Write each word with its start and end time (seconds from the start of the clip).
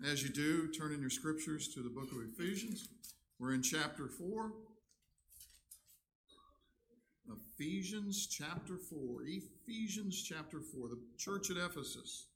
As 0.00 0.22
you 0.22 0.30
do, 0.30 0.68
turn 0.68 0.92
in 0.92 1.00
your 1.00 1.10
scriptures 1.10 1.68
to 1.74 1.80
the 1.80 1.88
book 1.88 2.10
of 2.10 2.18
Ephesians. 2.32 2.88
We're 3.38 3.54
in 3.54 3.62
chapter 3.62 4.08
4. 4.08 4.52
Ephesians 7.30 8.26
chapter 8.26 8.76
4. 8.76 9.22
Ephesians 9.24 10.20
chapter 10.22 10.60
4. 10.60 10.88
The 10.88 10.98
church 11.18 11.50
at 11.50 11.56
Ephesus. 11.56 12.26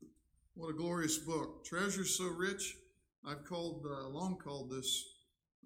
What 0.55 0.71
a 0.71 0.75
glorious 0.75 1.19
book. 1.19 1.65
Treasures 1.65 2.17
so 2.17 2.27
rich. 2.27 2.77
I've 3.27 3.45
called, 3.45 3.85
uh, 3.85 4.09
long 4.09 4.37
called 4.37 4.71
this 4.71 5.05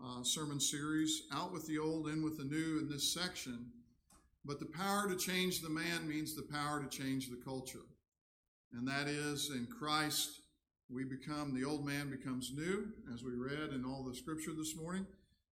uh, 0.03 0.23
sermon 0.23 0.59
series, 0.59 1.25
Out 1.33 1.53
with 1.53 1.67
the 1.67 1.79
Old, 1.79 2.09
In 2.09 2.25
with 2.25 2.39
the 2.39 2.45
New, 2.45 2.79
in 2.79 2.89
this 2.89 3.13
section. 3.13 3.67
But 4.47 4.59
the 4.59 4.67
power 4.67 5.07
to 5.07 5.17
change 5.17 5.61
the 5.61 5.69
man 5.69 6.09
means 6.09 6.35
the 6.35 6.43
power 6.43 6.83
to 6.83 6.89
change 6.89 7.29
the 7.29 7.37
culture. 7.45 7.85
And 8.73 8.89
that 8.89 9.07
is 9.07 9.51
in 9.51 9.67
Christ 9.67 10.40
we 10.93 11.05
become, 11.05 11.55
the 11.55 11.65
old 11.65 11.87
man 11.87 12.11
becomes 12.11 12.53
new, 12.55 12.89
as 13.15 13.23
we 13.23 13.33
read 13.33 13.73
in 13.73 13.85
all 13.85 14.03
the 14.03 14.15
scripture 14.15 14.53
this 14.57 14.77
morning, 14.77 15.07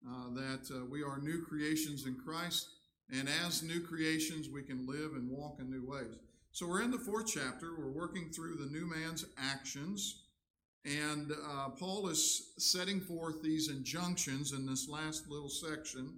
uh, 0.08 0.30
that 0.34 0.68
uh, 0.74 0.84
we 0.86 1.02
are 1.02 1.18
new 1.20 1.42
creations 1.42 2.06
in 2.06 2.14
Christ. 2.14 2.68
And 3.10 3.28
as 3.44 3.62
new 3.62 3.80
creations, 3.80 4.48
we 4.48 4.62
can 4.62 4.86
live 4.86 5.12
and 5.12 5.30
walk 5.30 5.58
in 5.60 5.70
new 5.70 5.86
ways. 5.86 6.16
So 6.52 6.66
we're 6.66 6.82
in 6.82 6.90
the 6.90 6.98
fourth 6.98 7.26
chapter. 7.26 7.74
We're 7.78 7.90
working 7.90 8.30
through 8.30 8.56
the 8.56 8.70
new 8.70 8.86
man's 8.86 9.26
actions. 9.36 10.22
And 10.84 11.32
uh, 11.32 11.68
Paul 11.78 12.08
is 12.08 12.52
setting 12.58 13.00
forth 13.00 13.42
these 13.42 13.68
injunctions 13.68 14.52
in 14.52 14.64
this 14.64 14.88
last 14.88 15.28
little 15.28 15.50
section. 15.50 16.14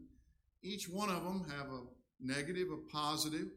Each 0.62 0.89
one 0.89 1.11
of 1.11 1.25
them 1.25 1.45
have 1.57 1.67
a 1.69 1.81
negative, 2.21 2.69
a 2.71 2.77
positive, 2.93 3.48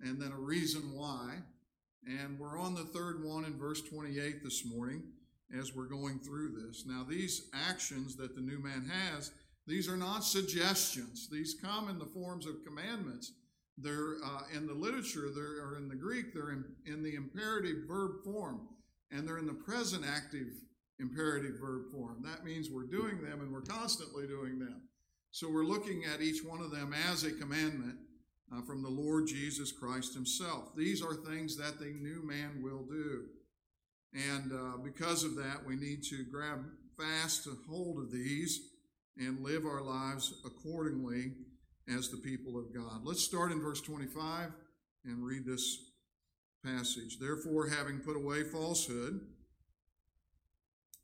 and 0.00 0.20
then 0.20 0.32
a 0.32 0.40
reason 0.40 0.92
why. 0.94 1.40
And 2.06 2.38
we're 2.38 2.58
on 2.58 2.74
the 2.74 2.84
third 2.84 3.24
one 3.24 3.44
in 3.44 3.58
verse 3.58 3.80
28 3.82 4.42
this 4.42 4.64
morning 4.64 5.02
as 5.58 5.74
we're 5.74 5.86
going 5.86 6.18
through 6.18 6.50
this. 6.50 6.84
Now, 6.86 7.04
these 7.08 7.48
actions 7.52 8.16
that 8.16 8.34
the 8.34 8.42
new 8.42 8.58
man 8.58 8.90
has, 8.90 9.30
these 9.66 9.88
are 9.88 9.96
not 9.96 10.24
suggestions. 10.24 11.28
These 11.30 11.56
come 11.62 11.88
in 11.88 11.98
the 11.98 12.04
forms 12.04 12.46
of 12.46 12.64
commandments. 12.64 13.32
They're 13.78 14.16
uh, 14.24 14.42
in 14.54 14.66
the 14.66 14.74
literature, 14.74 15.30
they're, 15.34 15.66
or 15.66 15.76
in 15.76 15.88
the 15.88 15.96
Greek, 15.96 16.34
they're 16.34 16.52
in, 16.52 16.64
in 16.86 17.02
the 17.02 17.14
imperative 17.14 17.88
verb 17.88 18.22
form, 18.24 18.68
and 19.10 19.26
they're 19.26 19.38
in 19.38 19.46
the 19.46 19.52
present 19.52 20.04
active 20.06 20.48
imperative 21.00 21.58
verb 21.60 21.90
form. 21.90 22.22
That 22.22 22.44
means 22.44 22.70
we're 22.70 22.84
doing 22.84 23.20
them 23.20 23.40
and 23.40 23.52
we're 23.52 23.62
constantly 23.62 24.26
doing 24.26 24.58
them. 24.58 24.82
So 25.32 25.50
we're 25.50 25.64
looking 25.64 26.04
at 26.04 26.20
each 26.20 26.44
one 26.44 26.60
of 26.60 26.70
them 26.70 26.94
as 27.10 27.24
a 27.24 27.32
commandment 27.32 27.96
uh, 28.52 28.62
from 28.62 28.82
the 28.82 28.88
Lord 28.88 29.26
Jesus 29.26 29.72
Christ 29.72 30.14
Himself. 30.14 30.74
These 30.76 31.02
are 31.02 31.14
things 31.14 31.56
that 31.56 31.78
the 31.78 31.86
new 31.86 32.22
man 32.26 32.62
will 32.62 32.82
do. 32.82 33.24
And 34.12 34.52
uh, 34.52 34.76
because 34.78 35.24
of 35.24 35.36
that, 35.36 35.64
we 35.66 35.76
need 35.76 36.02
to 36.04 36.24
grab 36.24 36.64
fast 36.96 37.48
hold 37.68 37.98
of 37.98 38.12
these 38.12 38.60
and 39.16 39.40
live 39.40 39.64
our 39.64 39.82
lives 39.82 40.34
accordingly 40.44 41.32
as 41.88 42.08
the 42.08 42.16
people 42.16 42.58
of 42.58 42.72
God. 42.72 43.04
Let's 43.04 43.22
start 43.22 43.52
in 43.52 43.60
verse 43.60 43.80
25 43.80 44.50
and 45.04 45.24
read 45.24 45.44
this 45.44 45.90
passage. 46.64 47.18
Therefore, 47.18 47.68
having 47.68 47.98
put 47.98 48.16
away 48.16 48.42
falsehood, 48.44 49.20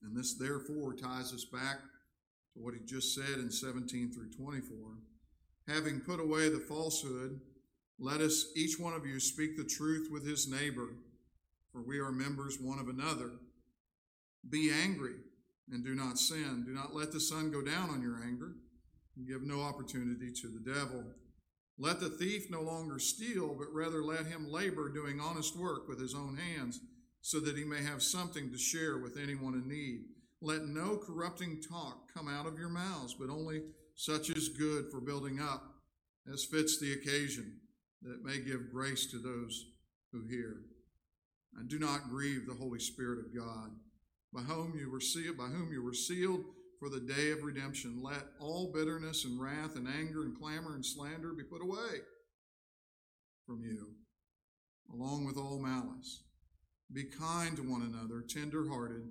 and 0.02 0.16
this 0.16 0.34
therefore 0.34 0.94
ties 0.94 1.32
us 1.32 1.44
back 1.44 1.78
to 2.54 2.60
what 2.60 2.74
he 2.74 2.80
just 2.84 3.14
said 3.14 3.38
in 3.38 3.50
17 3.50 4.12
through 4.12 4.30
24 4.30 4.76
having 5.70 6.00
put 6.00 6.20
away 6.20 6.48
the 6.48 6.60
falsehood, 6.60 7.40
let 7.98 8.20
us 8.20 8.46
each 8.56 8.78
one 8.78 8.94
of 8.94 9.06
you 9.06 9.20
speak 9.20 9.56
the 9.56 9.64
truth 9.64 10.08
with 10.10 10.26
his 10.26 10.50
neighbor, 10.50 10.88
for 11.72 11.82
we 11.82 11.98
are 11.98 12.12
members 12.12 12.58
one 12.60 12.78
of 12.78 12.88
another. 12.88 13.30
Be 14.48 14.70
angry 14.70 15.16
and 15.70 15.84
do 15.84 15.94
not 15.94 16.18
sin. 16.18 16.64
Do 16.66 16.72
not 16.72 16.94
let 16.94 17.12
the 17.12 17.20
sun 17.20 17.50
go 17.50 17.62
down 17.62 17.90
on 17.90 18.02
your 18.02 18.22
anger, 18.22 18.52
and 19.16 19.28
give 19.28 19.42
no 19.42 19.60
opportunity 19.60 20.32
to 20.32 20.48
the 20.48 20.72
devil. 20.74 21.04
Let 21.78 22.00
the 22.00 22.10
thief 22.10 22.50
no 22.50 22.60
longer 22.62 22.98
steal, 22.98 23.54
but 23.54 23.72
rather 23.72 24.02
let 24.02 24.26
him 24.26 24.50
labor 24.50 24.88
doing 24.88 25.20
honest 25.20 25.56
work 25.56 25.88
with 25.88 26.00
his 26.00 26.14
own 26.14 26.36
hands, 26.36 26.80
so 27.20 27.38
that 27.40 27.56
he 27.56 27.64
may 27.64 27.82
have 27.82 28.02
something 28.02 28.50
to 28.50 28.58
share 28.58 28.98
with 28.98 29.16
anyone 29.16 29.54
in 29.54 29.68
need. 29.68 30.04
Let 30.42 30.64
no 30.64 30.96
corrupting 30.96 31.60
talk 31.62 32.12
come 32.12 32.28
out 32.28 32.46
of 32.46 32.58
your 32.58 32.70
mouths, 32.70 33.14
but 33.14 33.30
only 33.30 33.62
such 34.00 34.30
is 34.30 34.48
good 34.48 34.86
for 34.90 34.98
building 34.98 35.40
up, 35.40 35.74
as 36.32 36.42
fits 36.42 36.80
the 36.80 36.94
occasion, 36.94 37.58
that 38.00 38.14
it 38.14 38.24
may 38.24 38.38
give 38.38 38.72
grace 38.72 39.04
to 39.04 39.18
those 39.18 39.66
who 40.10 40.26
hear. 40.26 40.62
And 41.58 41.68
do 41.68 41.78
not 41.78 42.08
grieve 42.08 42.46
the 42.46 42.54
Holy 42.54 42.78
Spirit 42.78 43.18
of 43.18 43.36
God, 43.36 43.72
by 44.32 44.40
whom 44.40 44.74
you 44.74 44.90
were 44.90 45.02
sealed, 45.02 45.36
by 45.36 45.48
whom 45.48 45.70
you 45.70 45.84
were 45.84 45.92
sealed 45.92 46.40
for 46.78 46.88
the 46.88 47.00
day 47.00 47.30
of 47.30 47.42
redemption. 47.42 48.00
Let 48.02 48.24
all 48.40 48.72
bitterness 48.72 49.26
and 49.26 49.38
wrath 49.38 49.76
and 49.76 49.86
anger 49.86 50.22
and 50.22 50.34
clamor 50.34 50.74
and 50.74 50.86
slander 50.86 51.34
be 51.34 51.44
put 51.44 51.60
away 51.60 52.00
from 53.44 53.62
you, 53.62 53.88
along 54.94 55.26
with 55.26 55.36
all 55.36 55.58
malice. 55.58 56.22
Be 56.90 57.04
kind 57.04 57.54
to 57.56 57.62
one 57.62 57.82
another, 57.82 58.24
tender 58.26 58.66
hearted, 58.66 59.10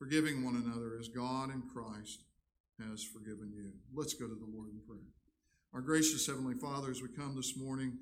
forgiving 0.00 0.44
one 0.44 0.56
another 0.56 0.96
as 0.98 1.06
God 1.06 1.54
in 1.54 1.62
Christ 1.72 2.24
has 2.88 3.02
forgiven 3.02 3.52
you. 3.54 3.72
Let's 3.94 4.14
go 4.14 4.26
to 4.26 4.34
the 4.34 4.50
Lord 4.52 4.68
in 4.70 4.80
prayer. 4.86 5.08
Our 5.72 5.80
gracious 5.80 6.26
Heavenly 6.26 6.54
Father, 6.54 6.90
as 6.90 7.02
we 7.02 7.08
come 7.08 7.36
this 7.36 7.56
morning, 7.56 7.96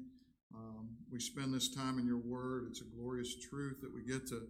um, 0.55 0.97
we 1.12 1.21
spend 1.21 1.53
this 1.53 1.75
time 1.75 1.99
in 1.99 2.06
your 2.06 2.19
word. 2.19 2.66
It's 2.71 2.81
a 2.81 2.97
glorious 2.97 3.34
truth 3.50 3.81
that 3.83 3.94
we 3.94 4.03
get 4.03 4.27
to 4.28 4.47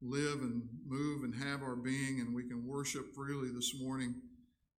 live 0.00 0.40
and 0.42 0.62
move 0.86 1.24
and 1.24 1.34
have 1.34 1.62
our 1.62 1.76
being, 1.76 2.20
and 2.20 2.34
we 2.34 2.44
can 2.44 2.66
worship 2.66 3.14
freely 3.14 3.50
this 3.50 3.74
morning 3.80 4.14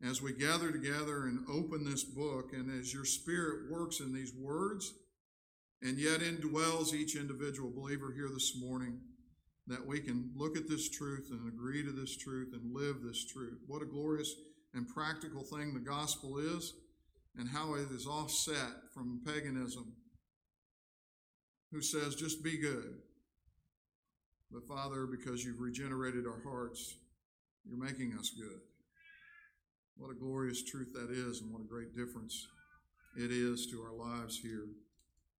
as 0.02 0.22
we 0.22 0.32
gather 0.32 0.70
together 0.70 1.24
and 1.24 1.44
open 1.48 1.84
this 1.84 2.04
book, 2.04 2.52
and 2.52 2.70
as 2.80 2.94
your 2.94 3.04
Spirit 3.04 3.70
works 3.70 3.98
in 3.98 4.14
these 4.14 4.32
words 4.32 4.94
and 5.82 5.98
yet 5.98 6.20
indwells 6.20 6.92
each 6.92 7.16
individual 7.16 7.70
believer 7.70 8.12
here 8.14 8.28
this 8.32 8.54
morning, 8.60 9.00
that 9.66 9.86
we 9.86 10.00
can 10.00 10.30
look 10.34 10.56
at 10.56 10.68
this 10.68 10.88
truth 10.88 11.28
and 11.30 11.46
agree 11.46 11.84
to 11.84 11.92
this 11.92 12.16
truth 12.16 12.48
and 12.52 12.74
live 12.74 12.96
this 13.02 13.24
truth. 13.24 13.58
What 13.66 13.82
a 13.82 13.86
glorious 13.86 14.34
and 14.74 14.88
practical 14.88 15.42
thing 15.42 15.74
the 15.74 15.80
gospel 15.80 16.38
is 16.38 16.74
and 17.36 17.48
how 17.48 17.74
it 17.74 17.90
is 17.90 18.06
offset 18.06 18.72
from 18.92 19.20
paganism, 19.24 19.92
who 21.70 21.80
says, 21.80 22.14
just 22.14 22.42
be 22.42 22.58
good. 22.58 22.96
But 24.50 24.66
Father, 24.66 25.06
because 25.06 25.44
you've 25.44 25.60
regenerated 25.60 26.26
our 26.26 26.40
hearts, 26.42 26.96
you're 27.64 27.78
making 27.78 28.14
us 28.18 28.30
good. 28.30 28.60
What 29.96 30.10
a 30.10 30.14
glorious 30.14 30.62
truth 30.62 30.92
that 30.94 31.10
is, 31.10 31.40
and 31.40 31.52
what 31.52 31.60
a 31.60 31.68
great 31.68 31.94
difference 31.94 32.46
it 33.16 33.30
is 33.30 33.66
to 33.66 33.82
our 33.82 33.92
lives 33.92 34.38
here. 34.38 34.66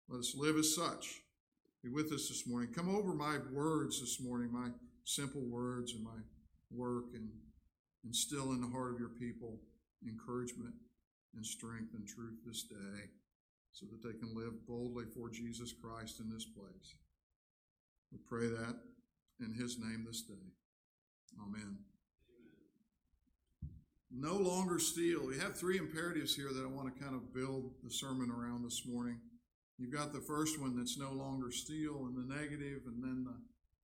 Let 0.09 0.19
us 0.19 0.35
live 0.35 0.57
as 0.57 0.75
such. 0.75 1.21
Be 1.83 1.89
with 1.89 2.11
us 2.11 2.27
this 2.27 2.45
morning. 2.45 2.73
Come 2.73 2.93
over 2.93 3.13
my 3.13 3.37
words 3.51 4.01
this 4.01 4.21
morning, 4.21 4.51
my 4.51 4.69
simple 5.05 5.41
words 5.41 5.93
and 5.93 6.03
my 6.03 6.19
work 6.71 7.05
and 7.13 7.29
instill 8.05 8.51
in 8.51 8.61
the 8.61 8.67
heart 8.67 8.93
of 8.93 8.99
your 8.99 9.09
people 9.09 9.59
encouragement 10.07 10.73
and 11.35 11.45
strength 11.45 11.93
and 11.93 12.07
truth 12.07 12.37
this 12.45 12.63
day 12.63 13.09
so 13.71 13.85
that 13.85 14.01
they 14.03 14.17
can 14.17 14.35
live 14.35 14.65
boldly 14.67 15.05
for 15.13 15.29
Jesus 15.29 15.73
Christ 15.73 16.19
in 16.19 16.29
this 16.31 16.45
place. 16.45 16.95
We 18.11 18.17
pray 18.27 18.47
that 18.47 18.75
in 19.39 19.53
his 19.53 19.77
name 19.77 20.05
this 20.07 20.21
day. 20.21 20.33
Amen. 21.41 21.77
No 24.11 24.33
longer 24.33 24.79
steal. 24.79 25.27
We 25.27 25.37
have 25.37 25.55
three 25.55 25.77
imperatives 25.77 26.35
here 26.35 26.51
that 26.51 26.63
I 26.63 26.67
want 26.67 26.93
to 26.93 27.03
kind 27.03 27.15
of 27.15 27.33
build 27.33 27.71
the 27.83 27.91
sermon 27.91 28.31
around 28.31 28.63
this 28.63 28.83
morning. 28.87 29.19
You've 29.77 29.93
got 29.93 30.11
the 30.11 30.19
first 30.19 30.59
one 30.59 30.75
that's 30.75 30.97
no 30.97 31.11
longer 31.11 31.51
steal 31.51 32.07
and 32.07 32.17
the 32.17 32.33
negative, 32.33 32.81
and 32.87 33.03
then 33.03 33.23
the 33.23 33.37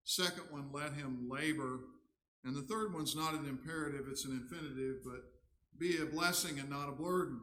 second 0.03 0.45
one, 0.49 0.71
let 0.73 0.93
him 0.93 1.29
labor 1.29 1.79
and 2.45 2.55
the 2.55 2.61
third 2.61 2.93
one's 2.93 3.15
not 3.15 3.33
an 3.33 3.45
imperative, 3.45 4.05
it's 4.09 4.25
an 4.25 4.31
infinitive, 4.31 4.97
but 5.03 5.23
be 5.77 5.97
a 5.97 6.05
blessing 6.05 6.59
and 6.59 6.69
not 6.69 6.87
a 6.87 6.91
burden. 6.91 7.41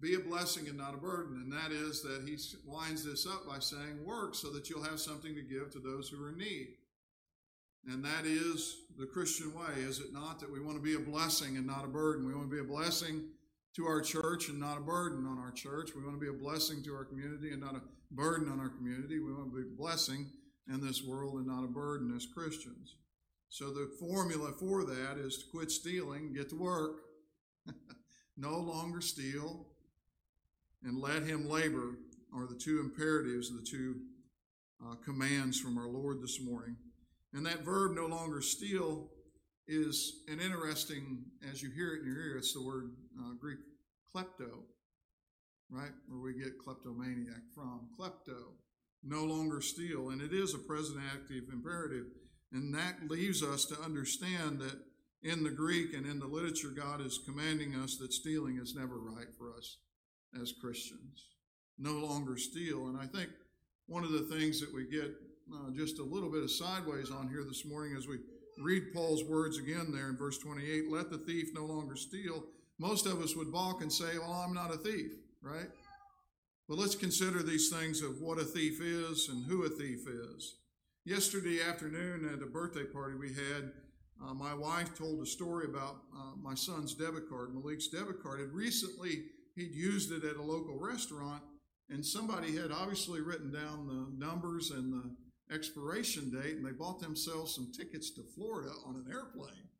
Be 0.00 0.14
a 0.14 0.20
blessing 0.20 0.68
and 0.68 0.78
not 0.78 0.94
a 0.94 0.98
burden. 0.98 1.42
And 1.42 1.52
that 1.52 1.72
is 1.72 2.02
that 2.02 2.22
he 2.24 2.36
winds 2.64 3.04
this 3.04 3.26
up 3.26 3.48
by 3.48 3.58
saying, 3.58 4.04
work 4.04 4.34
so 4.34 4.52
that 4.52 4.70
you'll 4.70 4.84
have 4.84 5.00
something 5.00 5.34
to 5.34 5.42
give 5.42 5.70
to 5.72 5.80
those 5.80 6.08
who 6.08 6.22
are 6.22 6.28
in 6.28 6.38
need. 6.38 6.68
And 7.86 8.04
that 8.04 8.24
is 8.24 8.76
the 8.98 9.06
Christian 9.06 9.52
way, 9.54 9.82
is 9.82 9.98
it 9.98 10.12
not? 10.12 10.38
That 10.38 10.52
we 10.52 10.60
want 10.60 10.76
to 10.76 10.82
be 10.82 10.94
a 10.94 11.10
blessing 11.10 11.56
and 11.56 11.66
not 11.66 11.84
a 11.84 11.88
burden. 11.88 12.26
We 12.26 12.34
want 12.34 12.48
to 12.50 12.54
be 12.54 12.60
a 12.60 12.64
blessing 12.64 13.22
to 13.76 13.86
our 13.86 14.00
church 14.00 14.48
and 14.48 14.60
not 14.60 14.78
a 14.78 14.82
burden 14.82 15.26
on 15.26 15.38
our 15.38 15.52
church. 15.52 15.90
We 15.96 16.02
want 16.02 16.14
to 16.14 16.20
be 16.20 16.28
a 16.28 16.40
blessing 16.40 16.82
to 16.84 16.94
our 16.94 17.04
community 17.04 17.52
and 17.52 17.60
not 17.60 17.74
a 17.74 17.80
burden 18.10 18.48
on 18.50 18.60
our 18.60 18.68
community. 18.68 19.18
We 19.18 19.32
want 19.32 19.50
to 19.50 19.56
be 19.56 19.62
a 19.62 19.76
blessing 19.76 20.26
in 20.68 20.84
this 20.84 21.02
world 21.02 21.34
and 21.34 21.46
not 21.46 21.64
a 21.64 21.68
burden 21.68 22.12
as 22.14 22.26
Christians. 22.26 22.94
So 23.48 23.70
the 23.70 23.90
formula 23.98 24.52
for 24.52 24.84
that 24.84 25.16
is 25.18 25.38
to 25.38 25.44
quit 25.50 25.70
stealing, 25.70 26.32
get 26.34 26.50
to 26.50 26.56
work, 26.56 26.96
no 28.36 28.58
longer 28.58 29.00
steal, 29.00 29.66
and 30.82 31.00
let 31.00 31.22
him 31.22 31.48
labor 31.48 31.98
are 32.34 32.46
the 32.46 32.58
two 32.58 32.80
imperatives, 32.80 33.50
the 33.50 33.66
two 33.66 33.96
uh, 34.84 34.94
commands 35.04 35.58
from 35.58 35.78
our 35.78 35.88
Lord 35.88 36.22
this 36.22 36.40
morning. 36.40 36.76
And 37.32 37.44
that 37.46 37.64
verb 37.64 37.94
no 37.94 38.06
longer 38.06 38.40
steal 38.40 39.08
is 39.66 40.22
an 40.28 40.40
interesting, 40.40 41.24
as 41.50 41.62
you 41.62 41.70
hear 41.70 41.94
it 41.94 42.00
in 42.00 42.06
your 42.06 42.16
ear, 42.16 42.36
it's 42.38 42.54
the 42.54 42.62
word 42.62 42.92
uh, 43.18 43.32
Greek 43.38 43.58
klepto, 44.14 44.62
right? 45.70 45.90
Where 46.08 46.20
we 46.20 46.34
get 46.34 46.58
kleptomaniac 46.58 47.42
from. 47.54 47.88
Klepto, 47.98 48.52
no 49.02 49.24
longer 49.24 49.60
steal. 49.60 50.10
And 50.10 50.22
it 50.22 50.32
is 50.32 50.54
a 50.54 50.58
present 50.58 51.00
active 51.12 51.44
imperative. 51.52 52.06
And 52.52 52.74
that 52.74 53.08
leaves 53.08 53.42
us 53.42 53.64
to 53.66 53.80
understand 53.80 54.60
that 54.60 54.78
in 55.22 55.42
the 55.42 55.50
Greek 55.50 55.94
and 55.94 56.06
in 56.06 56.18
the 56.18 56.26
literature, 56.26 56.68
God 56.68 57.00
is 57.00 57.20
commanding 57.26 57.74
us 57.74 57.96
that 57.96 58.12
stealing 58.12 58.58
is 58.58 58.74
never 58.74 58.98
right 58.98 59.26
for 59.36 59.52
us 59.56 59.78
as 60.40 60.54
Christians. 60.60 61.26
No 61.78 61.92
longer 61.92 62.36
steal. 62.38 62.86
And 62.86 62.98
I 62.98 63.06
think 63.06 63.30
one 63.86 64.04
of 64.04 64.12
the 64.12 64.22
things 64.22 64.60
that 64.60 64.72
we 64.72 64.86
get 64.88 65.10
uh, 65.54 65.70
just 65.74 65.98
a 65.98 66.04
little 66.04 66.30
bit 66.30 66.42
of 66.42 66.50
sideways 66.50 67.10
on 67.10 67.28
here 67.28 67.44
this 67.44 67.64
morning 67.64 67.96
as 67.96 68.06
we 68.06 68.18
read 68.58 68.92
Paul's 68.92 69.24
words 69.24 69.58
again 69.58 69.92
there 69.92 70.08
in 70.08 70.16
verse 70.16 70.38
28 70.38 70.90
let 70.90 71.10
the 71.10 71.18
thief 71.18 71.48
no 71.54 71.64
longer 71.64 71.96
steal. 71.96 72.44
Most 72.78 73.06
of 73.06 73.20
us 73.20 73.34
would 73.34 73.52
balk 73.52 73.82
and 73.82 73.92
say, 73.92 74.18
Well, 74.18 74.32
I'm 74.32 74.54
not 74.54 74.74
a 74.74 74.78
thief, 74.78 75.12
right? 75.42 75.68
But 76.68 76.78
let's 76.78 76.94
consider 76.94 77.42
these 77.42 77.70
things 77.70 78.02
of 78.02 78.20
what 78.20 78.38
a 78.38 78.44
thief 78.44 78.80
is 78.80 79.28
and 79.28 79.46
who 79.46 79.64
a 79.64 79.70
thief 79.70 80.00
is. 80.06 80.56
Yesterday 81.08 81.62
afternoon 81.66 82.28
at 82.34 82.42
a 82.42 82.46
birthday 82.46 82.84
party 82.84 83.14
we 83.16 83.28
had, 83.28 83.72
uh, 84.22 84.34
my 84.34 84.52
wife 84.52 84.94
told 84.94 85.22
a 85.22 85.26
story 85.26 85.64
about 85.64 86.02
uh, 86.14 86.36
my 86.38 86.54
son's 86.54 86.92
debit 86.92 87.30
card, 87.30 87.54
Malik's 87.54 87.88
debit 87.88 88.22
card. 88.22 88.40
And 88.40 88.52
recently, 88.52 89.22
he'd 89.56 89.74
used 89.74 90.12
it 90.12 90.22
at 90.22 90.36
a 90.36 90.42
local 90.42 90.78
restaurant, 90.78 91.42
and 91.88 92.04
somebody 92.04 92.54
had 92.54 92.70
obviously 92.70 93.22
written 93.22 93.50
down 93.50 93.86
the 93.86 94.22
numbers 94.22 94.70
and 94.70 94.92
the 94.92 95.54
expiration 95.54 96.30
date, 96.30 96.56
and 96.56 96.66
they 96.66 96.72
bought 96.72 97.00
themselves 97.00 97.54
some 97.54 97.72
tickets 97.72 98.10
to 98.10 98.22
Florida 98.34 98.72
on 98.84 98.96
an 98.96 99.06
airplane. 99.10 99.70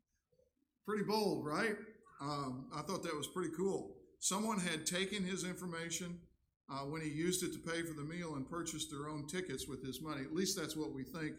Pretty 0.83 1.03
bold, 1.03 1.45
right? 1.45 1.75
Um, 2.19 2.71
I 2.75 2.81
thought 2.81 3.03
that 3.03 3.15
was 3.15 3.27
pretty 3.27 3.51
cool. 3.55 3.97
Someone 4.17 4.59
had 4.59 4.83
taken 4.83 5.23
his 5.23 5.43
information 5.43 6.21
uh, 6.71 6.85
when 6.85 7.01
he 7.01 7.09
used 7.09 7.43
it 7.43 7.53
to 7.53 7.59
pay 7.59 7.81
for 7.81 7.93
the 7.93 8.03
meal 8.03 8.35
and 8.35 8.49
purchased 8.49 8.91
their 8.91 9.09
own 9.09 9.25
tickets 9.27 9.67
with 9.67 9.85
his 9.85 10.01
money. 10.01 10.21
At 10.21 10.33
least 10.33 10.57
that's 10.57 10.75
what 10.75 10.93
we 10.93 11.03
think 11.03 11.33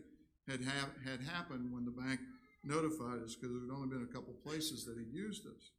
had 0.48 0.64
ha- 0.64 0.90
had 1.04 1.20
happened 1.20 1.72
when 1.72 1.84
the 1.84 1.90
bank 1.90 2.20
notified 2.64 3.22
us, 3.22 3.34
because 3.34 3.52
there 3.52 3.66
had 3.66 3.74
only 3.74 3.88
been 3.88 4.08
a 4.08 4.14
couple 4.14 4.34
places 4.44 4.84
that 4.84 4.98
he'd 4.98 5.14
used 5.14 5.46
us. 5.46 5.72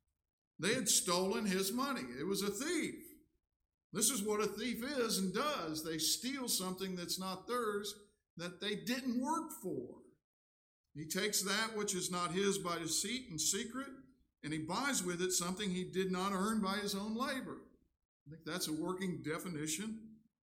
They 0.60 0.74
had 0.74 0.88
stolen 0.88 1.46
his 1.46 1.72
money. 1.72 2.04
It 2.20 2.26
was 2.26 2.42
a 2.42 2.52
thief. 2.52 2.96
This 3.94 4.10
is 4.10 4.24
what 4.24 4.40
a 4.40 4.48
thief 4.48 4.84
is 4.84 5.18
and 5.18 5.34
does. 5.34 5.84
They 5.84 5.98
steal 5.98 6.48
something 6.48 6.96
that's 6.96 7.20
not 7.20 7.48
theirs 7.48 7.94
that 8.38 8.62
they 8.62 8.76
didn't 8.76 9.22
work 9.22 9.52
for. 9.62 9.98
He 10.94 11.06
takes 11.06 11.42
that 11.44 11.76
which 11.76 11.94
is 11.94 12.12
not 12.12 12.32
his 12.32 12.58
by 12.58 12.80
deceit 12.80 13.30
and 13.30 13.40
secret, 13.40 13.88
and 14.44 14.54
he 14.54 14.60
buys 14.60 15.04
with 15.04 15.22
it 15.22 15.32
something 15.32 15.70
he 15.70 15.84
did 15.84 16.12
not 16.12 16.32
earn 16.34 16.62
by 16.62 16.78
his 16.78 16.96
own 16.96 17.16
labor. 17.16 17.58
I 18.28 18.32
think 18.32 18.46
that's 18.46 18.68
a 18.68 18.74
working 18.74 19.22
definition 19.24 20.00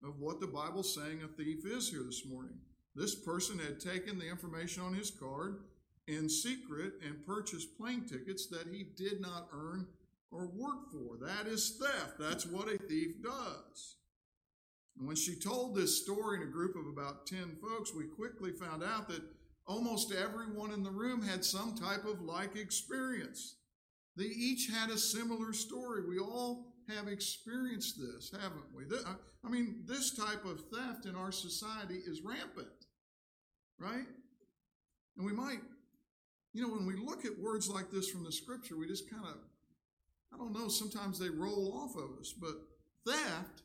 of 0.04 0.18
what 0.18 0.40
the 0.40 0.46
Bible's 0.46 0.94
saying 0.94 1.20
a 1.22 1.28
thief 1.28 1.64
is 1.64 1.88
here 1.88 2.02
this 2.04 2.26
morning. 2.26 2.54
This 2.94 3.14
person 3.14 3.58
had 3.58 3.80
taken 3.80 4.18
the 4.18 4.28
information 4.28 4.82
on 4.82 4.94
his 4.94 5.10
card 5.10 5.60
in 6.06 6.28
secret 6.28 6.94
and 7.04 7.24
purchased 7.26 7.78
plane 7.78 8.04
tickets 8.06 8.48
that 8.48 8.66
he 8.70 8.84
did 8.96 9.20
not 9.20 9.48
earn 9.52 9.86
or 10.30 10.46
work 10.46 10.90
for. 10.90 11.16
That 11.24 11.46
is 11.46 11.78
theft. 11.80 12.18
That's 12.18 12.46
what 12.46 12.68
a 12.68 12.78
thief 12.78 13.22
does. 13.22 13.96
And 14.98 15.06
when 15.06 15.16
she 15.16 15.36
told 15.36 15.74
this 15.74 16.02
story 16.02 16.38
in 16.38 16.42
a 16.42 16.50
group 16.50 16.76
of 16.76 16.86
about 16.86 17.26
10 17.26 17.56
folks, 17.62 17.94
we 17.94 18.04
quickly 18.04 18.50
found 18.50 18.82
out 18.82 19.08
that 19.08 19.22
almost 19.66 20.12
everyone 20.12 20.72
in 20.72 20.82
the 20.82 20.90
room 20.90 21.22
had 21.22 21.44
some 21.44 21.74
type 21.74 22.04
of 22.04 22.20
like 22.20 22.56
experience. 22.56 23.56
They 24.16 24.24
each 24.24 24.68
had 24.68 24.90
a 24.90 24.98
similar 24.98 25.52
story. 25.52 26.02
We 26.06 26.18
all 26.18 26.71
have 26.88 27.08
experienced 27.08 27.96
this, 27.98 28.30
haven't 28.32 28.74
we? 28.74 28.84
Uh, 28.84 29.14
I 29.44 29.48
mean, 29.48 29.82
this 29.86 30.14
type 30.14 30.44
of 30.44 30.62
theft 30.72 31.06
in 31.06 31.16
our 31.16 31.32
society 31.32 32.00
is 32.06 32.22
rampant, 32.22 32.68
right? 33.78 34.06
And 35.16 35.26
we 35.26 35.32
might, 35.32 35.60
you 36.52 36.62
know, 36.62 36.74
when 36.74 36.86
we 36.86 36.96
look 36.96 37.24
at 37.24 37.38
words 37.38 37.68
like 37.68 37.90
this 37.90 38.08
from 38.08 38.24
the 38.24 38.32
scripture, 38.32 38.76
we 38.76 38.86
just 38.86 39.10
kind 39.10 39.24
of, 39.24 39.36
I 40.32 40.36
don't 40.38 40.52
know, 40.52 40.68
sometimes 40.68 41.18
they 41.18 41.28
roll 41.28 41.72
off 41.76 41.96
of 41.96 42.18
us, 42.18 42.32
but 42.32 42.54
theft 43.06 43.62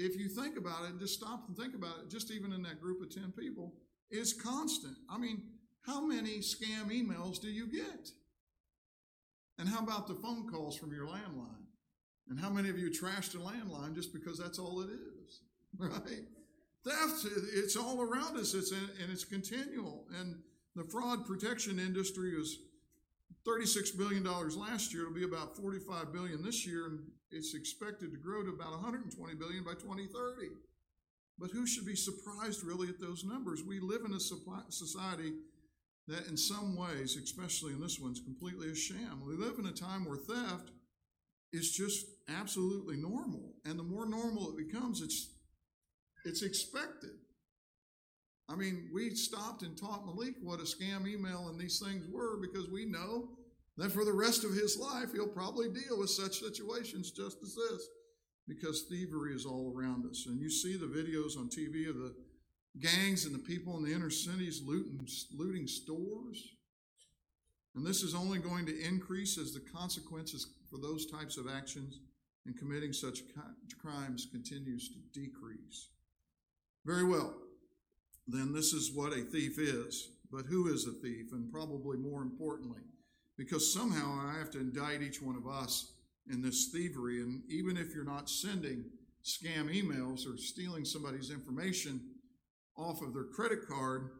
if 0.00 0.18
you 0.18 0.28
think 0.28 0.56
about 0.56 0.84
it, 0.84 0.98
just 0.98 1.14
stop 1.14 1.44
and 1.46 1.56
think 1.56 1.74
about 1.74 1.98
it, 2.02 2.10
just 2.10 2.30
even 2.30 2.52
in 2.52 2.62
that 2.62 2.80
group 2.80 3.02
of 3.02 3.14
10 3.14 3.32
people, 3.38 3.74
is 4.10 4.32
constant. 4.32 4.96
I 5.10 5.18
mean, 5.18 5.42
how 5.86 6.00
many 6.00 6.38
scam 6.38 6.90
emails 6.90 7.40
do 7.40 7.48
you 7.48 7.66
get? 7.66 8.10
And 9.58 9.68
how 9.68 9.80
about 9.80 10.08
the 10.08 10.14
phone 10.14 10.48
calls 10.48 10.76
from 10.76 10.92
your 10.92 11.06
landline? 11.06 11.59
And 12.28 12.38
how 12.38 12.50
many 12.50 12.68
of 12.68 12.78
you 12.78 12.90
trashed 12.90 13.34
a 13.34 13.38
landline 13.38 13.94
just 13.94 14.12
because 14.12 14.38
that's 14.38 14.58
all 14.58 14.80
it 14.80 14.90
is? 14.90 15.40
Right? 15.78 16.24
Theft, 16.84 17.26
it's 17.54 17.76
all 17.76 18.00
around 18.00 18.36
us, 18.36 18.54
it's 18.54 18.72
in, 18.72 18.88
and 19.00 19.12
it's 19.12 19.24
continual. 19.24 20.06
And 20.18 20.34
the 20.74 20.84
fraud 20.84 21.26
protection 21.26 21.78
industry 21.78 22.30
is 22.30 22.58
$36 23.46 23.96
billion 23.96 24.24
last 24.24 24.92
year. 24.92 25.02
It'll 25.02 25.14
be 25.14 25.24
about 25.24 25.56
45 25.56 26.12
billion 26.12 26.42
this 26.42 26.66
year, 26.66 26.86
and 26.86 27.00
it's 27.30 27.54
expected 27.54 28.12
to 28.12 28.18
grow 28.18 28.42
to 28.42 28.50
about 28.50 28.72
120 28.72 29.34
billion 29.34 29.64
by 29.64 29.72
2030. 29.72 30.48
But 31.38 31.50
who 31.50 31.66
should 31.66 31.86
be 31.86 31.96
surprised 31.96 32.62
really 32.64 32.88
at 32.88 33.00
those 33.00 33.24
numbers? 33.24 33.62
We 33.62 33.80
live 33.80 34.02
in 34.04 34.12
a 34.12 34.20
society 34.20 35.32
that, 36.06 36.28
in 36.28 36.36
some 36.36 36.76
ways, 36.76 37.16
especially 37.16 37.72
in 37.72 37.80
this 37.80 37.98
one, 37.98 38.12
is 38.12 38.20
completely 38.20 38.70
a 38.70 38.74
sham. 38.74 39.22
We 39.26 39.34
live 39.34 39.58
in 39.58 39.66
a 39.66 39.72
time 39.72 40.04
where 40.04 40.18
theft 40.18 40.70
is 41.52 41.70
just 41.72 42.06
absolutely 42.28 42.96
normal. 42.96 43.54
And 43.64 43.78
the 43.78 43.84
more 43.84 44.06
normal 44.06 44.50
it 44.50 44.68
becomes, 44.68 45.00
it's, 45.02 45.34
it's 46.24 46.42
expected. 46.42 47.10
I 48.48 48.56
mean, 48.56 48.90
we 48.92 49.10
stopped 49.14 49.62
and 49.62 49.76
taught 49.76 50.06
Malik 50.06 50.34
what 50.42 50.60
a 50.60 50.64
scam 50.64 51.06
email 51.06 51.48
and 51.48 51.58
these 51.58 51.80
things 51.80 52.04
were 52.10 52.36
because 52.40 52.68
we 52.68 52.84
know 52.84 53.28
that 53.76 53.92
for 53.92 54.04
the 54.04 54.12
rest 54.12 54.44
of 54.44 54.52
his 54.52 54.76
life, 54.76 55.12
he'll 55.12 55.28
probably 55.28 55.68
deal 55.68 55.98
with 55.98 56.10
such 56.10 56.40
situations 56.40 57.12
just 57.12 57.38
as 57.42 57.54
this 57.54 57.88
because 58.48 58.82
thievery 58.82 59.34
is 59.34 59.46
all 59.46 59.72
around 59.74 60.04
us. 60.04 60.26
And 60.26 60.40
you 60.40 60.50
see 60.50 60.76
the 60.76 60.86
videos 60.86 61.38
on 61.38 61.48
TV 61.48 61.88
of 61.88 61.96
the 61.96 62.14
gangs 62.80 63.24
and 63.24 63.34
the 63.34 63.38
people 63.38 63.76
in 63.76 63.84
the 63.84 63.94
inner 63.94 64.10
cities 64.10 64.62
looting, 64.64 65.06
looting 65.32 65.66
stores. 65.66 66.54
And 67.74 67.86
this 67.86 68.02
is 68.02 68.14
only 68.14 68.38
going 68.38 68.66
to 68.66 68.84
increase 68.84 69.38
as 69.38 69.54
the 69.54 69.60
consequences 69.60 70.54
for 70.70 70.78
those 70.78 71.06
types 71.06 71.36
of 71.36 71.46
actions 71.48 72.00
and 72.46 72.56
committing 72.56 72.92
such 72.92 73.20
crimes 73.80 74.26
continues 74.30 74.88
to 74.88 75.20
decrease. 75.20 75.88
Very 76.84 77.04
well 77.04 77.34
then 78.30 78.52
this 78.52 78.72
is 78.72 78.92
what 78.92 79.12
a 79.12 79.22
thief 79.22 79.58
is. 79.58 80.10
But 80.30 80.46
who 80.46 80.72
is 80.72 80.86
a 80.86 80.92
thief? 80.92 81.32
And 81.32 81.50
probably 81.50 81.96
more 81.96 82.22
importantly, 82.22 82.82
because 83.36 83.72
somehow 83.72 84.20
I 84.20 84.38
have 84.38 84.50
to 84.52 84.60
indict 84.60 85.02
each 85.02 85.20
one 85.20 85.36
of 85.36 85.48
us 85.48 85.92
in 86.30 86.40
this 86.40 86.68
thievery. 86.72 87.20
And 87.20 87.42
even 87.48 87.76
if 87.76 87.94
you're 87.94 88.04
not 88.04 88.30
sending 88.30 88.84
scam 89.24 89.68
emails 89.68 90.26
or 90.26 90.38
stealing 90.38 90.84
somebody's 90.84 91.30
information 91.30 92.00
off 92.76 93.02
of 93.02 93.12
their 93.12 93.24
credit 93.24 93.66
card, 93.68 94.10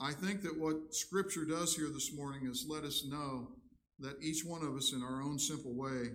I 0.00 0.12
think 0.12 0.42
that 0.42 0.58
what 0.58 0.94
Scripture 0.94 1.44
does 1.44 1.74
here 1.74 1.88
this 1.92 2.14
morning 2.14 2.46
is 2.48 2.66
let 2.68 2.84
us 2.84 3.04
know 3.04 3.48
that 4.00 4.16
each 4.22 4.44
one 4.44 4.62
of 4.62 4.76
us, 4.76 4.92
in 4.92 5.02
our 5.02 5.22
own 5.22 5.38
simple 5.38 5.74
way, 5.74 6.10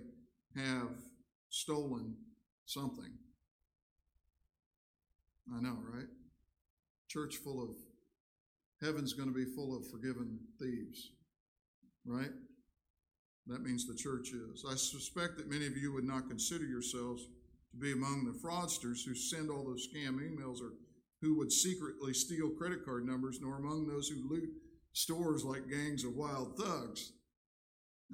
have 0.56 0.90
stolen 1.50 2.16
something. 2.66 3.12
I 5.54 5.60
know, 5.60 5.76
right? 5.92 6.06
church 7.14 7.36
full 7.36 7.62
of, 7.62 7.70
heaven's 8.82 9.12
going 9.12 9.28
to 9.28 9.34
be 9.34 9.44
full 9.44 9.76
of 9.76 9.88
forgiven 9.88 10.36
thieves, 10.58 11.12
right? 12.04 12.30
That 13.46 13.62
means 13.62 13.86
the 13.86 13.94
church 13.94 14.30
is. 14.32 14.64
I 14.68 14.74
suspect 14.74 15.36
that 15.36 15.48
many 15.48 15.66
of 15.66 15.76
you 15.76 15.92
would 15.92 16.04
not 16.04 16.28
consider 16.28 16.64
yourselves 16.64 17.22
to 17.70 17.76
be 17.78 17.92
among 17.92 18.24
the 18.24 18.38
fraudsters 18.44 19.04
who 19.06 19.14
send 19.14 19.48
all 19.48 19.64
those 19.64 19.86
scam 19.86 20.18
emails 20.18 20.60
or 20.60 20.72
who 21.20 21.38
would 21.38 21.52
secretly 21.52 22.12
steal 22.12 22.50
credit 22.50 22.84
card 22.84 23.06
numbers, 23.06 23.38
nor 23.40 23.58
among 23.58 23.86
those 23.86 24.08
who 24.08 24.28
loot 24.28 24.48
stores 24.92 25.44
like 25.44 25.70
gangs 25.70 26.02
of 26.02 26.16
wild 26.16 26.58
thugs. 26.58 27.12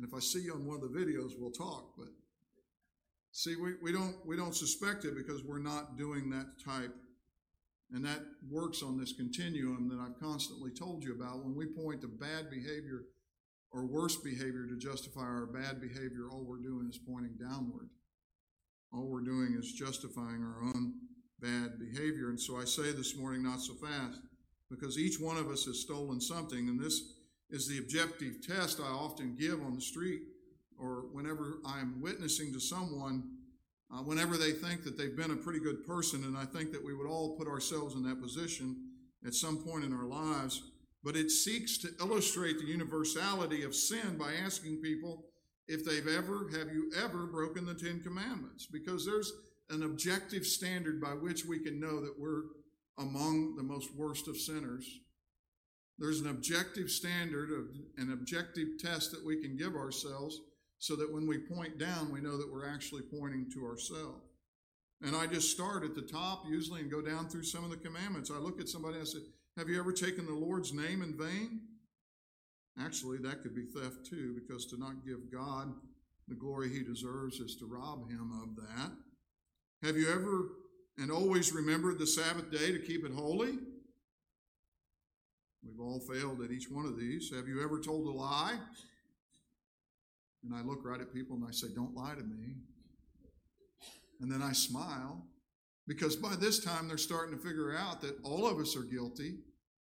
And 0.00 0.08
if 0.08 0.14
I 0.14 0.20
see 0.20 0.40
you 0.40 0.54
on 0.54 0.64
one 0.64 0.82
of 0.82 0.92
the 0.92 0.98
videos, 0.98 1.32
we'll 1.38 1.50
talk. 1.50 1.92
But 1.98 2.08
see, 3.32 3.56
we, 3.56 3.74
we 3.82 3.92
don't 3.92 4.16
we 4.24 4.36
don't 4.36 4.54
suspect 4.54 5.04
it 5.04 5.14
because 5.14 5.44
we're 5.44 5.58
not 5.58 5.98
doing 5.98 6.30
that 6.30 6.46
type 6.64 6.94
and 7.92 8.04
that 8.04 8.20
works 8.48 8.82
on 8.82 8.98
this 8.98 9.12
continuum 9.12 9.88
that 9.88 9.98
I've 9.98 10.20
constantly 10.20 10.70
told 10.70 11.02
you 11.02 11.12
about. 11.12 11.44
When 11.44 11.56
we 11.56 11.66
point 11.66 12.02
to 12.02 12.08
bad 12.08 12.48
behavior 12.50 13.06
or 13.72 13.84
worse 13.84 14.16
behavior 14.16 14.66
to 14.68 14.76
justify 14.76 15.22
our 15.22 15.46
bad 15.46 15.80
behavior, 15.80 16.28
all 16.30 16.44
we're 16.44 16.62
doing 16.62 16.88
is 16.88 16.98
pointing 16.98 17.36
downward. 17.40 17.88
All 18.92 19.08
we're 19.08 19.22
doing 19.22 19.56
is 19.58 19.72
justifying 19.72 20.42
our 20.42 20.62
own 20.62 20.94
bad 21.40 21.78
behavior. 21.78 22.28
And 22.28 22.40
so 22.40 22.56
I 22.56 22.64
say 22.64 22.92
this 22.92 23.16
morning, 23.16 23.42
not 23.42 23.60
so 23.60 23.74
fast, 23.74 24.20
because 24.70 24.98
each 24.98 25.18
one 25.18 25.36
of 25.36 25.48
us 25.48 25.64
has 25.64 25.80
stolen 25.80 26.20
something, 26.20 26.68
and 26.68 26.78
this 26.78 27.14
is 27.50 27.68
the 27.68 27.78
objective 27.78 28.46
test 28.46 28.80
I 28.80 28.88
often 28.88 29.36
give 29.38 29.62
on 29.62 29.74
the 29.74 29.80
street 29.80 30.22
or 30.78 31.04
whenever 31.12 31.58
I'm 31.64 32.00
witnessing 32.00 32.52
to 32.52 32.60
someone, 32.60 33.30
uh, 33.92 33.98
whenever 33.98 34.36
they 34.36 34.52
think 34.52 34.84
that 34.84 34.96
they've 34.96 35.16
been 35.16 35.32
a 35.32 35.36
pretty 35.36 35.60
good 35.60 35.86
person, 35.86 36.24
and 36.24 36.36
I 36.36 36.44
think 36.44 36.72
that 36.72 36.84
we 36.84 36.94
would 36.94 37.06
all 37.06 37.36
put 37.36 37.48
ourselves 37.48 37.94
in 37.94 38.02
that 38.04 38.22
position 38.22 38.76
at 39.26 39.34
some 39.34 39.58
point 39.58 39.84
in 39.84 39.92
our 39.92 40.06
lives. 40.06 40.62
But 41.02 41.16
it 41.16 41.30
seeks 41.30 41.78
to 41.78 41.88
illustrate 42.00 42.58
the 42.58 42.66
universality 42.66 43.62
of 43.62 43.74
sin 43.74 44.16
by 44.18 44.34
asking 44.44 44.80
people 44.80 45.24
if 45.66 45.84
they've 45.84 46.08
ever, 46.08 46.48
have 46.58 46.72
you 46.72 46.90
ever 47.02 47.26
broken 47.26 47.64
the 47.64 47.74
Ten 47.74 48.00
Commandments? 48.00 48.66
Because 48.66 49.06
there's 49.06 49.32
an 49.70 49.84
objective 49.84 50.44
standard 50.44 51.00
by 51.00 51.10
which 51.10 51.44
we 51.44 51.60
can 51.60 51.78
know 51.78 52.00
that 52.00 52.18
we're 52.18 52.42
among 52.98 53.56
the 53.56 53.62
most 53.62 53.94
worst 53.94 54.28
of 54.28 54.36
sinners. 54.36 55.00
There's 56.00 56.20
an 56.20 56.30
objective 56.30 56.90
standard 56.90 57.50
of 57.50 57.66
an 57.98 58.12
objective 58.12 58.78
test 58.78 59.10
that 59.12 59.24
we 59.24 59.36
can 59.36 59.56
give 59.56 59.76
ourselves 59.76 60.40
so 60.78 60.96
that 60.96 61.12
when 61.12 61.26
we 61.26 61.36
point 61.36 61.78
down, 61.78 62.10
we 62.10 62.22
know 62.22 62.38
that 62.38 62.50
we're 62.50 62.66
actually 62.66 63.02
pointing 63.02 63.50
to 63.52 63.66
ourselves. 63.66 64.24
And 65.02 65.14
I 65.14 65.26
just 65.26 65.50
start 65.50 65.84
at 65.84 65.94
the 65.94 66.02
top 66.02 66.44
usually 66.48 66.80
and 66.80 66.90
go 66.90 67.02
down 67.02 67.28
through 67.28 67.42
some 67.42 67.64
of 67.64 67.70
the 67.70 67.76
commandments. 67.76 68.30
I 68.30 68.38
look 68.38 68.60
at 68.60 68.68
somebody 68.68 68.94
and 68.94 69.02
I 69.02 69.04
say, 69.04 69.18
Have 69.58 69.68
you 69.68 69.78
ever 69.78 69.92
taken 69.92 70.24
the 70.24 70.32
Lord's 70.32 70.72
name 70.72 71.02
in 71.02 71.16
vain? 71.18 71.60
Actually, 72.80 73.18
that 73.18 73.42
could 73.42 73.54
be 73.54 73.64
theft 73.64 74.06
too, 74.08 74.34
because 74.34 74.64
to 74.66 74.78
not 74.78 75.04
give 75.04 75.30
God 75.30 75.72
the 76.28 76.34
glory 76.34 76.70
he 76.70 76.82
deserves 76.82 77.40
is 77.40 77.56
to 77.56 77.66
rob 77.66 78.08
him 78.10 78.30
of 78.42 78.56
that. 78.56 78.92
Have 79.82 79.96
you 79.96 80.10
ever 80.10 80.52
and 80.96 81.10
always 81.10 81.52
remembered 81.52 81.98
the 81.98 82.06
Sabbath 82.06 82.50
day 82.50 82.72
to 82.72 82.78
keep 82.78 83.04
it 83.04 83.12
holy? 83.12 83.58
We've 85.62 85.80
all 85.80 86.00
failed 86.00 86.40
at 86.42 86.50
each 86.50 86.70
one 86.70 86.86
of 86.86 86.98
these. 86.98 87.30
Have 87.34 87.48
you 87.48 87.62
ever 87.62 87.80
told 87.80 88.06
a 88.06 88.10
lie? 88.10 88.58
And 90.42 90.54
I 90.54 90.62
look 90.62 90.80
right 90.84 91.00
at 91.00 91.12
people 91.12 91.36
and 91.36 91.44
I 91.46 91.50
say, 91.50 91.68
Don't 91.74 91.94
lie 91.94 92.14
to 92.14 92.22
me. 92.22 92.56
And 94.20 94.30
then 94.30 94.42
I 94.42 94.52
smile 94.52 95.26
because 95.86 96.16
by 96.16 96.36
this 96.36 96.62
time 96.62 96.88
they're 96.88 96.98
starting 96.98 97.36
to 97.36 97.42
figure 97.42 97.76
out 97.76 98.00
that 98.02 98.18
all 98.22 98.46
of 98.46 98.58
us 98.58 98.76
are 98.76 98.82
guilty, 98.82 99.38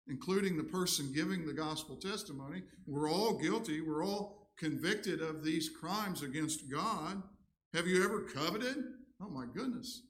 including 0.08 0.58
the 0.58 0.64
person 0.64 1.12
giving 1.14 1.46
the 1.46 1.54
gospel 1.54 1.96
testimony. 1.96 2.64
We're 2.88 3.12
all 3.12 3.38
guilty. 3.38 3.82
We're 3.82 4.06
all 4.06 4.50
convicted 4.58 5.22
of 5.22 5.44
these 5.44 5.70
crimes 5.70 6.24
against 6.24 6.70
God. 6.70 7.22
Have 7.74 7.88
you 7.88 8.04
ever 8.04 8.22
coveted? 8.22 8.78
Oh 9.22 9.30
my 9.30 9.46
goodness. 9.54 10.04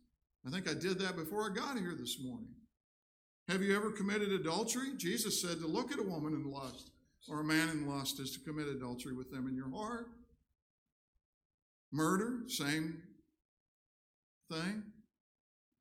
I 0.47 0.49
think 0.49 0.69
I 0.69 0.73
did 0.73 0.99
that 0.99 1.15
before 1.15 1.51
I 1.51 1.53
got 1.53 1.77
here 1.77 1.95
this 1.99 2.17
morning. 2.23 2.49
Have 3.49 3.63
you 3.63 3.75
ever 3.75 3.89
committed 3.89 4.31
adultery? 4.31 4.89
Jesus 4.95 5.41
said 5.41 5.59
to 5.59 5.67
look 5.67 5.91
at 5.91 5.97
a 5.97 6.03
woman 6.03 6.33
in 6.33 6.51
lust 6.51 6.91
or 7.27 7.39
a 7.39 7.43
man 7.43 7.69
in 7.69 7.89
lust 7.89 8.19
is 8.19 8.31
to 8.31 8.39
commit 8.41 8.67
adultery 8.67 9.13
with 9.13 9.31
them 9.31 9.47
in 9.47 9.55
your 9.55 9.71
heart. 9.71 10.07
Murder, 11.91 12.41
same 12.47 13.01
thing. 14.51 14.83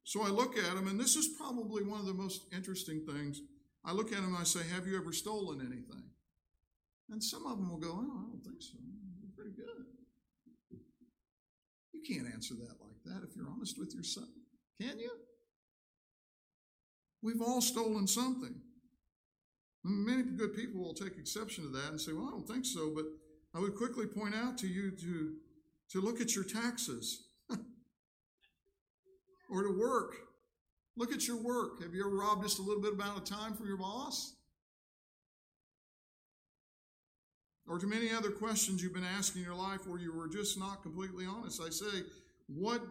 So 0.05 0.23
I 0.23 0.29
look 0.29 0.57
at 0.57 0.75
them, 0.75 0.89
and 0.89 0.99
this 0.99 1.15
is 1.15 1.29
probably 1.37 1.83
one 1.83 2.01
of 2.01 2.07
the 2.07 2.15
most 2.15 2.47
interesting 2.57 3.05
things. 3.05 3.43
I 3.85 3.93
look 3.93 4.13
at 4.13 4.23
them 4.23 4.35
and 4.35 4.39
I 4.39 4.45
say, 4.45 4.61
Have 4.75 4.87
you 4.87 4.97
ever 4.97 5.13
stolen 5.13 5.61
anything? 5.61 6.05
And 7.11 7.23
some 7.23 7.45
of 7.45 7.59
them 7.59 7.71
will 7.71 7.79
go, 7.79 7.91
Oh, 7.91 8.01
I 8.01 8.31
don't 8.31 8.43
think 8.43 8.63
so. 8.63 8.79
You're 9.21 9.31
pretty 9.37 9.55
good. 9.55 9.85
You 11.93 12.01
can't 12.01 12.33
answer 12.33 12.55
that 12.55 12.81
like 12.81 13.03
that 13.05 13.29
if 13.29 13.37
you're 13.37 13.51
honest 13.51 13.79
with 13.79 13.95
yourself. 13.95 14.29
Can 14.81 14.99
you? 14.99 15.11
We've 17.23 17.43
all 17.43 17.61
stolen 17.61 18.07
something. 18.07 18.55
Many 19.85 20.23
good 20.23 20.55
people 20.55 20.83
will 20.83 20.95
take 20.95 21.17
exception 21.19 21.65
to 21.65 21.71
that 21.71 21.91
and 21.91 22.01
say, 22.01 22.13
Well, 22.13 22.27
I 22.29 22.31
don't 22.31 22.47
think 22.47 22.65
so, 22.67 22.93
but 22.95 23.05
I 23.55 23.61
would 23.61 23.75
quickly 23.75 24.07
point 24.07 24.35
out 24.35 24.59
to 24.59 24.67
you 24.67 24.91
to 24.91 25.35
to 25.91 26.01
look 26.01 26.21
at 26.21 26.35
your 26.35 26.45
taxes 26.45 27.29
or 29.51 29.63
to 29.63 29.79
work. 29.79 30.17
Look 30.97 31.13
at 31.13 31.27
your 31.27 31.43
work. 31.43 31.83
Have 31.83 31.95
you 31.95 32.05
ever 32.05 32.15
robbed 32.15 32.43
just 32.43 32.59
a 32.59 32.63
little 32.63 32.83
bit 32.83 32.93
amount 32.93 33.19
of 33.19 33.25
time 33.25 33.55
from 33.55 33.67
your 33.67 33.79
boss? 33.79 34.35
Or 37.69 37.79
to 37.79 37.87
many 37.87 38.11
other 38.11 38.31
questions 38.31 38.83
you've 38.83 38.95
been 38.95 39.05
asking 39.05 39.43
in 39.43 39.47
your 39.47 39.57
life 39.57 39.87
where 39.87 40.01
you 40.01 40.13
were 40.15 40.29
just 40.29 40.59
not 40.59 40.83
completely 40.83 41.27
honest. 41.27 41.61
I 41.65 41.71
say, 41.71 42.03
what 42.49 42.83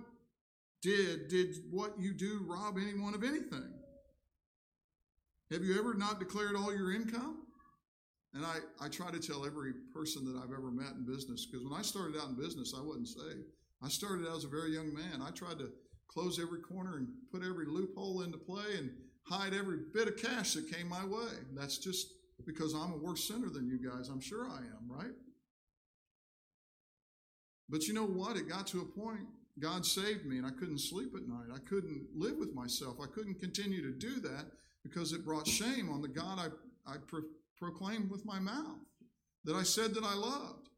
did 0.82 1.28
did 1.28 1.56
what 1.72 2.00
you 2.00 2.14
do 2.14 2.46
rob 2.48 2.78
anyone 2.78 3.14
of 3.14 3.24
anything? 3.24 3.77
Have 5.52 5.64
you 5.64 5.80
ever 5.80 5.94
not 5.94 6.20
declared 6.20 6.56
all 6.56 6.76
your 6.76 6.94
income? 6.94 7.44
And 8.34 8.46
I, 8.46 8.58
I 8.82 8.90
try 8.90 9.10
to 9.12 9.20
tell 9.20 9.46
every 9.46 9.72
person 9.94 10.26
that 10.26 10.38
I've 10.38 10.52
ever 10.52 10.70
met 10.70 10.94
in 10.94 11.06
business, 11.06 11.46
because 11.46 11.66
when 11.66 11.78
I 11.78 11.82
started 11.82 12.18
out 12.20 12.30
in 12.30 12.36
business, 12.36 12.74
I 12.78 12.82
wasn't 12.82 13.08
saved. 13.08 13.46
I 13.82 13.88
started 13.88 14.28
out 14.28 14.38
as 14.38 14.44
a 14.44 14.50
very 14.50 14.74
young 14.74 14.94
man. 14.94 15.22
I 15.22 15.32
tried 15.32 15.60
to 15.60 15.72
close 16.10 16.40
every 16.40 16.60
corner 16.60 16.98
and 16.98 17.08
put 17.32 17.44
every 17.44 17.66
loophole 17.66 18.24
into 18.24 18.38
play 18.38 18.78
and 18.78 18.92
hide 19.28 19.54
every 19.54 19.78
bit 19.94 20.08
of 20.08 20.18
cash 20.18 20.54
that 20.54 20.72
came 20.72 20.90
my 20.90 21.06
way. 21.06 21.32
That's 21.56 21.78
just 21.78 22.08
because 22.46 22.74
I'm 22.74 22.94
a 22.94 22.98
worse 22.98 23.28
sinner 23.28 23.50
than 23.50 23.68
you 23.68 23.80
guys. 23.90 24.10
I'm 24.10 24.22
sure 24.22 24.48
I 24.50 24.58
am, 24.58 24.90
right? 24.90 25.14
But 27.70 27.88
you 27.88 27.94
know 27.94 28.06
what? 28.06 28.38
It 28.38 28.50
got 28.50 28.68
to 28.68 28.82
a 28.82 29.00
point, 29.00 29.28
God 29.60 29.86
saved 29.86 30.26
me, 30.26 30.38
and 30.38 30.46
I 30.46 30.52
couldn't 30.52 30.80
sleep 30.80 31.10
at 31.16 31.28
night. 31.28 31.54
I 31.54 31.60
couldn't 31.68 32.08
live 32.16 32.38
with 32.38 32.54
myself. 32.54 32.98
I 33.02 33.08
couldn't 33.08 33.40
continue 33.40 33.82
to 33.82 33.98
do 33.98 34.20
that 34.22 34.46
because 34.88 35.14
it 35.14 35.26
brought 35.26 35.48
shame 35.48 35.90
on 35.90 36.02
the 36.02 36.08
God 36.08 36.40
I, 36.40 36.92
I 36.92 36.96
proclaimed 37.60 38.10
with 38.10 38.26
my 38.26 38.40
mouth, 38.40 38.80
that 39.44 39.56
I 39.56 39.64
said 39.64 39.94
that 39.96 40.04
I 40.04 40.14
loved. 40.14 40.70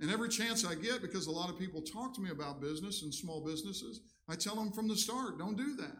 And 0.00 0.10
every 0.10 0.28
chance 0.28 0.64
I 0.64 0.74
get, 0.74 1.02
because 1.02 1.26
a 1.26 1.32
lot 1.32 1.50
of 1.50 1.58
people 1.58 1.80
talk 1.80 2.14
to 2.14 2.20
me 2.20 2.30
about 2.30 2.60
business 2.60 3.02
and 3.02 3.14
small 3.14 3.44
businesses, 3.44 4.00
I 4.28 4.34
tell 4.34 4.56
them 4.56 4.72
from 4.72 4.88
the 4.88 4.96
start 4.96 5.38
don't 5.38 5.56
do 5.56 5.76
that. 5.76 5.96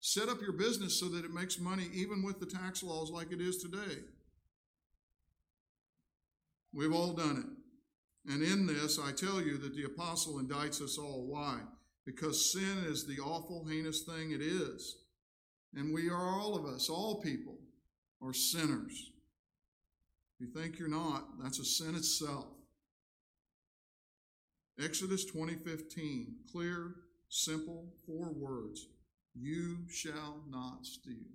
Set 0.00 0.28
up 0.28 0.40
your 0.40 0.52
business 0.52 0.98
so 0.98 1.08
that 1.08 1.24
it 1.24 1.32
makes 1.32 1.58
money 1.58 1.86
even 1.92 2.22
with 2.22 2.40
the 2.40 2.46
tax 2.46 2.82
laws 2.82 3.10
like 3.10 3.32
it 3.32 3.40
is 3.40 3.58
today. 3.58 4.02
We've 6.72 6.94
all 6.94 7.12
done 7.12 7.38
it. 7.38 8.32
And 8.32 8.42
in 8.42 8.66
this, 8.66 8.98
I 8.98 9.12
tell 9.12 9.40
you 9.40 9.56
that 9.58 9.74
the 9.74 9.84
apostle 9.84 10.40
indicts 10.40 10.82
us 10.82 10.98
all. 10.98 11.26
Why? 11.26 11.60
Because 12.04 12.52
sin 12.52 12.84
is 12.86 13.06
the 13.06 13.20
awful, 13.20 13.64
heinous 13.68 14.02
thing 14.02 14.32
it 14.32 14.42
is. 14.42 14.96
And 15.76 15.92
we 15.92 16.08
are 16.08 16.40
all 16.40 16.56
of 16.56 16.64
us, 16.64 16.88
all 16.88 17.20
people, 17.20 17.58
are 18.22 18.32
sinners. 18.32 19.12
If 20.40 20.46
you 20.46 20.52
think 20.52 20.78
you're 20.78 20.88
not, 20.88 21.38
that's 21.40 21.58
a 21.58 21.64
sin 21.64 21.94
itself. 21.94 22.46
Exodus 24.78 25.24
20:15, 25.30 26.36
clear, 26.50 26.96
simple, 27.28 27.94
four 28.06 28.32
words. 28.32 28.88
You 29.34 29.86
shall 29.88 30.42
not 30.48 30.86
steal. 30.86 31.30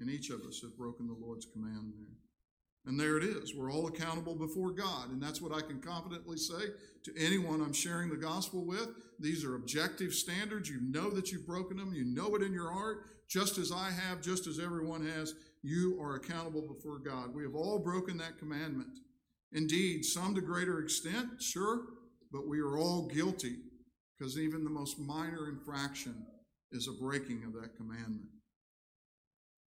And 0.00 0.10
each 0.10 0.30
of 0.30 0.40
us 0.42 0.60
have 0.62 0.76
broken 0.76 1.06
the 1.06 1.12
Lord's 1.14 1.46
command 1.46 1.92
there. 1.94 2.19
And 2.86 2.98
there 2.98 3.18
it 3.18 3.24
is. 3.24 3.54
We're 3.54 3.70
all 3.70 3.88
accountable 3.88 4.34
before 4.34 4.72
God. 4.72 5.10
And 5.10 5.22
that's 5.22 5.40
what 5.42 5.52
I 5.52 5.60
can 5.60 5.80
confidently 5.80 6.38
say 6.38 6.70
to 7.04 7.12
anyone 7.18 7.60
I'm 7.60 7.72
sharing 7.72 8.08
the 8.08 8.16
gospel 8.16 8.64
with. 8.64 8.88
These 9.18 9.44
are 9.44 9.56
objective 9.56 10.14
standards. 10.14 10.70
You 10.70 10.80
know 10.80 11.10
that 11.10 11.30
you've 11.30 11.46
broken 11.46 11.76
them. 11.76 11.92
You 11.92 12.04
know 12.04 12.34
it 12.36 12.42
in 12.42 12.54
your 12.54 12.72
heart, 12.72 13.04
just 13.28 13.58
as 13.58 13.70
I 13.70 13.90
have, 13.90 14.22
just 14.22 14.46
as 14.46 14.58
everyone 14.58 15.06
has. 15.06 15.34
You 15.62 16.00
are 16.00 16.14
accountable 16.14 16.62
before 16.62 16.98
God. 16.98 17.34
We 17.34 17.42
have 17.42 17.54
all 17.54 17.78
broken 17.78 18.16
that 18.18 18.38
commandment. 18.38 18.98
Indeed, 19.52 20.04
some 20.04 20.34
to 20.34 20.40
greater 20.40 20.80
extent, 20.80 21.42
sure, 21.42 21.82
but 22.32 22.48
we 22.48 22.60
are 22.60 22.78
all 22.78 23.08
guilty 23.08 23.56
because 24.18 24.38
even 24.38 24.64
the 24.64 24.70
most 24.70 24.98
minor 24.98 25.48
infraction 25.48 26.14
is 26.72 26.88
a 26.88 27.02
breaking 27.02 27.42
of 27.44 27.52
that 27.54 27.76
commandment. 27.76 28.28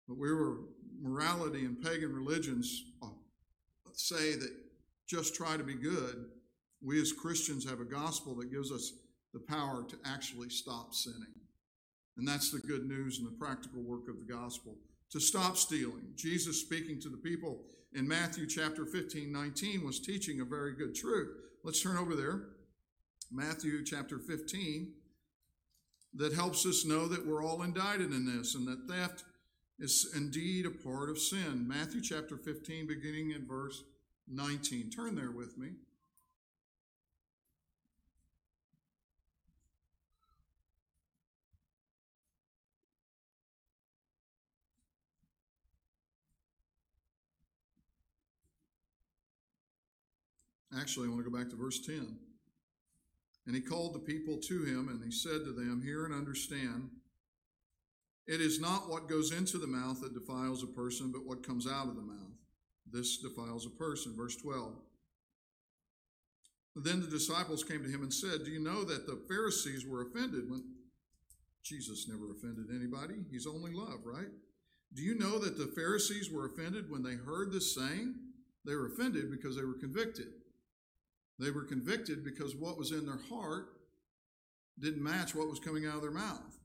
But 0.07 0.17
we 0.17 0.31
were 0.31 0.59
morality 1.03 1.65
and 1.65 1.81
pagan 1.81 2.13
religions 2.13 2.85
uh, 3.03 3.07
say 3.93 4.35
that 4.35 4.51
just 5.07 5.35
try 5.35 5.57
to 5.57 5.63
be 5.63 5.75
good. 5.75 6.25
We 6.81 7.01
as 7.01 7.11
Christians 7.11 7.69
have 7.69 7.81
a 7.81 7.85
gospel 7.85 8.35
that 8.35 8.51
gives 8.51 8.71
us 8.71 8.93
the 9.33 9.39
power 9.39 9.83
to 9.89 9.97
actually 10.05 10.49
stop 10.49 10.93
sinning. 10.93 11.33
And 12.17 12.27
that's 12.27 12.51
the 12.51 12.59
good 12.59 12.85
news 12.85 13.19
and 13.19 13.27
the 13.27 13.37
practical 13.37 13.81
work 13.81 14.07
of 14.07 14.15
the 14.17 14.33
gospel. 14.33 14.77
To 15.11 15.19
stop 15.19 15.57
stealing. 15.57 16.13
Jesus 16.15 16.61
speaking 16.61 16.99
to 17.01 17.09
the 17.09 17.17
people 17.17 17.65
in 17.93 18.07
Matthew 18.07 18.47
chapter 18.47 18.85
15, 18.85 19.31
19 19.31 19.85
was 19.85 19.99
teaching 19.99 20.39
a 20.39 20.45
very 20.45 20.73
good 20.73 20.95
truth. 20.95 21.29
Let's 21.63 21.81
turn 21.81 21.97
over 21.97 22.15
there. 22.15 22.45
Matthew 23.31 23.83
chapter 23.83 24.19
15 24.19 24.93
that 26.15 26.33
helps 26.33 26.65
us 26.65 26.85
know 26.85 27.07
that 27.07 27.25
we're 27.25 27.43
all 27.43 27.63
indicted 27.63 28.11
in 28.11 28.25
this 28.25 28.55
and 28.55 28.67
that 28.67 28.87
theft 28.87 29.23
is 29.83 30.13
indeed 30.15 30.65
a 30.65 30.69
part 30.69 31.09
of 31.09 31.19
sin. 31.19 31.67
Matthew 31.67 31.99
chapter 31.99 32.37
15, 32.37 32.87
beginning 32.87 33.31
in 33.31 33.45
verse 33.45 33.83
19. 34.29 34.89
Turn 34.89 35.13
there 35.13 35.31
with 35.31 35.57
me. 35.57 35.71
Actually, 50.79 51.07
I 51.07 51.09
want 51.11 51.25
to 51.25 51.29
go 51.29 51.37
back 51.37 51.49
to 51.49 51.57
verse 51.57 51.85
10. 51.85 52.17
And 53.47 53.53
he 53.53 53.61
called 53.61 53.93
the 53.93 53.99
people 53.99 54.37
to 54.37 54.63
him, 54.63 54.87
and 54.87 55.03
he 55.03 55.11
said 55.11 55.43
to 55.43 55.51
them, 55.51 55.81
Hear 55.83 56.05
and 56.05 56.13
understand. 56.13 56.89
It 58.27 58.39
is 58.39 58.59
not 58.59 58.89
what 58.89 59.09
goes 59.09 59.31
into 59.31 59.57
the 59.57 59.67
mouth 59.67 60.01
that 60.01 60.13
defiles 60.13 60.63
a 60.63 60.67
person, 60.67 61.11
but 61.11 61.25
what 61.25 61.45
comes 61.45 61.67
out 61.67 61.87
of 61.87 61.95
the 61.95 62.01
mouth. 62.01 62.19
This 62.89 63.17
defiles 63.17 63.65
a 63.65 63.69
person. 63.69 64.15
Verse 64.15 64.37
12. 64.37 64.75
Then 66.75 67.01
the 67.01 67.07
disciples 67.07 67.63
came 67.63 67.83
to 67.83 67.89
him 67.89 68.01
and 68.01 68.13
said, 68.13 68.45
Do 68.45 68.51
you 68.51 68.59
know 68.59 68.83
that 68.83 69.05
the 69.05 69.21
Pharisees 69.27 69.85
were 69.85 70.01
offended 70.01 70.49
when 70.49 70.63
Jesus 71.63 72.07
never 72.07 72.31
offended 72.31 72.67
anybody? 72.73 73.25
He's 73.29 73.45
only 73.45 73.71
love, 73.71 73.99
right? 74.05 74.31
Do 74.93 75.01
you 75.01 75.15
know 75.17 75.39
that 75.39 75.57
the 75.57 75.71
Pharisees 75.75 76.31
were 76.31 76.45
offended 76.45 76.89
when 76.89 77.03
they 77.03 77.15
heard 77.15 77.51
this 77.51 77.75
saying? 77.75 78.15
They 78.65 78.75
were 78.75 78.87
offended 78.87 79.29
because 79.31 79.55
they 79.55 79.63
were 79.63 79.73
convicted. 79.73 80.27
They 81.39 81.51
were 81.51 81.65
convicted 81.65 82.23
because 82.23 82.55
what 82.55 82.77
was 82.77 82.91
in 82.91 83.05
their 83.05 83.19
heart 83.29 83.67
didn't 84.79 85.03
match 85.03 85.35
what 85.35 85.49
was 85.49 85.59
coming 85.59 85.85
out 85.85 85.95
of 85.95 86.01
their 86.01 86.11
mouth. 86.11 86.59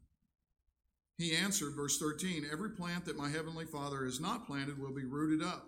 He 1.18 1.34
answered, 1.34 1.74
verse 1.74 1.98
13 1.98 2.46
Every 2.50 2.70
plant 2.70 3.04
that 3.04 3.18
my 3.18 3.28
heavenly 3.28 3.66
Father 3.66 4.04
has 4.04 4.20
not 4.20 4.46
planted 4.46 4.80
will 4.80 4.94
be 4.94 5.04
rooted 5.04 5.46
up. 5.46 5.66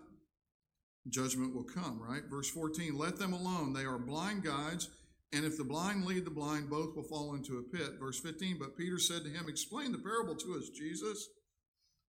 Judgment 1.09 1.55
will 1.55 1.65
come, 1.65 2.01
right? 2.01 2.23
Verse 2.31 2.49
14 2.49 2.97
Let 2.97 3.19
them 3.19 3.33
alone. 3.33 3.73
They 3.73 3.85
are 3.85 3.99
blind 3.99 4.45
guides, 4.45 4.89
and 5.33 5.45
if 5.45 5.57
the 5.57 5.65
blind 5.65 6.05
lead 6.05 6.25
the 6.25 6.31
blind, 6.31 6.71
both 6.71 6.95
will 6.95 7.03
fall 7.03 7.35
into 7.35 7.59
a 7.59 7.77
pit. 7.77 7.99
Verse 7.99 8.21
15 8.21 8.59
But 8.59 8.77
Peter 8.77 8.99
said 8.99 9.25
to 9.25 9.31
him, 9.31 9.47
Explain 9.49 9.93
the 9.93 9.99
parable 9.99 10.37
to 10.37 10.55
us, 10.55 10.71
Jesus. 10.71 11.29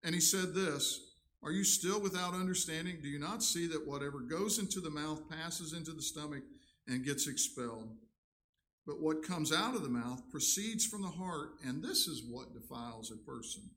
And 0.03 0.13
he 0.13 0.21
said 0.21 0.53
this 0.53 0.99
Are 1.43 1.51
you 1.51 1.63
still 1.63 1.99
without 1.99 2.35
understanding? 2.35 2.99
Do 3.01 3.07
you 3.07 3.19
not 3.19 3.41
see 3.41 3.65
that 3.67 3.87
whatever 3.87 4.19
goes 4.19 4.59
into 4.59 4.79
the 4.79 4.89
mouth 4.91 5.27
passes 5.29 5.73
into 5.73 5.91
the 5.91 6.01
stomach 6.01 6.43
and 6.87 7.03
gets 7.03 7.27
expelled? 7.27 7.89
But 8.85 8.99
what 8.99 9.23
comes 9.23 9.53
out 9.53 9.75
of 9.75 9.83
the 9.83 9.89
mouth 9.89 10.23
proceeds 10.31 10.85
from 10.85 11.03
the 11.03 11.09
heart, 11.09 11.51
and 11.63 11.83
this 11.83 12.07
is 12.07 12.23
what 12.27 12.53
defiles 12.53 13.11
a 13.11 13.29
person. 13.29 13.69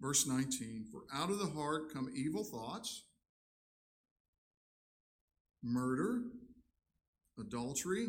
Verse 0.00 0.26
19 0.26 0.86
For 0.90 1.02
out 1.14 1.30
of 1.30 1.38
the 1.38 1.46
heart 1.46 1.92
come 1.92 2.10
evil 2.14 2.42
thoughts, 2.42 3.04
murder, 5.62 6.22
adultery, 7.38 8.08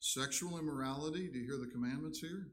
sexual 0.00 0.58
immorality. 0.58 1.28
Do 1.28 1.38
you 1.38 1.46
hear 1.46 1.58
the 1.58 1.70
commandments 1.70 2.18
here? 2.18 2.48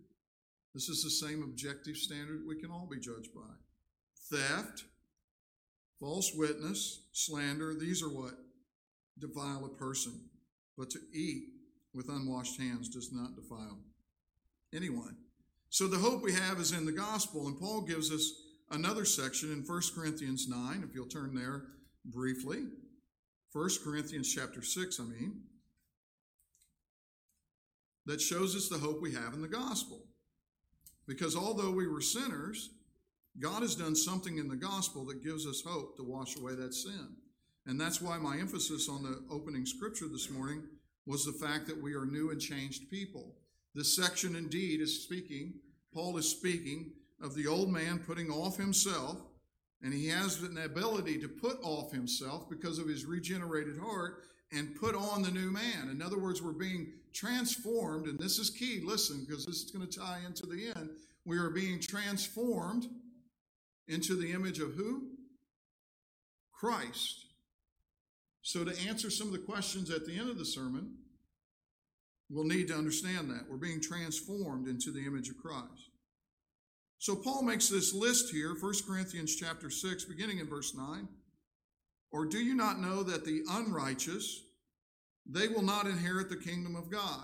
This 0.74 0.90
is 0.90 1.04
the 1.04 1.10
same 1.10 1.44
objective 1.44 1.98
standard 1.98 2.44
we 2.48 2.60
can 2.60 2.72
all 2.72 2.88
be 2.90 3.00
judged 3.00 3.34
by. 3.34 3.42
Theft, 4.32 4.84
false 6.00 6.32
witness, 6.36 7.04
slander. 7.12 7.74
These 7.74 8.02
are 8.04 8.10
what 8.10 8.34
defile 9.20 9.66
a 9.66 9.78
person. 9.78 10.30
But 10.78 10.90
to 10.92 11.00
eat 11.14 11.53
with 11.94 12.10
unwashed 12.10 12.60
hands 12.60 12.90
does 12.90 13.12
not 13.12 13.36
defile 13.36 13.80
anyone. 14.74 15.16
So 15.70 15.88
the 15.88 15.98
hope 15.98 16.22
we 16.22 16.34
have 16.34 16.60
is 16.60 16.72
in 16.72 16.86
the 16.86 16.92
gospel, 16.92 17.48
and 17.48 17.60
Paul 17.60 17.82
gives 17.82 18.12
us 18.12 18.32
another 18.72 19.06
section 19.06 19.52
in 19.52 19.64
1 19.66 19.82
Corinthians 19.96 20.48
9, 20.48 20.84
if 20.88 20.96
you'll 20.96 21.08
turn 21.08 21.34
there 21.34 21.64
briefly. 22.06 22.64
1 23.54 23.70
Corinthians 23.84 24.34
chapter 24.34 24.62
6, 24.62 25.00
I 25.00 25.04
mean, 25.04 25.42
that 28.06 28.22
shows 28.22 28.56
us 28.56 28.70
the 28.70 28.78
hope 28.78 29.02
we 29.02 29.14
have 29.14 29.34
in 29.34 29.42
the 29.42 29.48
gospel. 29.48 30.04
Because 31.08 31.36
although 31.36 31.72
we 31.72 31.88
were 31.88 32.02
sinners, 32.02 32.72
God 33.40 33.62
has 33.62 33.76
done 33.76 33.96
something 33.96 34.38
in 34.38 34.48
the 34.48 34.56
gospel 34.56 35.06
that 35.06 35.24
gives 35.24 35.46
us 35.46 35.64
hope 35.66 35.98
to 35.98 36.04
wash 36.04 36.36
away 36.36 36.56
that 36.56 36.74
sin. 36.74 37.16
And 37.66 37.80
that's 37.80 38.02
why 38.02 38.18
my 38.18 38.38
emphasis 38.38 38.90
on 38.90 39.04
the 39.04 39.24
opening 39.32 39.66
scripture 39.66 40.08
this 40.08 40.30
morning 40.30 40.64
was 41.06 41.26
the 41.26 41.46
fact 41.46 41.68
that 41.68 41.82
we 41.82 41.94
are 41.94 42.06
new 42.06 42.32
and 42.32 42.40
changed 42.40 42.90
people. 42.90 43.36
This 43.76 43.96
section 43.96 44.36
indeed 44.36 44.82
is 44.82 45.04
speaking, 45.04 45.56
Paul 45.94 46.18
is 46.18 46.30
speaking 46.30 46.92
of 47.22 47.36
the 47.36 47.48
old 47.48 47.70
man 47.70 48.00
putting 48.00 48.30
off 48.30 48.58
himself, 48.58 49.18
and 49.82 49.94
he 49.94 50.08
has 50.08 50.42
an 50.42 50.58
ability 50.58 51.20
to 51.20 51.28
put 51.28 51.58
off 51.64 51.92
himself 51.92 52.50
because 52.50 52.80
of 52.80 52.88
his 52.88 53.06
regenerated 53.06 53.78
heart 53.78 54.24
and 54.52 54.80
put 54.80 54.96
on 54.96 55.24
the 55.24 55.32
new 55.32 55.52
man. 55.52 55.90
In 55.92 56.02
other 56.02 56.20
words, 56.20 56.42
we're 56.42 56.52
being 56.52 56.94
transformed, 57.14 58.08
and 58.08 58.20
this 58.20 58.38
is 58.38 58.50
key, 58.50 58.82
listen, 58.84 59.26
because 59.28 59.46
this 59.46 59.64
is 59.64 59.72
going 59.72 59.88
to 59.88 60.00
tie 60.00 60.20
into 60.26 60.46
the 60.46 60.72
end. 60.76 60.90
We 61.26 61.38
are 61.38 61.50
being 61.50 61.80
transformed 61.80 62.88
into 63.88 64.16
the 64.16 64.32
image 64.32 64.60
of 64.60 64.74
who? 64.76 65.08
Christ. 66.52 67.26
So, 68.44 68.66
to 68.66 68.78
answer 68.88 69.10
some 69.10 69.28
of 69.28 69.34
the 69.34 69.40
questions 69.40 69.90
at 69.90 70.06
the 70.06 70.18
end 70.18 70.30
of 70.30 70.38
the 70.38 70.46
sermon, 70.46 70.96
we'll 72.30 72.44
need 72.44 72.68
to 72.68 72.76
understand 72.76 73.32
that. 73.32 73.46
We're 73.50 73.56
being 73.56 73.80
transformed 73.80 74.68
into 74.68 74.92
the 74.92 75.06
image 75.06 75.30
of 75.30 75.38
Christ. 75.38 75.92
So, 77.00 77.16
Paul 77.16 77.44
makes 77.44 77.70
this 77.70 77.94
list 77.94 78.34
here, 78.34 78.54
1 78.60 78.74
Corinthians 78.86 79.38
chapter 79.38 79.70
6, 79.70 80.04
beginning 80.06 80.40
in 80.40 80.50
verse 80.50 80.76
9. 80.76 81.08
Or 82.12 82.26
do 82.26 82.38
you 82.38 82.54
not 82.54 82.82
know 82.82 83.02
that 83.04 83.24
the 83.24 83.44
unrighteous, 83.50 84.44
they 85.26 85.48
will 85.48 85.64
not 85.64 85.88
inherit 85.88 86.30
the 86.30 86.36
kingdom 86.36 86.76
of 86.76 86.92
God? 86.92 87.24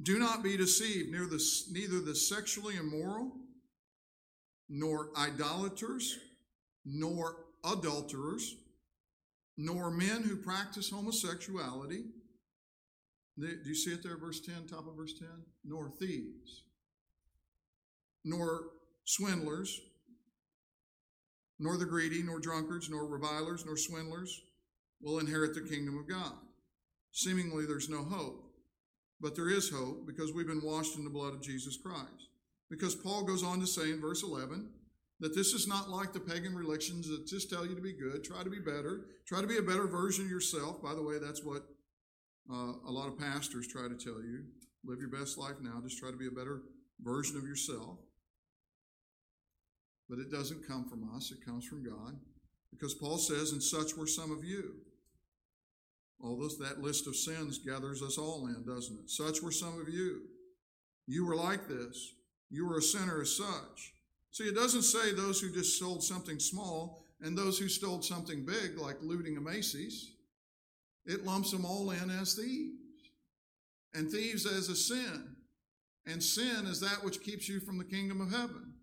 Do 0.00 0.20
not 0.20 0.44
be 0.44 0.56
deceived, 0.56 1.10
neither 1.10 1.26
the, 1.26 1.44
neither 1.72 2.00
the 2.00 2.14
sexually 2.14 2.76
immoral, 2.76 3.32
nor 4.68 5.10
idolaters, 5.18 6.16
nor 6.84 7.44
adulterers, 7.64 8.54
nor 9.62 9.90
men 9.90 10.22
who 10.22 10.36
practice 10.36 10.88
homosexuality. 10.88 12.04
Do 13.38 13.58
you 13.66 13.74
see 13.74 13.90
it 13.90 14.02
there, 14.02 14.16
verse 14.16 14.40
10, 14.40 14.68
top 14.68 14.88
of 14.88 14.96
verse 14.96 15.12
10? 15.18 15.28
Nor 15.64 15.90
thieves, 15.90 16.64
nor 18.24 18.62
swindlers, 19.04 19.78
nor 21.58 21.76
the 21.76 21.84
greedy, 21.84 22.22
nor 22.22 22.40
drunkards, 22.40 22.88
nor 22.88 23.04
revilers, 23.04 23.66
nor 23.66 23.76
swindlers 23.76 24.40
will 25.02 25.18
inherit 25.18 25.54
the 25.54 25.68
kingdom 25.68 25.98
of 25.98 26.08
God. 26.08 26.32
Seemingly, 27.12 27.66
there's 27.66 27.90
no 27.90 28.02
hope. 28.02 28.46
But 29.20 29.36
there 29.36 29.50
is 29.50 29.68
hope 29.68 30.06
because 30.06 30.32
we've 30.32 30.46
been 30.46 30.64
washed 30.64 30.96
in 30.96 31.04
the 31.04 31.10
blood 31.10 31.34
of 31.34 31.42
Jesus 31.42 31.76
Christ. 31.76 32.30
Because 32.70 32.94
Paul 32.94 33.24
goes 33.24 33.44
on 33.44 33.60
to 33.60 33.66
say 33.66 33.90
in 33.90 34.00
verse 34.00 34.22
11, 34.22 34.70
that 35.20 35.34
this 35.34 35.52
is 35.52 35.68
not 35.68 35.90
like 35.90 36.12
the 36.12 36.20
pagan 36.20 36.54
religions 36.54 37.08
that 37.08 37.26
just 37.26 37.50
tell 37.50 37.66
you 37.66 37.74
to 37.74 37.80
be 37.80 37.92
good, 37.92 38.24
try 38.24 38.42
to 38.42 38.50
be 38.50 38.58
better, 38.58 39.06
try 39.26 39.40
to 39.40 39.46
be 39.46 39.58
a 39.58 39.62
better 39.62 39.86
version 39.86 40.24
of 40.24 40.30
yourself. 40.30 40.82
By 40.82 40.94
the 40.94 41.02
way, 41.02 41.18
that's 41.18 41.44
what 41.44 41.62
uh, 42.50 42.72
a 42.88 42.90
lot 42.90 43.08
of 43.08 43.18
pastors 43.18 43.68
try 43.68 43.82
to 43.82 43.96
tell 43.96 44.22
you. 44.22 44.44
Live 44.84 44.98
your 45.00 45.10
best 45.10 45.36
life 45.36 45.56
now, 45.60 45.80
just 45.82 45.98
try 45.98 46.10
to 46.10 46.16
be 46.16 46.26
a 46.26 46.30
better 46.30 46.62
version 47.02 47.36
of 47.36 47.44
yourself. 47.44 47.98
But 50.08 50.18
it 50.18 50.30
doesn't 50.30 50.66
come 50.66 50.88
from 50.88 51.14
us, 51.14 51.30
it 51.30 51.44
comes 51.44 51.66
from 51.66 51.84
God. 51.84 52.18
Because 52.70 52.94
Paul 52.94 53.18
says, 53.18 53.52
and 53.52 53.62
such 53.62 53.96
were 53.96 54.06
some 54.06 54.32
of 54.32 54.44
you. 54.44 54.76
This, 56.40 56.56
that 56.56 56.80
list 56.80 57.06
of 57.06 57.16
sins 57.16 57.58
gathers 57.58 58.02
us 58.02 58.16
all 58.16 58.46
in, 58.46 58.64
doesn't 58.64 59.00
it? 59.00 59.10
Such 59.10 59.42
were 59.42 59.50
some 59.50 59.80
of 59.80 59.88
you. 59.88 60.22
You 61.06 61.26
were 61.26 61.36
like 61.36 61.68
this. 61.68 62.14
You 62.50 62.66
were 62.66 62.78
a 62.78 62.82
sinner 62.82 63.20
as 63.20 63.36
such. 63.36 63.92
See, 64.32 64.44
it 64.44 64.54
doesn't 64.54 64.82
say 64.82 65.12
those 65.12 65.40
who 65.40 65.50
just 65.50 65.78
sold 65.78 66.02
something 66.02 66.38
small 66.38 67.04
and 67.20 67.36
those 67.36 67.58
who 67.58 67.68
stole 67.68 68.02
something 68.02 68.44
big, 68.44 68.78
like 68.78 68.96
looting 69.02 69.36
a 69.36 69.40
Macy's. 69.40 70.12
It 71.04 71.24
lumps 71.24 71.50
them 71.50 71.64
all 71.64 71.90
in 71.90 72.10
as 72.10 72.34
thieves. 72.34 72.76
And 73.92 74.10
thieves 74.10 74.46
as 74.46 74.68
a 74.68 74.76
sin. 74.76 75.36
And 76.06 76.22
sin 76.22 76.66
is 76.66 76.80
that 76.80 77.04
which 77.04 77.22
keeps 77.22 77.48
you 77.48 77.60
from 77.60 77.78
the 77.78 77.84
kingdom 77.84 78.20
of 78.20 78.30
heaven. 78.30 78.74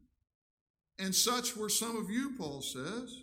And 0.99 1.15
such 1.15 1.55
were 1.55 1.69
some 1.69 1.95
of 1.95 2.09
you, 2.09 2.33
Paul 2.37 2.61
says, 2.61 3.21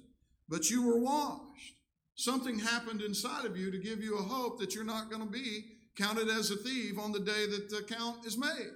but 0.49 0.71
you 0.71 0.87
were 0.87 0.99
washed. 0.99 1.75
Something 2.15 2.59
happened 2.59 3.03
inside 3.03 3.45
of 3.45 3.57
you 3.57 3.71
to 3.71 3.79
give 3.79 4.03
you 4.03 4.17
a 4.17 4.23
hope 4.23 4.61
that 4.61 4.75
you're 4.75 4.85
not 4.85 5.11
going 5.11 5.23
to 5.23 5.31
be 5.31 5.65
counted 5.97 6.29
as 6.29 6.51
a 6.51 6.57
thief 6.57 6.99
on 6.99 7.13
the 7.13 7.21
day 7.21 7.47
that 7.47 7.71
the 7.71 7.83
count 7.83 8.25
is 8.25 8.39
made. 8.39 8.71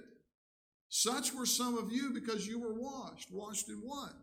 Such 0.89 1.33
were 1.33 1.45
some 1.45 1.77
of 1.77 1.91
you 1.91 2.11
because 2.13 2.47
you 2.47 2.59
were 2.59 2.73
washed. 2.73 3.31
Washed 3.31 3.69
in 3.69 3.75
what? 3.75 4.13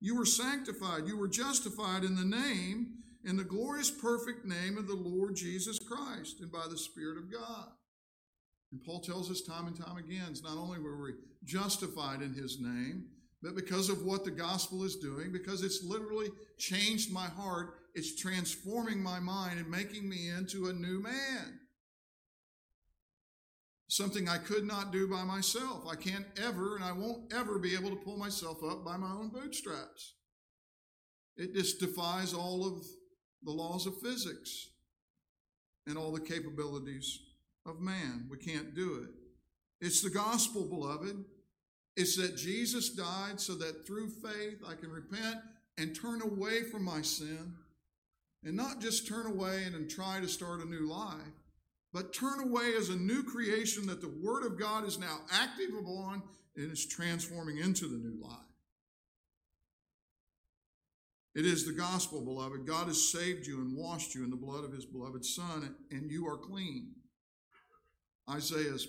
You 0.00 0.16
were 0.16 0.26
sanctified. 0.26 1.06
You 1.06 1.18
were 1.18 1.28
justified 1.28 2.04
in 2.04 2.14
the 2.14 2.24
name, 2.24 2.94
in 3.24 3.36
the 3.36 3.44
glorious, 3.44 3.90
perfect 3.90 4.44
name 4.44 4.78
of 4.78 4.86
the 4.86 4.94
Lord 4.94 5.34
Jesus 5.34 5.78
Christ 5.78 6.40
and 6.40 6.52
by 6.52 6.66
the 6.70 6.78
Spirit 6.78 7.18
of 7.18 7.32
God. 7.32 7.68
And 8.70 8.82
Paul 8.84 9.00
tells 9.00 9.30
us 9.30 9.42
time 9.42 9.66
and 9.66 9.76
time 9.76 9.96
again, 9.96 10.26
it's 10.30 10.42
not 10.42 10.56
only 10.56 10.78
were 10.78 11.00
we 11.02 11.14
justified 11.44 12.22
in 12.22 12.32
his 12.32 12.60
name, 12.60 13.06
but 13.42 13.56
because 13.56 13.88
of 13.88 14.04
what 14.04 14.24
the 14.24 14.30
gospel 14.30 14.84
is 14.84 14.96
doing, 14.96 15.32
because 15.32 15.62
it's 15.62 15.84
literally 15.84 16.28
changed 16.58 17.12
my 17.12 17.26
heart, 17.26 17.74
it's 17.94 18.20
transforming 18.20 19.02
my 19.02 19.20
mind 19.20 19.58
and 19.58 19.70
making 19.70 20.08
me 20.08 20.28
into 20.28 20.68
a 20.68 20.72
new 20.72 21.02
man 21.02 21.60
something 23.96 24.28
I 24.28 24.38
could 24.38 24.64
not 24.64 24.92
do 24.92 25.06
by 25.06 25.22
myself. 25.22 25.86
I 25.88 25.94
can't 25.94 26.26
ever, 26.36 26.74
and 26.74 26.84
I 26.84 26.92
won't 26.92 27.32
ever 27.32 27.58
be 27.60 27.74
able 27.74 27.90
to 27.90 27.96
pull 28.04 28.16
myself 28.16 28.58
up 28.64 28.84
by 28.84 28.96
my 28.96 29.10
own 29.10 29.28
bootstraps. 29.28 30.14
It 31.36 31.54
just 31.54 31.78
defies 31.78 32.34
all 32.34 32.66
of 32.66 32.84
the 33.42 33.52
laws 33.52 33.86
of 33.86 34.00
physics. 34.00 34.68
and 35.86 35.98
all 35.98 36.12
the 36.12 36.20
capabilities 36.20 37.20
of 37.66 37.80
man. 37.80 38.26
We 38.30 38.38
can't 38.38 38.74
do 38.74 39.02
it. 39.04 39.10
It's 39.86 40.00
the 40.00 40.10
gospel, 40.10 40.64
beloved. 40.64 41.24
It's 41.96 42.16
that 42.16 42.36
Jesus 42.36 42.88
died 42.90 43.40
so 43.40 43.54
that 43.56 43.86
through 43.86 44.08
faith 44.08 44.62
I 44.66 44.74
can 44.74 44.90
repent 44.90 45.36
and 45.76 45.94
turn 45.94 46.22
away 46.22 46.62
from 46.62 46.84
my 46.84 47.02
sin. 47.02 47.54
And 48.44 48.56
not 48.56 48.80
just 48.80 49.06
turn 49.06 49.26
away 49.26 49.64
and, 49.64 49.74
and 49.74 49.90
try 49.90 50.20
to 50.20 50.28
start 50.28 50.60
a 50.60 50.68
new 50.68 50.88
life, 50.88 51.43
but 51.94 52.12
turn 52.12 52.40
away 52.40 52.74
as 52.76 52.88
a 52.88 52.96
new 52.96 53.22
creation 53.22 53.86
that 53.86 54.00
the 54.00 54.12
Word 54.20 54.44
of 54.44 54.58
God 54.58 54.84
is 54.84 54.98
now 54.98 55.20
active 55.30 55.70
upon 55.78 56.24
and 56.56 56.72
is 56.72 56.84
transforming 56.84 57.58
into 57.58 57.86
the 57.86 57.96
new 57.96 58.20
life. 58.20 58.40
It 61.36 61.46
is 61.46 61.64
the 61.64 61.72
gospel, 61.72 62.20
beloved. 62.20 62.66
God 62.66 62.88
has 62.88 63.10
saved 63.10 63.46
you 63.46 63.60
and 63.60 63.76
washed 63.76 64.14
you 64.14 64.24
in 64.24 64.30
the 64.30 64.36
blood 64.36 64.64
of 64.64 64.72
his 64.72 64.84
beloved 64.84 65.24
Son, 65.24 65.76
and 65.92 66.10
you 66.10 66.26
are 66.26 66.36
clean. 66.36 66.90
Isaiah's 68.28 68.88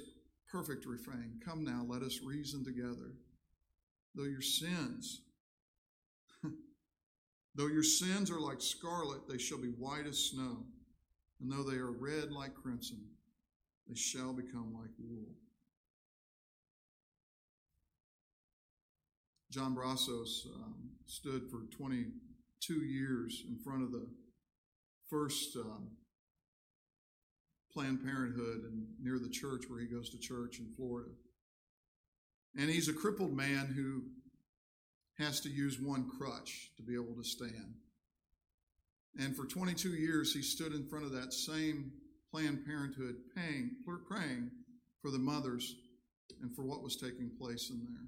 perfect 0.52 0.86
refrain 0.86 1.40
Come 1.46 1.64
now, 1.64 1.86
let 1.88 2.02
us 2.02 2.22
reason 2.24 2.66
together. 2.66 3.14
Though 4.16 4.24
your 4.24 4.42
sins, 4.42 5.22
though 7.56 7.68
your 7.68 7.84
sins 7.84 8.32
are 8.32 8.40
like 8.40 8.62
scarlet, 8.62 9.28
they 9.30 9.38
shall 9.38 9.60
be 9.60 9.68
white 9.68 10.08
as 10.08 10.18
snow. 10.18 10.66
And 11.40 11.52
though 11.52 11.64
they 11.64 11.78
are 11.78 11.92
red 11.92 12.32
like 12.32 12.54
crimson, 12.54 13.04
they 13.88 13.96
shall 13.96 14.34
become 14.34 14.74
like 14.74 14.92
wool. 14.98 15.28
John 19.52 19.76
Brassos 19.76 20.48
um, 20.54 20.90
stood 21.06 21.50
for 21.50 21.66
22 21.78 22.74
years 22.74 23.44
in 23.48 23.58
front 23.64 23.84
of 23.84 23.92
the 23.92 24.08
first 25.10 25.56
um, 25.56 25.92
Planned 27.72 28.04
Parenthood 28.04 28.64
and 28.64 28.86
near 29.02 29.20
the 29.20 29.30
church 29.30 29.64
where 29.68 29.80
he 29.80 29.88
goes 29.88 30.10
to 30.10 30.18
church 30.18 30.60
in 30.60 30.74
Florida. 30.76 31.12
And 32.58 32.70
he's 32.70 32.88
a 32.88 32.94
crippled 32.94 33.34
man 33.34 33.74
who 33.76 34.04
has 35.24 35.40
to 35.42 35.50
use 35.50 35.80
one 35.80 36.10
crutch 36.18 36.72
to 36.78 36.84
be 36.84 36.96
able 36.96 37.16
to 37.16 37.24
stand. 37.24 37.76
And 39.18 39.36
for 39.36 39.46
22 39.46 39.90
years, 39.90 40.34
he 40.34 40.42
stood 40.42 40.74
in 40.74 40.86
front 40.86 41.06
of 41.06 41.12
that 41.12 41.34
same 41.34 41.92
Planned 42.32 42.66
Parenthood 42.66 43.16
paying, 43.34 43.72
praying 44.10 44.52
for 45.02 45.10
the 45.10 45.18
mothers 45.20 45.76
and 46.42 46.54
for 46.54 46.64
what 46.64 46.84
was 46.84 46.98
taking 46.98 47.32
place 47.40 47.70
in 47.70 47.80
there. 47.80 48.08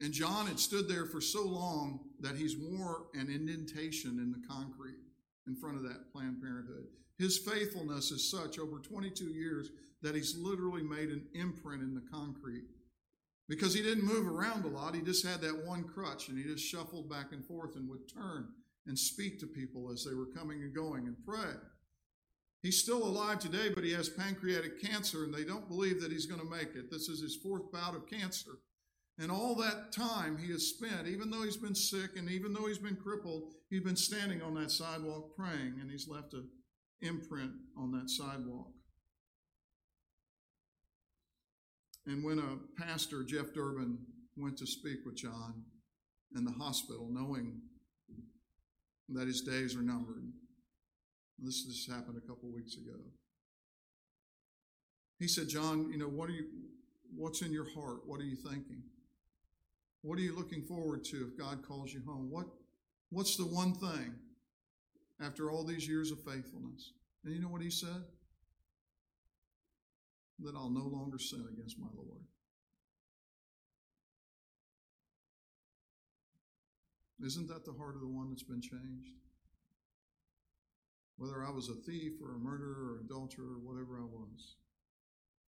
And 0.00 0.12
John 0.12 0.46
had 0.46 0.60
stood 0.60 0.88
there 0.88 1.06
for 1.06 1.20
so 1.20 1.44
long 1.44 2.00
that 2.20 2.36
he's 2.36 2.56
wore 2.56 3.06
an 3.14 3.28
indentation 3.28 4.20
in 4.20 4.30
the 4.30 4.46
concrete 4.46 5.00
in 5.48 5.56
front 5.56 5.76
of 5.76 5.82
that 5.82 6.12
Planned 6.12 6.40
Parenthood. 6.40 6.86
His 7.18 7.38
faithfulness 7.38 8.12
is 8.12 8.30
such 8.30 8.60
over 8.60 8.78
22 8.78 9.24
years 9.24 9.70
that 10.02 10.14
he's 10.14 10.36
literally 10.38 10.84
made 10.84 11.08
an 11.08 11.26
imprint 11.34 11.82
in 11.82 11.94
the 11.94 12.08
concrete. 12.12 12.66
Because 13.48 13.74
he 13.74 13.82
didn't 13.82 14.04
move 14.04 14.28
around 14.28 14.64
a 14.64 14.68
lot, 14.68 14.94
he 14.94 15.00
just 15.00 15.26
had 15.26 15.40
that 15.40 15.66
one 15.66 15.82
crutch 15.82 16.28
and 16.28 16.38
he 16.38 16.44
just 16.44 16.64
shuffled 16.64 17.10
back 17.10 17.32
and 17.32 17.44
forth 17.44 17.74
and 17.74 17.88
would 17.88 18.08
turn 18.12 18.48
and 18.88 18.98
speak 18.98 19.38
to 19.38 19.46
people 19.46 19.90
as 19.92 20.04
they 20.04 20.14
were 20.14 20.26
coming 20.26 20.62
and 20.62 20.74
going 20.74 21.06
and 21.06 21.16
pray. 21.24 21.54
He's 22.62 22.82
still 22.82 23.04
alive 23.04 23.38
today, 23.38 23.68
but 23.72 23.84
he 23.84 23.92
has 23.92 24.08
pancreatic 24.08 24.82
cancer 24.82 25.22
and 25.22 25.32
they 25.32 25.44
don't 25.44 25.68
believe 25.68 26.00
that 26.00 26.10
he's 26.10 26.26
going 26.26 26.40
to 26.40 26.50
make 26.50 26.74
it. 26.74 26.90
This 26.90 27.08
is 27.08 27.20
his 27.20 27.36
fourth 27.36 27.70
bout 27.70 27.94
of 27.94 28.08
cancer. 28.08 28.50
And 29.18 29.30
all 29.30 29.54
that 29.56 29.92
time 29.92 30.38
he 30.38 30.50
has 30.52 30.68
spent, 30.68 31.06
even 31.06 31.30
though 31.30 31.42
he's 31.42 31.56
been 31.56 31.74
sick 31.74 32.16
and 32.16 32.28
even 32.30 32.52
though 32.52 32.66
he's 32.66 32.78
been 32.78 32.96
crippled, 32.96 33.52
he's 33.68 33.82
been 33.82 33.96
standing 33.96 34.42
on 34.42 34.54
that 34.54 34.70
sidewalk 34.70 35.36
praying, 35.36 35.78
and 35.80 35.90
he's 35.90 36.08
left 36.08 36.34
an 36.34 36.48
imprint 37.00 37.52
on 37.76 37.92
that 37.92 38.08
sidewalk. 38.10 38.70
And 42.06 42.24
when 42.24 42.38
a 42.38 42.82
pastor, 42.82 43.22
Jeff 43.24 43.52
Durbin, 43.52 43.98
went 44.36 44.56
to 44.58 44.66
speak 44.66 44.98
with 45.04 45.16
John 45.16 45.64
in 46.36 46.44
the 46.44 46.52
hospital, 46.52 47.08
knowing 47.10 47.60
that 49.10 49.26
his 49.26 49.40
days 49.42 49.74
are 49.74 49.82
numbered, 49.82 50.24
this 51.38 51.64
just 51.64 51.90
happened 51.90 52.16
a 52.16 52.26
couple 52.26 52.50
weeks 52.52 52.76
ago. 52.76 52.98
He 55.18 55.28
said, 55.28 55.48
John, 55.48 55.90
you 55.90 55.98
know, 55.98 56.08
what 56.08 56.28
are 56.28 56.32
you, 56.32 56.46
what's 57.16 57.42
in 57.42 57.52
your 57.52 57.66
heart? 57.74 58.00
What 58.06 58.20
are 58.20 58.24
you 58.24 58.36
thinking? 58.36 58.82
What 60.02 60.18
are 60.18 60.22
you 60.22 60.36
looking 60.36 60.62
forward 60.62 61.04
to 61.06 61.28
if 61.28 61.38
God 61.38 61.66
calls 61.66 61.92
you 61.92 62.02
home? 62.06 62.28
What, 62.30 62.46
what's 63.10 63.36
the 63.36 63.46
one 63.46 63.74
thing 63.74 64.14
after 65.20 65.50
all 65.50 65.64
these 65.64 65.88
years 65.88 66.12
of 66.12 66.18
faithfulness? 66.18 66.92
And 67.24 67.34
you 67.34 67.40
know 67.40 67.48
what 67.48 67.62
he 67.62 67.70
said? 67.70 68.04
That 70.40 70.54
I'll 70.54 70.70
no 70.70 70.86
longer 70.86 71.18
sin 71.18 71.44
against 71.52 71.78
my 71.78 71.88
Lord. 71.96 72.22
Isn't 77.24 77.48
that 77.48 77.64
the 77.64 77.72
heart 77.72 77.96
of 77.96 78.00
the 78.00 78.08
one 78.08 78.30
that's 78.30 78.44
been 78.44 78.62
changed? 78.62 79.16
Whether 81.16 81.44
I 81.44 81.50
was 81.50 81.68
a 81.68 81.74
thief 81.74 82.12
or 82.22 82.34
a 82.34 82.38
murderer 82.38 82.94
or 82.94 83.00
adulterer 83.04 83.54
or 83.54 83.58
whatever 83.58 83.98
I 83.98 84.04
was, 84.04 84.54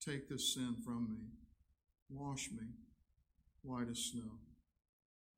take 0.03 0.29
this 0.29 0.53
sin 0.53 0.77
from 0.85 1.09
me, 1.09 1.25
wash 2.09 2.49
me, 2.51 2.67
white 3.63 3.89
as 3.89 3.99
snow. 3.99 4.39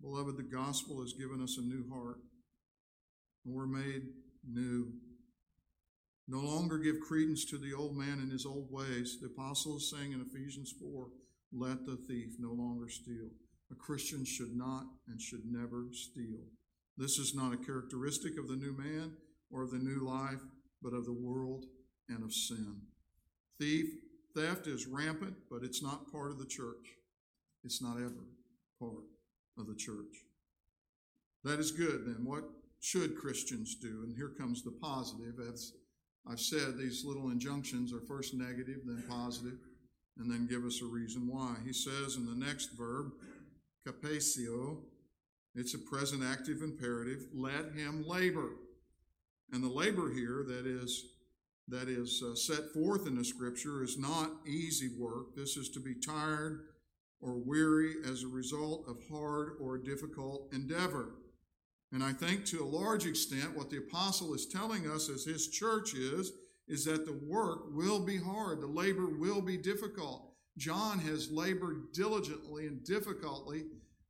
Beloved, 0.02 0.38
the 0.38 0.44
gospel 0.44 1.02
has 1.02 1.14
given 1.14 1.42
us 1.42 1.58
a 1.58 1.62
new 1.62 1.90
heart, 1.92 2.20
and 3.44 3.56
we're 3.56 3.66
made 3.66 4.04
new. 4.48 4.94
No 6.28 6.42
longer 6.42 6.78
give 6.78 7.00
credence 7.00 7.44
to 7.46 7.58
the 7.58 7.74
old 7.74 7.98
man 7.98 8.20
and 8.20 8.32
his 8.32 8.46
old 8.46 8.72
ways. 8.72 9.18
The 9.20 9.28
apostle 9.28 9.78
is 9.78 9.90
saying 9.90 10.12
in 10.12 10.22
Ephesians 10.22 10.72
4 10.80 11.08
let 11.52 11.88
the 11.88 11.98
thief 12.08 12.36
no 12.38 12.52
longer 12.52 12.88
steal. 12.88 13.30
A 13.72 13.76
Christian 13.76 14.26
should 14.26 14.56
not 14.56 14.86
and 15.08 15.22
should 15.22 15.46
never 15.46 15.88
steal. 15.92 16.40
This 16.98 17.18
is 17.18 17.36
not 17.36 17.54
a 17.54 17.58
characteristic 17.58 18.38
of 18.38 18.48
the 18.48 18.56
new 18.56 18.74
man 18.74 19.14
or 19.52 19.64
of 19.64 19.72
the 19.72 19.78
new 19.78 20.06
life, 20.06 20.42
but 20.82 20.94
of 20.94 21.06
the 21.06 21.14
world 21.14 21.66
and 22.10 22.24
of 22.24 22.34
sin. 22.34 22.82
Thief, 23.60 23.86
theft 24.36 24.68
is 24.68 24.88
rampant, 24.88 25.36
but 25.50 25.64
it's 25.64 25.84
not 25.84 26.12
part 26.12 26.32
of 26.32 26.40
the 26.40 26.46
church. 26.46 26.96
It's 27.64 27.82
not 27.82 27.98
ever 27.98 28.26
part 28.80 29.04
of 29.58 29.68
the 29.68 29.76
church. 29.76 30.24
That 31.44 31.60
is 31.60 31.72
good 31.72 32.06
then. 32.06 32.26
What 32.26 32.46
should 32.80 33.18
Christians 33.18 33.76
do? 33.76 34.04
And 34.04 34.16
here 34.16 34.30
comes 34.38 34.64
the 34.64 34.72
positive. 34.72 35.36
As 35.52 35.74
I've 36.28 36.40
said, 36.40 36.78
these 36.78 37.04
little 37.06 37.30
injunctions 37.30 37.94
are 37.94 38.02
first 38.02 38.34
negative, 38.34 38.80
then 38.86 39.04
positive, 39.10 39.58
and 40.18 40.30
then 40.32 40.48
give 40.48 40.66
us 40.66 40.82
a 40.82 40.86
reason 40.86 41.28
why. 41.28 41.56
He 41.66 41.74
says 41.74 42.16
in 42.16 42.26
the 42.26 42.46
next 42.46 42.78
verb, 42.78 43.12
kopiato, 43.92 44.78
it's 45.56 45.74
a 45.74 45.80
present 45.80 46.24
active 46.24 46.62
imperative, 46.62 47.26
let 47.34 47.74
him 47.74 48.06
labor. 48.08 48.52
And 49.52 49.64
the 49.64 49.70
labor 49.70 50.14
here 50.14 50.44
that 50.48 50.66
is 50.66 51.14
that 51.68 51.88
is 51.88 52.24
uh, 52.24 52.34
set 52.34 52.72
forth 52.74 53.06
in 53.06 53.16
the 53.16 53.24
scripture 53.24 53.84
is 53.84 53.98
not 53.98 54.32
easy 54.48 54.90
work. 54.98 55.36
This 55.36 55.56
is 55.56 55.70
to 55.70 55.80
be 55.80 55.94
tired 55.94 56.62
or 57.22 57.36
weary 57.38 57.96
as 58.10 58.24
a 58.24 58.28
result 58.28 58.86
of 58.88 58.98
hard 59.12 59.52
or 59.62 59.78
difficult 59.78 60.52
endeavor. 60.52 61.12
And 61.92 62.04
I 62.04 62.14
think 62.14 62.46
to 62.46 62.64
a 62.64 62.66
large 62.66 63.06
extent, 63.06 63.56
what 63.56 63.70
the 63.70 63.78
apostle 63.78 64.34
is 64.34 64.48
telling 64.48 64.90
us 64.90 65.10
as 65.10 65.26
his 65.26 65.48
church 65.48 65.94
is, 65.94 66.32
is 66.68 66.86
that 66.86 67.06
the 67.06 67.20
work 67.28 67.66
will 67.72 68.00
be 68.00 68.18
hard, 68.18 68.62
the 68.62 68.68
labor 68.68 69.08
will 69.08 69.42
be 69.42 69.58
difficult. 69.58 70.29
John 70.58 71.00
has 71.00 71.32
labored 71.32 71.94
diligently 71.94 72.68
and 72.68 72.84
difficultly 72.84 73.66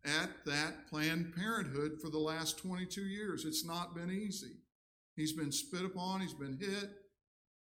at 0.05 0.29
that 0.45 0.87
Planned 0.89 1.35
Parenthood 1.35 1.99
for 2.01 2.09
the 2.09 2.17
last 2.17 2.57
22 2.57 3.01
years. 3.01 3.45
It's 3.45 3.65
not 3.65 3.95
been 3.95 4.11
easy. 4.11 4.57
He's 5.15 5.33
been 5.33 5.51
spit 5.51 5.83
upon, 5.83 6.21
he's 6.21 6.33
been 6.33 6.57
hit, 6.59 6.89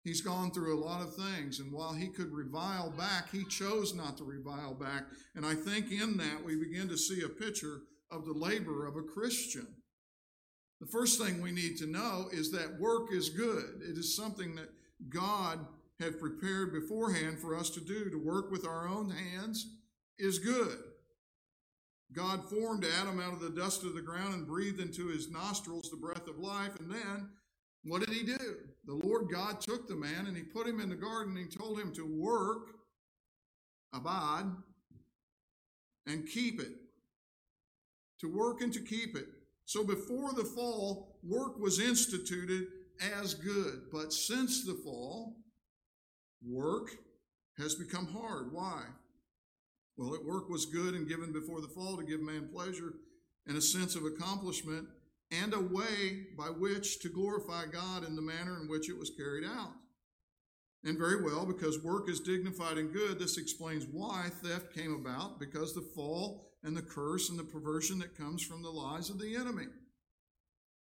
He's 0.08 0.22
gone 0.22 0.52
through 0.52 0.74
a 0.74 0.80
lot 0.80 1.02
of 1.02 1.18
things, 1.18 1.60
and 1.60 1.70
while 1.70 1.94
he 1.94 2.08
could 2.08 2.32
revile 2.32 2.92
back, 2.92 3.30
he 3.30 3.44
chose 3.44 3.94
not 3.94 4.16
to 4.18 4.24
revile 4.24 4.74
back. 4.74 5.04
And 5.36 5.46
I 5.46 5.54
think 5.54 5.92
in 5.92 6.16
that 6.16 6.46
we 6.46 6.56
begin 6.56 6.88
to 6.88 6.98
see 6.98 7.24
a 7.24 7.28
picture 7.28 7.82
of 8.10 8.24
the 8.24 8.32
labor 8.32 8.88
of 8.88 8.96
a 8.96 9.02
Christian. 9.02 9.68
The 10.80 10.88
first 10.88 11.22
thing 11.22 11.42
we 11.42 11.52
need 11.52 11.76
to 11.80 11.92
know 11.92 12.28
is 12.32 12.54
that 12.54 12.80
work 12.80 13.12
is 13.12 13.28
good. 13.28 13.82
It 13.82 13.98
is 13.98 14.16
something 14.16 14.56
that 14.56 14.70
God 15.10 15.60
had 16.00 16.20
prepared 16.20 16.72
beforehand 16.72 17.40
for 17.40 17.56
us 17.56 17.70
to 17.72 17.80
do. 17.80 18.10
To 18.10 18.18
work 18.18 18.52
with 18.52 18.66
our 18.66 18.88
own 18.88 19.10
hands 19.10 19.68
is 20.20 20.40
good. 20.40 20.78
God 22.14 22.50
formed 22.50 22.86
Adam 23.00 23.20
out 23.20 23.34
of 23.34 23.42
the 23.42 23.50
dust 23.50 23.84
of 23.84 23.94
the 23.94 24.02
ground 24.02 24.34
and 24.34 24.48
breathed 24.48 24.80
into 24.80 25.08
his 25.08 25.30
nostrils 25.30 25.90
the 25.90 25.98
breath 25.98 26.28
of 26.28 26.40
life, 26.40 26.80
and 26.80 26.90
then 26.90 27.30
what 27.84 28.02
did 28.02 28.10
he 28.10 28.26
do? 28.26 28.58
The 28.86 28.94
Lord 28.94 29.30
God 29.32 29.62
took 29.62 29.88
the 29.88 29.96
man 29.96 30.28
and 30.28 30.36
he 30.36 30.44
put 30.44 30.68
him 30.68 30.80
in 30.80 30.90
the 30.90 30.96
garden 30.96 31.38
and 31.38 31.50
he 31.50 31.58
told 31.58 31.80
him 31.80 31.94
to 31.94 32.06
work, 32.06 32.70
abide, 33.94 34.46
and 36.06 36.28
keep 36.28 36.60
it. 36.60 36.72
To 38.22 38.34
work 38.34 38.62
and 38.62 38.74
to 38.74 38.82
keep 38.82 39.16
it. 39.16 39.28
So 39.66 39.84
before 39.84 40.34
the 40.34 40.44
fall, 40.44 41.18
work 41.24 41.60
was 41.60 41.80
instituted 41.80 42.68
as 43.20 43.34
good. 43.34 43.84
But 43.92 44.12
since 44.12 44.66
the 44.66 44.74
fall, 44.74 45.36
work 46.46 46.92
has 47.58 47.76
become 47.76 48.08
hard. 48.08 48.52
Why? 48.52 48.84
Well, 49.98 50.14
it 50.14 50.26
work 50.26 50.50
was 50.50 50.66
good 50.66 50.94
and 50.94 51.08
given 51.08 51.32
before 51.32 51.62
the 51.62 51.68
fall 51.68 51.98
to 51.98 52.04
give 52.04 52.22
man 52.22 52.50
pleasure 52.54 52.94
and 53.48 53.58
a 53.58 53.62
sense 53.62 53.96
of 53.96 54.06
accomplishment 54.06 54.88
and 55.32 55.54
a 55.54 55.60
way 55.60 56.28
by 56.38 56.48
which 56.48 57.00
to 57.00 57.10
glorify 57.10 57.66
God 57.66 58.06
in 58.06 58.16
the 58.16 58.22
manner 58.22 58.60
in 58.62 58.68
which 58.68 58.90
it 58.90 58.98
was 58.98 59.10
carried 59.10 59.44
out. 59.44 59.74
And 60.84 60.98
very 60.98 61.24
well, 61.24 61.46
because 61.46 61.84
work 61.84 62.10
is 62.10 62.20
dignified 62.20 62.78
and 62.78 62.94
good, 62.94 63.20
this 63.20 63.38
explains 63.38 63.86
why 63.92 64.30
theft 64.44 64.74
came 64.74 64.94
about, 64.94 65.40
because 65.40 65.74
the 65.74 65.82
fall 65.82 66.46
and 66.64 66.78
the 66.78 66.82
curse 66.82 67.30
and 67.30 67.38
the 67.38 67.44
perversion 67.44 68.00
that 68.00 68.18
comes 68.18 68.44
from 68.44 68.62
the 68.62 68.70
lies 68.70 69.10
of 69.10 69.20
the 69.20 69.36
enemy. 69.36 69.66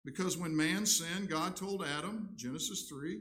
Because 0.06 0.38
when 0.38 0.56
man 0.56 0.86
sinned, 0.86 1.30
God 1.30 1.56
told 1.56 1.84
Adam, 1.84 2.30
Genesis 2.36 2.88
3, 2.90 3.20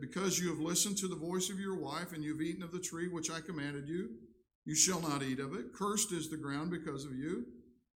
because 0.00 0.38
you 0.38 0.48
have 0.48 0.58
listened 0.58 0.96
to 0.98 1.08
the 1.08 1.16
voice 1.16 1.50
of 1.50 1.60
your 1.60 1.76
wife 1.76 2.12
and 2.12 2.24
you've 2.24 2.40
eaten 2.40 2.62
of 2.62 2.72
the 2.72 2.80
tree 2.80 3.08
which 3.08 3.30
I 3.30 3.40
commanded 3.40 3.88
you, 3.88 4.10
you 4.64 4.74
shall 4.74 5.00
not 5.00 5.22
eat 5.22 5.40
of 5.40 5.54
it. 5.54 5.74
Cursed 5.74 6.12
is 6.12 6.30
the 6.30 6.36
ground 6.36 6.70
because 6.70 7.04
of 7.04 7.14
you. 7.14 7.44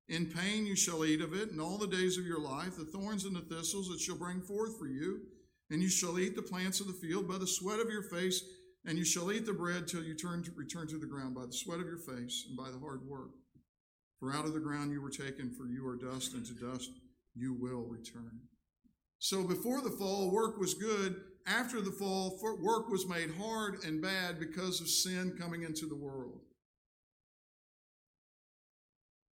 In 0.08 0.28
pain 0.28 0.66
you 0.66 0.76
shall 0.76 1.06
eat 1.06 1.22
of 1.22 1.34
it, 1.34 1.52
and 1.52 1.60
all 1.60 1.78
the 1.78 1.88
days 1.88 2.18
of 2.18 2.26
your 2.26 2.40
life, 2.40 2.78
the 2.78 2.86
thorns 2.86 3.26
and 3.26 3.36
the 3.36 3.42
thistles 3.42 3.90
it 3.90 4.00
shall 4.00 4.18
bring 4.18 4.42
forth 4.42 4.78
for 4.78 4.88
you. 4.88 5.22
And 5.72 5.82
you 5.82 5.90
shall 5.90 6.20
eat 6.20 6.36
the 6.36 6.44
plants 6.44 6.80
of 6.80 6.88
the 6.88 6.94
field 6.94 7.28
by 7.28 7.40
the 7.40 7.48
sweat 7.48 7.80
of 7.80 7.90
your 7.90 8.04
face, 8.04 8.44
and 8.86 9.00
you 9.00 9.06
shall 9.06 9.32
eat 9.32 9.48
the 9.48 9.54
bread 9.54 9.88
till 9.88 10.04
you 10.04 10.14
turn 10.14 10.44
to, 10.44 10.52
return 10.56 10.88
to 10.88 11.00
the 11.00 11.08
ground 11.08 11.34
by 11.34 11.46
the 11.48 11.54
sweat 11.54 11.80
of 11.80 11.88
your 11.88 11.98
face 11.98 12.46
and 12.48 12.56
by 12.56 12.70
the 12.70 12.78
hard 12.80 13.02
work. 13.08 13.32
For 14.20 14.32
out 14.32 14.46
of 14.46 14.54
the 14.54 14.60
ground 14.60 14.92
you 14.92 15.02
were 15.02 15.10
taken, 15.10 15.52
for 15.52 15.66
you 15.66 15.88
are 15.88 15.96
dust, 15.96 16.34
and 16.34 16.46
to 16.46 16.54
dust 16.54 16.92
you 17.36 17.54
will 17.54 17.82
return. 17.82 18.42
So 19.26 19.44
before 19.44 19.82
the 19.82 19.90
fall, 19.90 20.30
work 20.30 20.60
was 20.60 20.76
good. 20.76 21.16
After 21.48 21.82
the 21.82 21.92
fall, 21.92 22.38
work 22.62 22.90
was 22.90 23.08
made 23.08 23.32
hard 23.32 23.84
and 23.84 24.00
bad 24.00 24.40
because 24.40 24.82
of 24.82 24.88
sin 24.88 25.36
coming 25.36 25.64
into 25.64 25.88
the 25.88 25.96
world. 25.96 26.42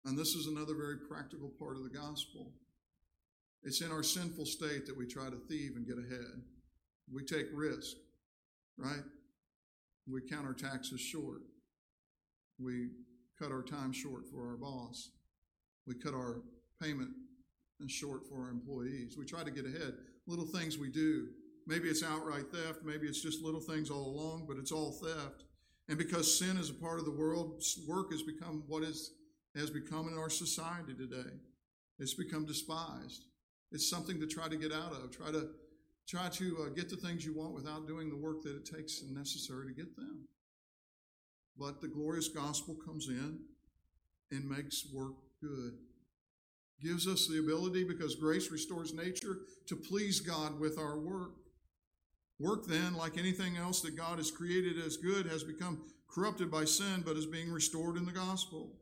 And 0.06 0.18
this 0.18 0.30
is 0.30 0.48
another 0.48 0.76
very 0.76 0.96
practical 1.10 1.52
part 1.60 1.76
of 1.76 1.84
the 1.84 1.90
gospel. 1.90 2.54
It's 3.64 3.82
in 3.82 3.92
our 3.92 4.02
sinful 4.02 4.46
state 4.46 4.86
that 4.86 4.98
we 4.98 5.08
try 5.08 5.26
to 5.26 5.36
thieve 5.50 5.74
and 5.76 5.86
get 5.86 5.98
ahead. 5.98 6.42
We 7.14 7.26
take 7.26 7.48
risk, 7.54 7.98
right? 8.78 9.04
We 10.10 10.22
count 10.22 10.48
our 10.48 10.54
taxes 10.54 11.02
short. 11.02 11.42
We 12.58 12.92
cut 13.38 13.52
our 13.52 13.62
time 13.62 13.92
short 13.92 14.24
for 14.32 14.52
our 14.52 14.56
boss. 14.56 15.10
We 15.86 15.96
cut 15.96 16.14
our 16.14 16.44
payment 16.82 17.10
short 17.90 18.28
for 18.28 18.44
our 18.44 18.50
employees. 18.50 19.16
We 19.18 19.26
try 19.26 19.44
to 19.44 19.52
get 19.52 19.66
ahead. 19.66 19.94
Little 20.28 20.46
things 20.46 20.78
we 20.78 20.90
do. 20.90 21.28
Maybe 21.68 21.90
it's 21.90 22.04
outright 22.04 22.52
theft. 22.52 22.80
Maybe 22.84 23.08
it's 23.08 23.22
just 23.22 23.42
little 23.42 23.60
things 23.60 23.90
all 23.90 24.06
along, 24.06 24.46
but 24.48 24.58
it's 24.58 24.72
all 24.72 24.92
theft. 24.92 25.46
And 25.90 25.98
because 25.98 26.40
sin 26.40 26.58
is 26.58 26.70
a 26.70 26.74
part 26.74 27.00
of 27.00 27.06
the 27.06 27.12
world, 27.12 27.64
work 27.88 28.12
has 28.12 28.24
become 28.24 28.64
what 28.68 28.84
is 28.84 29.14
has 29.56 29.70
become 29.70 30.08
in 30.08 30.18
our 30.18 30.30
society 30.30 30.94
today. 30.94 31.30
It's 32.00 32.14
become 32.14 32.46
despised. 32.46 33.26
It's 33.72 33.90
something 33.90 34.20
to 34.20 34.28
try 34.28 34.48
to 34.48 34.56
get 34.56 34.72
out 34.72 34.94
of. 34.94 35.12
Try 35.12 35.32
to 35.32 35.50
try 36.08 36.30
to 36.30 36.58
uh, 36.66 36.70
get 36.70 36.90
the 36.90 36.96
things 36.96 37.26
you 37.26 37.34
want 37.34 37.54
without 37.54 37.88
doing 37.88 38.10
the 38.10 38.16
work 38.16 38.42
that 38.44 38.56
it 38.56 38.66
takes 38.66 39.02
and 39.02 39.14
necessary 39.14 39.68
to 39.68 39.74
get 39.74 39.96
them. 39.96 40.28
But 41.58 41.82
the 41.82 41.88
glorious 41.88 42.28
gospel 42.28 42.76
comes 42.86 43.08
in 43.08 43.40
and 44.32 44.50
makes 44.50 44.88
work 44.94 45.14
good. 45.42 45.74
Gives 46.84 47.08
us 47.08 47.28
the 47.28 47.40
ability, 47.40 47.84
because 47.84 48.16
grace 48.16 48.50
restores 48.52 48.94
nature, 48.94 49.40
to 49.68 49.76
please 49.76 50.20
God 50.20 50.60
with 50.60 50.80
our 50.80 50.98
work. 50.98 51.34
Work, 52.40 52.66
then, 52.66 52.96
like 52.96 53.18
anything 53.18 53.58
else 53.58 53.82
that 53.82 53.96
God 53.96 54.18
has 54.18 54.32
created 54.32 54.80
as 54.84 54.98
good, 54.98 55.28
has 55.28 55.44
become 55.44 55.84
corrupted 56.10 56.50
by 56.50 56.66
sin, 56.66 57.04
but 57.06 57.18
is 57.18 57.28
being 57.28 57.52
restored 57.52 57.98
in 57.98 58.06
the 58.06 58.12
gospel. 58.12 58.74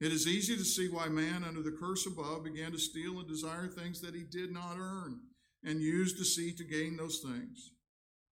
It 0.00 0.10
is 0.10 0.26
easy 0.26 0.56
to 0.56 0.64
see 0.64 0.88
why 0.88 1.08
man, 1.08 1.44
under 1.44 1.62
the 1.62 1.76
curse 1.78 2.06
above, 2.06 2.44
began 2.44 2.72
to 2.72 2.78
steal 2.78 3.18
and 3.18 3.28
desire 3.28 3.68
things 3.68 4.00
that 4.00 4.14
he 4.14 4.22
did 4.22 4.50
not 4.50 4.78
earn 4.78 5.20
and 5.62 5.80
use 5.80 6.14
deceit 6.14 6.56
to 6.58 6.64
gain 6.64 6.96
those 6.96 7.20
things. 7.20 7.72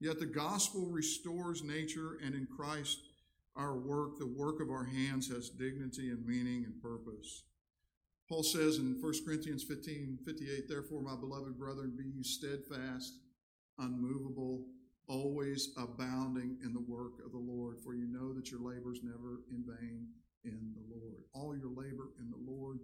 Yet 0.01 0.19
the 0.19 0.27
gospel 0.27 0.87
restores 0.87 1.63
nature, 1.63 2.19
and 2.25 2.35
in 2.35 2.47
Christ, 2.47 2.99
our 3.55 3.77
work, 3.77 4.19
the 4.19 4.27
work 4.27 4.61
of 4.61 4.71
our 4.71 4.85
hands, 4.85 5.29
has 5.29 5.51
dignity 5.51 6.09
and 6.11 6.27
meaning 6.27 6.65
and 6.65 6.83
purpose. 6.83 7.45
Paul 8.33 8.43
says 8.43 8.79
in 8.79 8.97
1 8.99 9.13
Corinthians 9.27 9.63
15 9.63 10.21
58, 10.25 10.67
Therefore, 10.67 11.03
my 11.03 11.15
beloved 11.15 11.59
brethren, 11.59 11.93
be 11.95 12.05
you 12.05 12.25
steadfast, 12.25 13.19
unmovable, 13.79 14.65
always 15.07 15.75
abounding 15.77 16.57
in 16.65 16.73
the 16.73 16.81
work 16.81 17.13
of 17.27 17.33
the 17.33 17.39
Lord, 17.39 17.79
for 17.85 17.93
you 17.93 18.07
know 18.07 18.33
that 18.33 18.51
your 18.51 18.61
labor 18.61 18.91
is 18.91 19.01
never 19.03 19.43
in 19.51 19.63
vain 19.67 20.07
in 20.45 20.73
the 20.75 20.97
Lord. 20.97 21.25
All 21.35 21.55
your 21.55 21.69
labor 21.69 22.09
in 22.19 22.31
the 22.31 22.51
Lord 22.51 22.79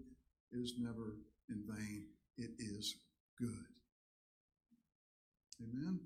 is 0.52 0.74
never 0.78 1.16
in 1.48 1.64
vain, 1.66 2.04
it 2.36 2.50
is 2.58 2.96
good. 3.38 3.64
Amen. 5.62 5.98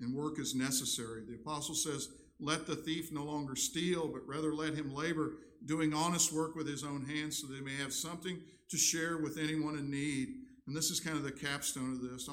And 0.00 0.12
work 0.12 0.40
is 0.40 0.56
necessary. 0.56 1.22
The 1.24 1.36
apostle 1.36 1.76
says, 1.76 2.08
Let 2.40 2.66
the 2.66 2.74
thief 2.74 3.12
no 3.12 3.22
longer 3.22 3.54
steal, 3.54 4.08
but 4.08 4.26
rather 4.26 4.52
let 4.52 4.74
him 4.74 4.92
labor, 4.92 5.34
doing 5.66 5.94
honest 5.94 6.32
work 6.32 6.54
with 6.56 6.66
his 6.66 6.84
own 6.84 7.04
hands, 7.04 7.38
so 7.38 7.46
he 7.52 7.60
may 7.60 7.76
have 7.76 7.92
something 7.92 8.38
to 8.70 8.76
share 8.76 9.18
with 9.18 9.38
anyone 9.38 9.76
in 9.76 9.90
need. 9.90 10.28
And 10.66 10.76
this 10.76 10.90
is 10.90 11.00
kind 11.00 11.16
of 11.16 11.24
the 11.24 11.32
capstone 11.32 11.92
of 11.92 12.02
this. 12.02 12.28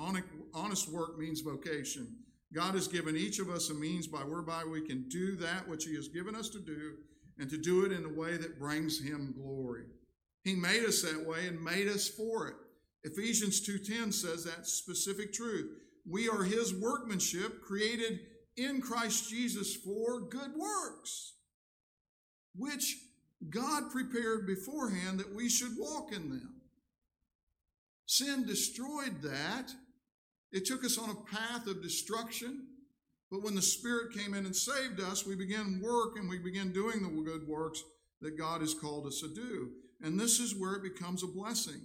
Honest 0.53 0.89
work 0.89 1.17
means 1.17 1.41
vocation. 1.41 2.15
God 2.53 2.73
has 2.75 2.87
given 2.87 3.15
each 3.15 3.39
of 3.39 3.49
us 3.49 3.69
a 3.69 3.73
means 3.73 4.07
by 4.07 4.19
whereby 4.19 4.63
we 4.63 4.81
can 4.81 5.07
do 5.09 5.35
that 5.37 5.67
which 5.67 5.85
He 5.85 5.95
has 5.95 6.07
given 6.07 6.35
us 6.35 6.49
to 6.49 6.59
do 6.59 6.93
and 7.39 7.49
to 7.49 7.57
do 7.57 7.85
it 7.85 7.91
in 7.91 8.05
a 8.05 8.19
way 8.19 8.37
that 8.37 8.59
brings 8.59 8.99
him 9.01 9.33
glory. 9.37 9.85
He 10.43 10.55
made 10.55 10.83
us 10.83 11.01
that 11.01 11.25
way 11.25 11.47
and 11.47 11.63
made 11.63 11.87
us 11.87 12.07
for 12.07 12.47
it. 12.47 12.55
Ephesians 13.03 13.61
2:10 13.61 14.11
says 14.11 14.43
that 14.43 14.67
specific 14.67 15.31
truth. 15.31 15.71
We 16.05 16.27
are 16.27 16.43
his 16.43 16.73
workmanship 16.73 17.61
created 17.61 18.19
in 18.57 18.81
Christ 18.81 19.29
Jesus 19.29 19.75
for 19.75 20.21
good 20.21 20.53
works, 20.55 21.35
which 22.55 22.97
God 23.47 23.91
prepared 23.91 24.45
beforehand 24.45 25.19
that 25.19 25.33
we 25.33 25.49
should 25.49 25.77
walk 25.77 26.11
in 26.11 26.29
them. 26.29 26.61
Sin 28.05 28.45
destroyed 28.45 29.21
that. 29.21 29.71
It 30.51 30.65
took 30.65 30.83
us 30.83 30.97
on 30.97 31.09
a 31.09 31.35
path 31.35 31.67
of 31.67 31.81
destruction. 31.81 32.65
But 33.31 33.43
when 33.43 33.55
the 33.55 33.61
Spirit 33.61 34.13
came 34.13 34.33
in 34.33 34.45
and 34.45 34.55
saved 34.55 34.99
us, 34.99 35.25
we 35.25 35.35
began 35.35 35.79
work 35.81 36.17
and 36.17 36.27
we 36.27 36.39
began 36.39 36.73
doing 36.73 37.03
the 37.03 37.21
good 37.21 37.47
works 37.47 37.83
that 38.21 38.37
God 38.37 38.61
has 38.61 38.73
called 38.73 39.05
us 39.05 39.21
to 39.21 39.33
do. 39.33 39.69
And 40.01 40.19
this 40.19 40.39
is 40.39 40.55
where 40.55 40.73
it 40.73 40.83
becomes 40.83 41.23
a 41.23 41.27
blessing. 41.27 41.79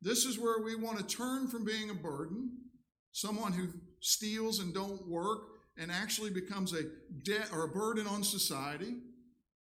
This 0.00 0.24
is 0.24 0.38
where 0.38 0.60
we 0.60 0.74
want 0.74 0.98
to 0.98 1.16
turn 1.16 1.46
from 1.46 1.64
being 1.64 1.90
a 1.90 1.94
burden, 1.94 2.50
someone 3.12 3.52
who 3.52 3.68
steals 4.00 4.58
and 4.58 4.74
don't 4.74 5.08
work 5.08 5.42
and 5.78 5.90
actually 5.90 6.30
becomes 6.30 6.74
a 6.74 6.82
debt 7.22 7.48
or 7.52 7.64
a 7.64 7.68
burden 7.68 8.06
on 8.06 8.24
society. 8.24 8.96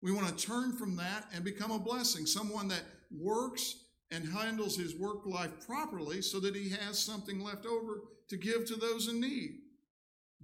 We 0.01 0.11
want 0.11 0.27
to 0.27 0.45
turn 0.45 0.73
from 0.73 0.95
that 0.97 1.25
and 1.33 1.43
become 1.43 1.71
a 1.71 1.79
blessing, 1.79 2.25
someone 2.25 2.67
that 2.67 2.83
works 3.11 3.75
and 4.11 4.25
handles 4.25 4.77
his 4.77 4.95
work 4.95 5.25
life 5.25 5.51
properly 5.65 6.21
so 6.21 6.39
that 6.39 6.55
he 6.55 6.69
has 6.69 6.99
something 6.99 7.39
left 7.39 7.65
over 7.65 8.01
to 8.29 8.37
give 8.37 8.65
to 8.67 8.75
those 8.75 9.07
in 9.07 9.19
need. 9.19 9.59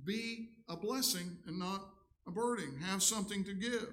Be 0.03 0.49
a 0.67 0.75
blessing 0.75 1.37
and 1.47 1.59
not 1.59 1.81
a 2.27 2.31
burden. 2.31 2.79
Have 2.83 3.03
something 3.03 3.43
to 3.43 3.53
give. 3.53 3.87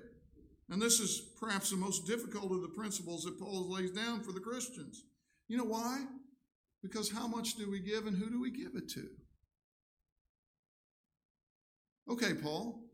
And 0.70 0.80
this 0.80 1.00
is 1.00 1.20
perhaps 1.38 1.70
the 1.70 1.76
most 1.76 2.06
difficult 2.06 2.52
of 2.52 2.62
the 2.62 2.68
principles 2.68 3.24
that 3.24 3.38
Paul 3.38 3.70
lays 3.70 3.90
down 3.90 4.22
for 4.22 4.32
the 4.32 4.40
Christians. 4.40 5.04
You 5.48 5.58
know 5.58 5.64
why? 5.64 6.04
Because 6.82 7.10
how 7.10 7.26
much 7.26 7.56
do 7.56 7.70
we 7.70 7.80
give 7.80 8.06
and 8.06 8.16
who 8.16 8.30
do 8.30 8.40
we 8.40 8.50
give 8.50 8.76
it 8.76 8.88
to? 8.90 9.08
Okay, 12.08 12.34
Paul, 12.34 12.89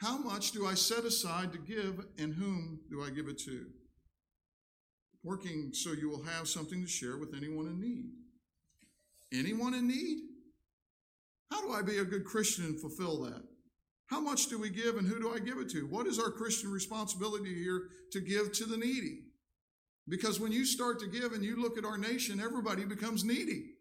how 0.00 0.16
much 0.16 0.52
do 0.52 0.66
I 0.66 0.74
set 0.74 1.04
aside 1.04 1.52
to 1.52 1.58
give 1.58 2.06
and 2.18 2.34
whom 2.34 2.80
do 2.90 3.02
I 3.02 3.10
give 3.10 3.28
it 3.28 3.38
to? 3.40 3.66
Working 5.22 5.70
so 5.74 5.92
you 5.92 6.08
will 6.08 6.22
have 6.24 6.48
something 6.48 6.80
to 6.80 6.88
share 6.88 7.18
with 7.18 7.34
anyone 7.36 7.66
in 7.66 7.80
need. 7.80 8.06
Anyone 9.32 9.74
in 9.74 9.86
need? 9.86 10.18
How 11.50 11.60
do 11.60 11.72
I 11.72 11.82
be 11.82 11.98
a 11.98 12.04
good 12.04 12.24
Christian 12.24 12.64
and 12.64 12.80
fulfill 12.80 13.24
that? 13.24 13.42
How 14.06 14.20
much 14.20 14.46
do 14.46 14.58
we 14.58 14.70
give 14.70 14.96
and 14.96 15.06
who 15.06 15.20
do 15.20 15.34
I 15.34 15.38
give 15.38 15.58
it 15.58 15.68
to? 15.70 15.86
What 15.86 16.06
is 16.06 16.18
our 16.18 16.30
Christian 16.30 16.70
responsibility 16.70 17.54
here 17.54 17.82
to 18.12 18.20
give 18.20 18.52
to 18.52 18.64
the 18.64 18.78
needy? 18.78 19.24
Because 20.08 20.40
when 20.40 20.50
you 20.50 20.64
start 20.64 20.98
to 21.00 21.06
give 21.08 21.32
and 21.32 21.44
you 21.44 21.60
look 21.60 21.76
at 21.76 21.84
our 21.84 21.98
nation, 21.98 22.40
everybody 22.40 22.86
becomes 22.86 23.22
needy. 23.22 23.74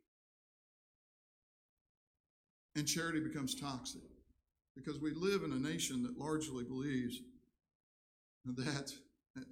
And 2.75 2.86
charity 2.86 3.21
becomes 3.21 3.55
toxic. 3.55 4.09
Because 4.75 4.99
we 4.99 5.12
live 5.13 5.43
in 5.43 5.51
a 5.51 5.60
nation 5.60 6.03
that 6.03 6.17
largely 6.17 6.63
believes 6.63 7.17
that, 8.45 8.91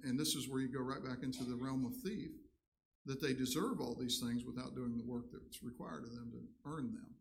and 0.04 0.18
this 0.18 0.34
is 0.34 0.48
where 0.48 0.60
you 0.60 0.72
go 0.72 0.80
right 0.80 1.04
back 1.04 1.22
into 1.22 1.44
the 1.44 1.56
realm 1.56 1.84
of 1.84 1.92
thief, 2.02 2.30
that 3.06 3.20
they 3.22 3.32
deserve 3.32 3.80
all 3.80 3.94
these 3.94 4.20
things 4.22 4.44
without 4.44 4.74
doing 4.74 4.96
the 4.96 5.04
work 5.04 5.26
that's 5.32 5.62
required 5.62 6.04
of 6.04 6.10
them 6.10 6.30
to 6.32 6.70
earn 6.70 6.92
them. 6.92 7.14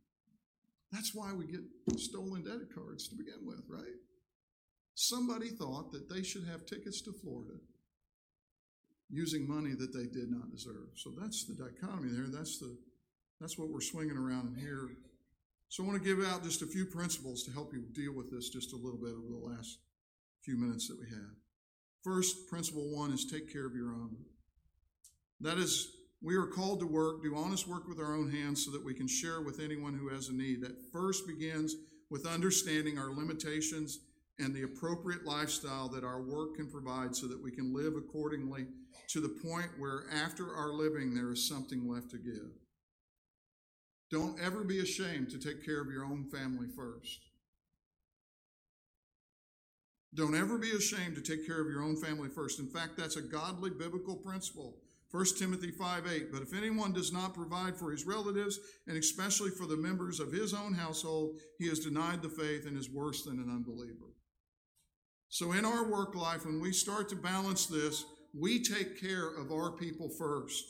That's 0.92 1.14
why 1.14 1.34
we 1.34 1.48
get 1.48 1.62
stolen 1.98 2.44
debit 2.44 2.74
cards 2.74 3.08
to 3.10 3.16
begin 3.16 3.46
with, 3.46 3.64
right? 3.68 4.00
Somebody 4.96 5.50
thought 5.50 5.92
that 5.92 6.10
they 6.10 6.24
should 6.24 6.46
have 6.46 6.66
tickets 6.66 7.02
to 7.04 7.14
Florida 7.22 7.60
using 9.10 9.48
money 9.48 9.74
that 9.78 9.94
they 9.94 10.06
did 10.06 10.32
not 10.32 10.52
deserve. 10.52 10.90
So 10.96 11.12
that's 11.18 11.46
the 11.46 11.56
dichotomy 11.56 12.10
there. 12.12 12.28
That's 12.28 12.58
the 12.60 12.78
that's 13.40 13.58
what 13.58 13.70
we're 13.70 13.82
swinging 13.82 14.18
around 14.18 14.56
in 14.56 14.60
here. 14.60 14.90
So 15.70 15.84
I 15.84 15.88
want 15.88 16.02
to 16.02 16.16
give 16.16 16.26
out 16.26 16.44
just 16.44 16.62
a 16.62 16.68
few 16.68 16.86
principles 16.86 17.44
to 17.44 17.52
help 17.52 17.74
you 17.74 17.84
deal 17.92 18.14
with 18.14 18.32
this 18.32 18.50
just 18.50 18.74
a 18.74 18.78
little 18.78 19.00
bit 19.00 19.12
over 19.12 19.28
the 19.30 19.56
last 19.56 19.80
few 20.42 20.58
minutes 20.58 20.88
that 20.88 21.00
we 21.00 21.08
have. 21.10 21.36
First, 22.04 22.48
principle 22.48 22.96
one 22.96 23.12
is 23.12 23.26
take 23.26 23.52
care 23.52 23.66
of 23.66 23.76
your 23.76 23.90
own. 23.90 24.16
That 25.42 25.58
is, 25.58 25.90
we 26.22 26.36
are 26.36 26.48
called 26.48 26.80
to 26.80 26.88
work, 26.88 27.22
do 27.22 27.36
honest 27.36 27.68
work 27.68 27.88
with 27.88 28.00
our 28.00 28.16
own 28.16 28.32
hands 28.32 28.64
so 28.64 28.72
that 28.72 28.84
we 28.84 28.94
can 28.94 29.08
share 29.08 29.42
with 29.42 29.60
anyone 29.60 29.94
who 29.94 30.08
has 30.10 30.30
a 30.30 30.34
need. 30.34 30.62
That 30.62 30.82
first 30.94 31.28
begins 31.28 31.76
with 32.10 32.26
understanding 32.26 32.98
our 32.98 33.12
limitations 33.14 34.00
and 34.40 34.56
the 34.56 34.64
appropriate 34.64 35.26
lifestyle 35.26 35.90
that 35.90 36.04
our 36.04 36.22
work 36.22 36.56
can 36.56 36.70
provide 36.70 37.16
so 37.16 37.28
that 37.28 37.44
we 37.44 37.52
can 37.52 37.74
live 37.74 37.96
accordingly 37.98 38.68
to 39.10 39.20
the 39.20 39.30
point 39.30 39.70
where 39.78 40.06
after 40.14 40.56
our 40.56 40.70
living 40.70 41.14
there 41.14 41.32
is 41.32 41.48
something 41.48 41.90
left 41.92 42.12
to 42.12 42.18
give. 42.18 42.52
Don't 44.10 44.40
ever 44.40 44.64
be 44.64 44.80
ashamed 44.80 45.30
to 45.32 45.38
take 45.38 45.66
care 45.66 45.82
of 45.82 45.92
your 45.92 46.06
own 46.06 46.26
family 46.32 46.68
first. 46.76 47.20
Don't 50.14 50.36
ever 50.36 50.58
be 50.58 50.72
ashamed 50.72 51.16
to 51.16 51.22
take 51.22 51.46
care 51.46 51.62
of 51.62 51.70
your 51.70 51.84
own 51.84 51.96
family 51.96 52.30
first. 52.30 52.60
In 52.60 52.68
fact, 52.68 52.98
that's 52.98 53.18
a 53.18 53.22
godly 53.22 53.70
biblical 53.70 54.16
principle. 54.16 54.78
1 55.12 55.26
Timothy 55.38 55.72
5 55.72 56.08
8. 56.08 56.32
But 56.32 56.42
if 56.42 56.54
anyone 56.54 56.94
does 56.94 57.14
not 57.14 57.34
provide 57.34 57.78
for 57.78 57.92
his 57.92 58.06
relatives, 58.06 58.60
and 58.88 58.98
especially 58.98 59.52
for 59.52 59.66
the 59.66 59.78
members 59.78 60.20
of 60.20 60.32
his 60.32 60.54
own 60.54 60.74
household, 60.74 61.38
he 61.60 61.68
has 61.68 61.80
denied 61.80 62.22
the 62.22 62.30
faith 62.30 62.66
and 62.66 62.78
is 62.78 62.90
worse 62.90 63.24
than 63.24 63.40
an 63.40 63.50
unbeliever. 63.50 64.14
So, 65.30 65.52
in 65.52 65.66
our 65.66 65.90
work 65.90 66.16
life, 66.16 66.46
when 66.46 66.62
we 66.62 66.72
start 66.72 67.10
to 67.10 67.16
balance 67.16 67.68
this, 67.68 68.06
we 68.34 68.64
take 68.64 69.00
care 69.00 69.28
of 69.28 69.52
our 69.52 69.72
people 69.72 70.10
first. 70.10 70.64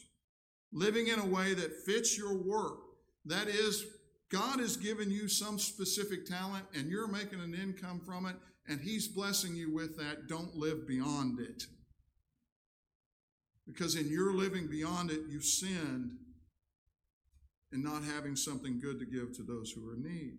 Living 0.72 1.08
in 1.08 1.20
a 1.20 1.26
way 1.26 1.54
that 1.54 1.86
fits 1.86 2.18
your 2.18 2.36
work. 2.36 2.80
That 3.28 3.48
is, 3.48 3.86
God 4.30 4.60
has 4.60 4.78
given 4.78 5.12
you 5.12 5.28
some 5.28 5.60
specific 5.60 6.26
talent 6.26 6.66
and 6.74 6.90
you're 6.90 7.08
making 7.08 7.42
an 7.42 7.54
income 7.54 8.02
from 8.06 8.26
it, 8.26 8.36
and 8.68 8.82
He's 8.82 9.08
blessing 9.08 9.56
you 9.56 9.74
with 9.74 9.98
that. 9.98 10.28
Don't 10.28 10.56
live 10.56 10.88
beyond 10.88 11.40
it. 11.40 11.64
Because 13.66 13.96
in 13.96 14.10
your 14.10 14.34
living 14.34 14.68
beyond 14.68 15.12
it, 15.12 15.22
you've 15.30 15.44
sinned 15.44 16.12
in 17.74 17.84
not 17.84 18.04
having 18.04 18.36
something 18.36 18.80
good 18.80 19.00
to 19.00 19.06
give 19.06 19.36
to 19.36 19.44
those 19.44 19.72
who 19.72 19.90
are 19.90 19.96
in 19.96 20.04
need. 20.04 20.38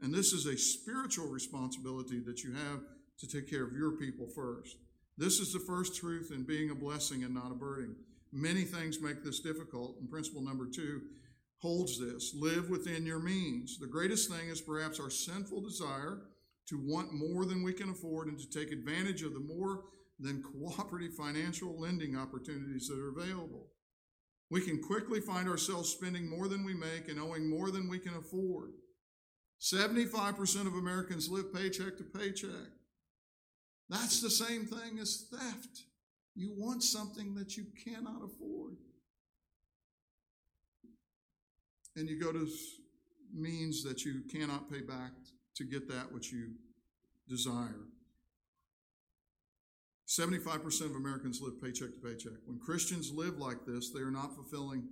And 0.00 0.14
this 0.14 0.32
is 0.32 0.46
a 0.46 0.56
spiritual 0.56 1.26
responsibility 1.26 2.20
that 2.20 2.44
you 2.44 2.52
have 2.52 2.80
to 3.18 3.26
take 3.26 3.50
care 3.50 3.64
of 3.64 3.72
your 3.72 3.92
people 3.92 4.28
first. 4.28 4.76
This 5.16 5.40
is 5.40 5.52
the 5.52 5.58
first 5.58 5.96
truth 5.96 6.30
in 6.32 6.44
being 6.44 6.70
a 6.70 6.76
blessing 6.76 7.24
and 7.24 7.34
not 7.34 7.50
a 7.50 7.56
burden. 7.56 7.96
Many 8.32 8.62
things 8.62 9.00
make 9.00 9.24
this 9.24 9.40
difficult, 9.40 9.96
and 9.98 10.08
principle 10.08 10.42
number 10.42 10.66
two 10.66 11.00
holds 11.60 11.98
this 11.98 12.34
live 12.34 12.70
within 12.70 13.04
your 13.04 13.18
means. 13.18 13.78
The 13.78 13.86
greatest 13.86 14.30
thing 14.30 14.48
is 14.48 14.60
perhaps 14.60 15.00
our 15.00 15.10
sinful 15.10 15.62
desire 15.62 16.22
to 16.68 16.78
want 16.78 17.12
more 17.12 17.44
than 17.44 17.62
we 17.62 17.72
can 17.72 17.90
afford 17.90 18.28
and 18.28 18.38
to 18.38 18.48
take 18.48 18.72
advantage 18.72 19.22
of 19.22 19.34
the 19.34 19.40
more 19.40 19.84
than 20.20 20.42
cooperative 20.42 21.14
financial 21.14 21.80
lending 21.80 22.16
opportunities 22.16 22.88
that 22.88 22.98
are 22.98 23.10
available. 23.16 23.68
We 24.50 24.60
can 24.62 24.82
quickly 24.82 25.20
find 25.20 25.48
ourselves 25.48 25.90
spending 25.90 26.28
more 26.28 26.48
than 26.48 26.64
we 26.64 26.74
make 26.74 27.08
and 27.08 27.20
owing 27.20 27.48
more 27.48 27.70
than 27.70 27.88
we 27.88 27.98
can 27.98 28.14
afford. 28.14 28.70
75% 29.60 30.66
of 30.66 30.74
Americans 30.74 31.28
live 31.28 31.52
paycheck 31.52 31.96
to 31.98 32.04
paycheck. 32.04 32.72
That's 33.88 34.20
the 34.20 34.30
same 34.30 34.66
thing 34.66 34.98
as 35.00 35.26
theft. 35.30 35.84
You 36.34 36.52
want 36.56 36.82
something 36.82 37.34
that 37.34 37.56
you 37.56 37.64
cannot 37.84 38.22
afford. 38.24 38.57
And 41.98 42.08
you 42.08 42.20
go 42.20 42.30
to 42.30 42.48
means 43.34 43.82
that 43.82 44.04
you 44.04 44.22
cannot 44.30 44.70
pay 44.70 44.80
back 44.80 45.10
to 45.56 45.64
get 45.64 45.88
that 45.88 46.12
which 46.12 46.32
you 46.32 46.52
desire. 47.28 47.80
75% 50.06 50.82
of 50.82 50.94
Americans 50.94 51.40
live 51.42 51.60
paycheck 51.60 51.92
to 51.92 52.00
paycheck. 52.00 52.38
When 52.46 52.60
Christians 52.60 53.10
live 53.12 53.38
like 53.38 53.66
this, 53.66 53.90
they 53.90 54.00
are 54.00 54.12
not 54.12 54.36
fulfilling 54.36 54.84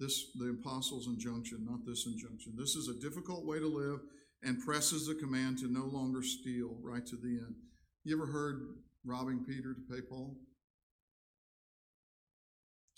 this 0.00 0.32
the 0.36 0.56
apostles' 0.58 1.06
injunction, 1.06 1.66
not 1.68 1.84
this 1.84 2.06
injunction. 2.06 2.54
This 2.56 2.76
is 2.76 2.88
a 2.88 2.98
difficult 2.98 3.44
way 3.44 3.58
to 3.58 3.68
live 3.68 4.00
and 4.42 4.64
presses 4.64 5.06
the 5.06 5.14
command 5.16 5.58
to 5.58 5.70
no 5.70 5.84
longer 5.84 6.22
steal 6.22 6.76
right 6.80 7.04
to 7.06 7.16
the 7.16 7.28
end. 7.28 7.56
You 8.04 8.16
ever 8.16 8.32
heard 8.32 8.68
robbing 9.04 9.44
Peter 9.44 9.74
to 9.74 9.94
pay 9.94 10.00
Paul? 10.00 10.36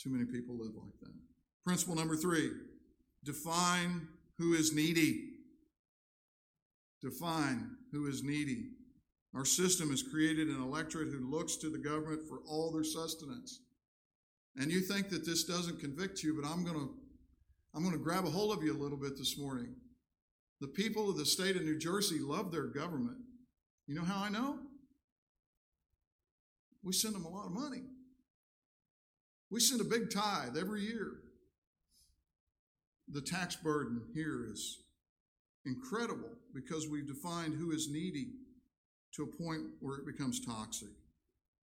Too 0.00 0.10
many 0.10 0.24
people 0.24 0.56
live 0.56 0.76
like 0.76 0.98
that. 1.02 1.14
Principle 1.64 1.96
number 1.96 2.16
three 2.16 2.50
define 3.24 4.08
who 4.38 4.54
is 4.54 4.74
needy. 4.74 5.28
Define 7.02 7.76
who 7.92 8.06
is 8.06 8.22
needy. 8.22 8.70
Our 9.34 9.44
system 9.44 9.90
has 9.90 10.02
created 10.02 10.48
an 10.48 10.62
electorate 10.62 11.08
who 11.08 11.30
looks 11.30 11.56
to 11.56 11.70
the 11.70 11.78
government 11.78 12.28
for 12.28 12.40
all 12.48 12.70
their 12.70 12.84
sustenance. 12.84 13.60
And 14.56 14.70
you 14.70 14.80
think 14.80 15.08
that 15.10 15.24
this 15.24 15.44
doesn't 15.44 15.80
convict 15.80 16.22
you, 16.22 16.38
but 16.40 16.48
I'm 16.48 16.64
going 16.64 16.76
to 16.76 16.90
I'm 17.72 17.84
going 17.84 17.96
to 17.96 18.02
grab 18.02 18.26
a 18.26 18.30
hold 18.30 18.56
of 18.56 18.64
you 18.64 18.72
a 18.72 18.82
little 18.82 18.98
bit 18.98 19.16
this 19.16 19.38
morning. 19.38 19.76
The 20.60 20.66
people 20.66 21.08
of 21.08 21.16
the 21.16 21.24
state 21.24 21.54
of 21.54 21.62
New 21.62 21.78
Jersey 21.78 22.18
love 22.18 22.50
their 22.50 22.66
government. 22.66 23.18
You 23.86 23.94
know 23.94 24.04
how 24.04 24.24
I 24.24 24.28
know? 24.28 24.58
We 26.82 26.92
send 26.92 27.14
them 27.14 27.24
a 27.24 27.28
lot 27.28 27.46
of 27.46 27.52
money. 27.52 27.84
We 29.50 29.60
send 29.60 29.80
a 29.80 29.84
big 29.84 30.10
tithe 30.10 30.56
every 30.58 30.82
year. 30.82 31.12
The 33.12 33.20
tax 33.20 33.56
burden 33.56 34.02
here 34.14 34.46
is 34.50 34.84
incredible 35.66 36.30
because 36.54 36.88
we've 36.88 37.08
defined 37.08 37.54
who 37.54 37.72
is 37.72 37.88
needy 37.90 38.28
to 39.14 39.24
a 39.24 39.42
point 39.42 39.62
where 39.80 39.98
it 39.98 40.06
becomes 40.06 40.44
toxic. 40.44 40.88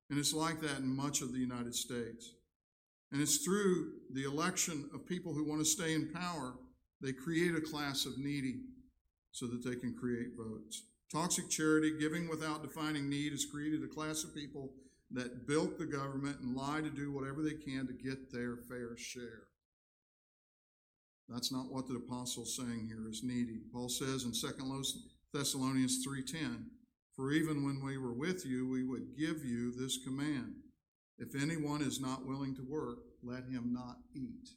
And 0.10 0.20
it's 0.20 0.34
like 0.34 0.62
that 0.62 0.80
in 0.80 0.96
much 0.96 1.22
of 1.22 1.32
the 1.32 1.40
United 1.40 1.74
States. 1.74 2.34
And 3.12 3.22
it's 3.22 3.38
through 3.38 3.92
the 4.14 4.26
election 4.26 4.90
of 4.94 5.06
people 5.06 5.34
who 5.34 5.48
want 5.48 5.62
to 5.62 5.66
stay 5.66 5.94
in 5.94 6.12
power, 6.12 6.56
they 7.02 7.14
create 7.14 7.56
a 7.56 7.62
class 7.62 8.06
of 8.06 8.18
needy 8.18 8.62
so 9.32 9.48
that 9.48 9.64
they 9.64 9.76
can 9.76 9.94
create 9.94 10.36
votes. 10.38 10.84
Toxic 11.12 11.50
charity, 11.50 11.94
giving 11.98 12.28
without 12.28 12.62
defining 12.62 13.10
need, 13.10 13.32
has 13.32 13.46
created 13.46 13.84
a 13.84 13.88
class 13.88 14.26
of 14.26 14.36
people 14.36 14.72
that 15.12 15.48
bilk 15.48 15.78
the 15.78 15.86
government 15.86 16.40
and 16.42 16.56
lie 16.56 16.82
to 16.82 16.90
do 16.90 17.14
whatever 17.14 17.42
they 17.42 17.54
can 17.54 17.88
to 17.88 17.94
get 17.94 18.34
their 18.34 18.58
fair 18.58 18.98
share. 18.98 19.47
That's 21.30 21.52
not 21.52 21.72
what 21.72 21.88
the 21.88 21.96
apostle's 21.96 22.56
saying 22.56 22.88
here 22.88 23.08
is 23.10 23.24
needy. 23.24 23.60
Paul 23.72 23.90
says 23.90 24.24
in 24.24 24.34
2 24.34 25.04
Thessalonians 25.34 26.04
3:10, 26.04 26.72
"For 27.16 27.32
even 27.34 27.64
when 27.64 27.84
we 27.84 27.98
were 27.98 28.14
with 28.14 28.46
you, 28.46 28.68
we 28.68 28.84
would 28.84 29.16
give 29.16 29.44
you 29.44 29.72
this 29.72 29.98
command: 29.98 30.64
if 31.18 31.36
anyone 31.36 31.82
is 31.82 32.00
not 32.00 32.26
willing 32.26 32.56
to 32.56 32.64
work, 32.64 33.04
let 33.22 33.46
him 33.46 33.74
not 33.74 34.02
eat." 34.14 34.56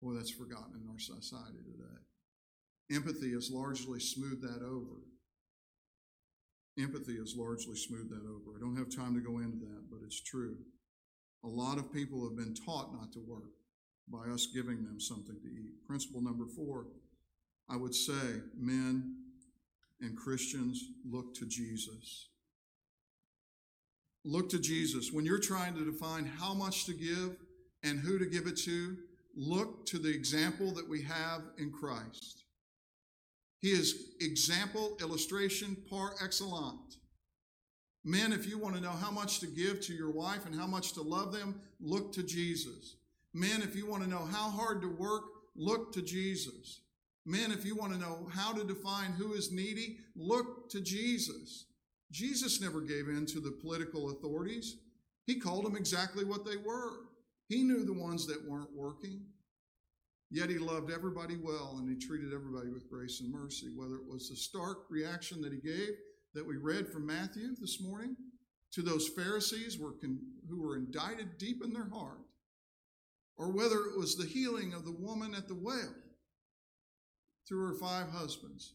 Boy, 0.00 0.14
that's 0.14 0.30
forgotten 0.30 0.80
in 0.80 0.88
our 0.88 0.98
society 0.98 1.62
today. 1.62 1.98
Empathy 2.90 3.30
has 3.30 3.50
largely 3.50 4.00
smoothed 4.00 4.42
that 4.42 4.62
over. 4.62 5.06
Empathy 6.76 7.16
has 7.18 7.36
largely 7.36 7.76
smoothed 7.76 8.10
that 8.10 8.26
over. 8.26 8.56
I 8.56 8.58
don't 8.58 8.76
have 8.76 8.90
time 8.90 9.14
to 9.14 9.20
go 9.20 9.38
into 9.38 9.58
that, 9.58 9.88
but 9.88 10.02
it's 10.02 10.20
true. 10.20 10.66
A 11.44 11.48
lot 11.48 11.78
of 11.78 11.92
people 11.92 12.24
have 12.24 12.36
been 12.36 12.54
taught 12.54 12.92
not 12.92 13.12
to 13.12 13.20
work 13.20 13.61
by 14.08 14.32
us 14.32 14.46
giving 14.46 14.84
them 14.84 15.00
something 15.00 15.36
to 15.40 15.48
eat. 15.48 15.86
Principle 15.86 16.20
number 16.20 16.46
four 16.46 16.86
I 17.68 17.76
would 17.76 17.94
say, 17.94 18.42
men 18.58 19.16
and 20.00 20.16
Christians, 20.16 20.84
look 21.08 21.34
to 21.36 21.46
Jesus. 21.46 22.28
Look 24.24 24.50
to 24.50 24.58
Jesus. 24.58 25.10
When 25.12 25.24
you're 25.24 25.38
trying 25.38 25.74
to 25.74 25.84
define 25.84 26.26
how 26.26 26.54
much 26.54 26.84
to 26.86 26.92
give 26.92 27.36
and 27.82 27.98
who 27.98 28.18
to 28.18 28.26
give 28.26 28.46
it 28.46 28.56
to, 28.58 28.96
look 29.34 29.86
to 29.86 29.98
the 29.98 30.10
example 30.10 30.72
that 30.72 30.88
we 30.88 31.02
have 31.02 31.42
in 31.56 31.72
Christ. 31.72 32.44
He 33.60 33.68
is 33.68 34.10
example, 34.20 34.96
illustration 35.00 35.76
par 35.88 36.14
excellence. 36.22 36.98
Men, 38.04 38.32
if 38.32 38.48
you 38.48 38.58
want 38.58 38.74
to 38.74 38.80
know 38.80 38.90
how 38.90 39.12
much 39.12 39.38
to 39.40 39.46
give 39.46 39.80
to 39.82 39.94
your 39.94 40.10
wife 40.10 40.44
and 40.44 40.54
how 40.54 40.66
much 40.66 40.92
to 40.94 41.02
love 41.02 41.32
them, 41.32 41.60
look 41.80 42.12
to 42.14 42.22
Jesus. 42.24 42.96
Men, 43.34 43.62
if 43.62 43.74
you 43.74 43.86
want 43.86 44.02
to 44.02 44.08
know 44.08 44.24
how 44.24 44.50
hard 44.50 44.82
to 44.82 44.88
work, 44.88 45.24
look 45.56 45.92
to 45.92 46.02
Jesus. 46.02 46.80
Men, 47.24 47.52
if 47.52 47.64
you 47.64 47.76
want 47.76 47.92
to 47.92 47.98
know 47.98 48.28
how 48.32 48.52
to 48.52 48.64
define 48.64 49.12
who 49.12 49.32
is 49.32 49.52
needy, 49.52 49.98
look 50.16 50.68
to 50.70 50.80
Jesus. 50.80 51.66
Jesus 52.10 52.60
never 52.60 52.80
gave 52.80 53.08
in 53.08 53.24
to 53.26 53.40
the 53.40 53.52
political 53.52 54.10
authorities. 54.10 54.76
He 55.24 55.38
called 55.38 55.64
them 55.64 55.76
exactly 55.76 56.24
what 56.24 56.44
they 56.44 56.56
were. 56.56 57.06
He 57.48 57.62
knew 57.62 57.84
the 57.84 57.92
ones 57.92 58.26
that 58.26 58.48
weren't 58.48 58.74
working, 58.74 59.22
yet 60.30 60.50
he 60.50 60.58
loved 60.58 60.90
everybody 60.90 61.36
well 61.36 61.76
and 61.78 61.88
he 61.88 62.06
treated 62.06 62.32
everybody 62.34 62.70
with 62.70 62.90
grace 62.90 63.20
and 63.20 63.30
mercy. 63.32 63.68
Whether 63.74 63.96
it 63.96 64.06
was 64.10 64.28
the 64.28 64.36
stark 64.36 64.84
reaction 64.90 65.40
that 65.42 65.52
he 65.52 65.58
gave 65.58 65.90
that 66.34 66.46
we 66.46 66.56
read 66.56 66.88
from 66.88 67.06
Matthew 67.06 67.54
this 67.60 67.80
morning 67.80 68.16
to 68.72 68.82
those 68.82 69.08
Pharisees 69.08 69.78
who 69.78 70.62
were 70.62 70.76
indicted 70.76 71.38
deep 71.38 71.62
in 71.62 71.72
their 71.72 71.88
heart, 71.88 72.20
or 73.42 73.50
whether 73.50 73.86
it 73.86 73.98
was 73.98 74.14
the 74.14 74.24
healing 74.24 74.72
of 74.72 74.84
the 74.84 74.92
woman 74.92 75.34
at 75.34 75.48
the 75.48 75.54
well 75.54 75.92
through 77.48 77.66
her 77.66 77.74
five 77.74 78.08
husbands, 78.08 78.74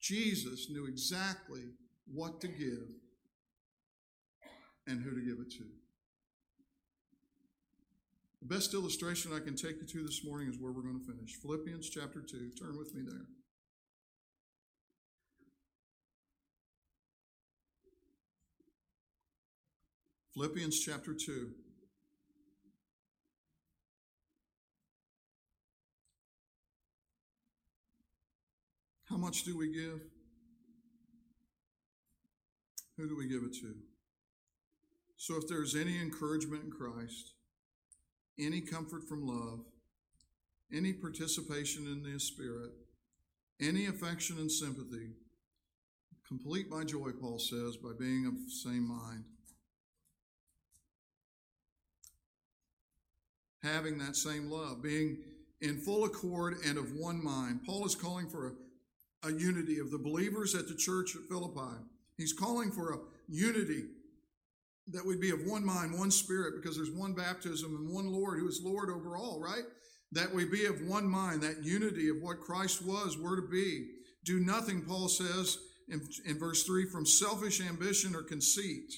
Jesus 0.00 0.70
knew 0.70 0.86
exactly 0.86 1.62
what 2.06 2.40
to 2.40 2.46
give 2.46 2.86
and 4.86 5.02
who 5.02 5.10
to 5.10 5.20
give 5.20 5.40
it 5.44 5.50
to. 5.50 5.64
The 8.40 8.54
best 8.54 8.74
illustration 8.74 9.32
I 9.34 9.40
can 9.40 9.56
take 9.56 9.80
you 9.80 9.86
to 9.88 10.06
this 10.06 10.24
morning 10.24 10.48
is 10.48 10.56
where 10.56 10.70
we're 10.70 10.82
going 10.82 11.00
to 11.00 11.12
finish 11.12 11.34
Philippians 11.42 11.90
chapter 11.90 12.20
2. 12.20 12.50
Turn 12.60 12.78
with 12.78 12.94
me 12.94 13.02
there. 13.04 13.26
Philippians 20.32 20.78
chapter 20.78 21.12
2. 21.12 21.50
How 29.10 29.16
much 29.16 29.42
do 29.42 29.58
we 29.58 29.72
give? 29.72 30.00
Who 32.96 33.08
do 33.08 33.16
we 33.16 33.26
give 33.26 33.42
it 33.42 33.54
to? 33.54 33.74
So, 35.16 35.36
if 35.36 35.48
there's 35.48 35.74
any 35.74 36.00
encouragement 36.00 36.64
in 36.64 36.70
Christ, 36.70 37.32
any 38.38 38.60
comfort 38.60 39.08
from 39.08 39.26
love, 39.26 39.64
any 40.72 40.92
participation 40.92 41.86
in 41.86 42.02
the 42.02 42.20
Spirit, 42.20 42.70
any 43.60 43.86
affection 43.86 44.38
and 44.38 44.50
sympathy, 44.50 45.10
complete 46.26 46.70
my 46.70 46.84
joy, 46.84 47.10
Paul 47.20 47.40
says, 47.40 47.76
by 47.76 47.90
being 47.98 48.26
of 48.26 48.34
the 48.34 48.50
same 48.50 48.86
mind. 48.86 49.24
Having 53.62 53.98
that 53.98 54.14
same 54.14 54.48
love, 54.48 54.82
being 54.82 55.18
in 55.60 55.78
full 55.78 56.04
accord 56.04 56.58
and 56.64 56.78
of 56.78 56.92
one 56.92 57.22
mind. 57.22 57.60
Paul 57.66 57.84
is 57.84 57.94
calling 57.94 58.28
for 58.28 58.46
a, 58.46 58.52
a 59.22 59.32
unity 59.32 59.78
of 59.78 59.90
the 59.90 59.98
believers 59.98 60.54
at 60.54 60.68
the 60.68 60.74
church 60.74 61.14
at 61.14 61.28
Philippi. 61.28 61.76
He's 62.16 62.32
calling 62.32 62.70
for 62.70 62.92
a 62.92 62.98
unity 63.28 63.84
that 64.88 65.04
we'd 65.04 65.20
be 65.20 65.30
of 65.30 65.46
one 65.46 65.64
mind, 65.64 65.96
one 65.96 66.10
spirit, 66.10 66.54
because 66.60 66.76
there's 66.76 66.90
one 66.90 67.12
baptism 67.12 67.76
and 67.76 67.88
one 67.88 68.12
Lord 68.12 68.38
who 68.38 68.48
is 68.48 68.62
Lord 68.62 68.90
over 68.90 69.16
all, 69.16 69.40
right? 69.40 69.64
That 70.12 70.34
we 70.34 70.44
be 70.44 70.66
of 70.66 70.82
one 70.82 71.06
mind, 71.06 71.42
that 71.42 71.62
unity 71.62 72.08
of 72.08 72.16
what 72.20 72.40
Christ 72.40 72.84
was, 72.84 73.16
we're 73.16 73.36
to 73.36 73.48
be. 73.48 73.86
Do 74.24 74.40
nothing, 74.40 74.82
Paul 74.82 75.08
says 75.08 75.58
in, 75.88 76.00
in 76.26 76.38
verse 76.38 76.64
3, 76.64 76.86
from 76.86 77.06
selfish 77.06 77.60
ambition 77.60 78.16
or 78.16 78.22
conceit, 78.22 78.92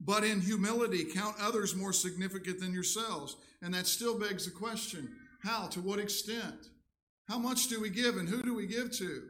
but 0.00 0.24
in 0.24 0.40
humility 0.40 1.04
count 1.04 1.36
others 1.40 1.76
more 1.76 1.92
significant 1.92 2.60
than 2.60 2.72
yourselves. 2.72 3.36
And 3.62 3.72
that 3.74 3.86
still 3.86 4.18
begs 4.18 4.44
the 4.44 4.50
question 4.50 5.08
how? 5.42 5.66
To 5.68 5.80
what 5.80 5.98
extent? 5.98 6.68
How 7.32 7.38
much 7.38 7.68
do 7.68 7.80
we 7.80 7.88
give 7.88 8.18
and 8.18 8.28
who 8.28 8.42
do 8.42 8.52
we 8.52 8.66
give 8.66 8.92
to? 8.98 9.22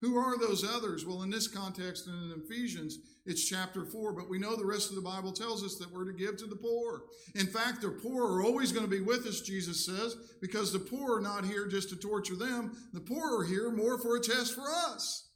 Who 0.00 0.16
are 0.16 0.36
those 0.36 0.64
others? 0.64 1.06
Well, 1.06 1.22
in 1.22 1.30
this 1.30 1.46
context 1.46 2.08
and 2.08 2.32
in 2.32 2.42
Ephesians, 2.42 2.98
it's 3.26 3.48
chapter 3.48 3.84
4, 3.84 4.12
but 4.12 4.28
we 4.28 4.40
know 4.40 4.56
the 4.56 4.66
rest 4.66 4.90
of 4.90 4.96
the 4.96 5.02
Bible 5.02 5.30
tells 5.30 5.62
us 5.62 5.76
that 5.76 5.92
we're 5.92 6.10
to 6.10 6.18
give 6.18 6.36
to 6.38 6.48
the 6.48 6.56
poor. 6.56 7.02
In 7.36 7.46
fact, 7.46 7.80
the 7.80 7.90
poor 7.90 8.24
are 8.24 8.42
always 8.42 8.72
going 8.72 8.84
to 8.84 8.90
be 8.90 9.00
with 9.00 9.24
us, 9.26 9.40
Jesus 9.40 9.86
says, 9.86 10.16
because 10.40 10.72
the 10.72 10.80
poor 10.80 11.18
are 11.18 11.20
not 11.20 11.44
here 11.44 11.68
just 11.68 11.90
to 11.90 11.96
torture 11.96 12.34
them. 12.34 12.76
The 12.92 12.98
poor 12.98 13.38
are 13.38 13.44
here 13.44 13.70
more 13.70 13.98
for 13.98 14.16
a 14.16 14.20
test 14.20 14.52
for 14.56 14.68
us 14.68 15.28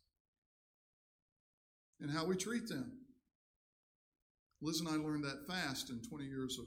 and 2.00 2.10
how 2.10 2.24
we 2.24 2.34
treat 2.34 2.66
them. 2.66 2.94
Liz 4.60 4.80
and 4.80 4.88
I 4.88 4.96
learned 4.96 5.22
that 5.22 5.46
fast 5.46 5.88
in 5.88 6.02
20 6.02 6.24
years 6.24 6.58
of 6.58 6.64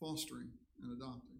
fostering 0.00 0.48
and 0.82 0.96
adopting. 0.96 1.39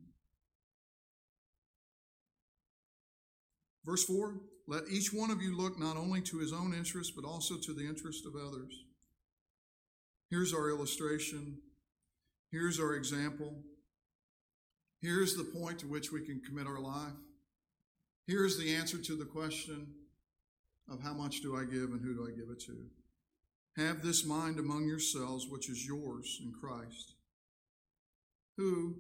Verse 3.84 4.04
4 4.04 4.34
Let 4.66 4.88
each 4.90 5.12
one 5.12 5.30
of 5.30 5.42
you 5.42 5.56
look 5.56 5.78
not 5.78 5.96
only 5.96 6.20
to 6.22 6.38
his 6.38 6.52
own 6.52 6.74
interest, 6.74 7.14
but 7.16 7.24
also 7.24 7.56
to 7.56 7.72
the 7.72 7.86
interest 7.86 8.26
of 8.26 8.34
others. 8.34 8.84
Here's 10.30 10.54
our 10.54 10.70
illustration. 10.70 11.58
Here's 12.50 12.78
our 12.78 12.94
example. 12.94 13.62
Here's 15.00 15.34
the 15.34 15.44
point 15.44 15.78
to 15.80 15.86
which 15.86 16.12
we 16.12 16.24
can 16.24 16.40
commit 16.40 16.66
our 16.66 16.80
life. 16.80 17.12
Here's 18.26 18.58
the 18.58 18.74
answer 18.74 18.98
to 18.98 19.16
the 19.16 19.24
question 19.24 19.88
of 20.88 21.02
how 21.02 21.14
much 21.14 21.40
do 21.40 21.56
I 21.56 21.64
give 21.64 21.90
and 21.90 22.00
who 22.00 22.14
do 22.14 22.26
I 22.26 22.36
give 22.36 22.50
it 22.50 22.60
to. 22.66 22.76
Have 23.76 24.02
this 24.02 24.24
mind 24.24 24.58
among 24.58 24.86
yourselves, 24.86 25.48
which 25.48 25.68
is 25.68 25.86
yours 25.86 26.40
in 26.44 26.52
Christ, 26.52 27.14
who, 28.56 28.96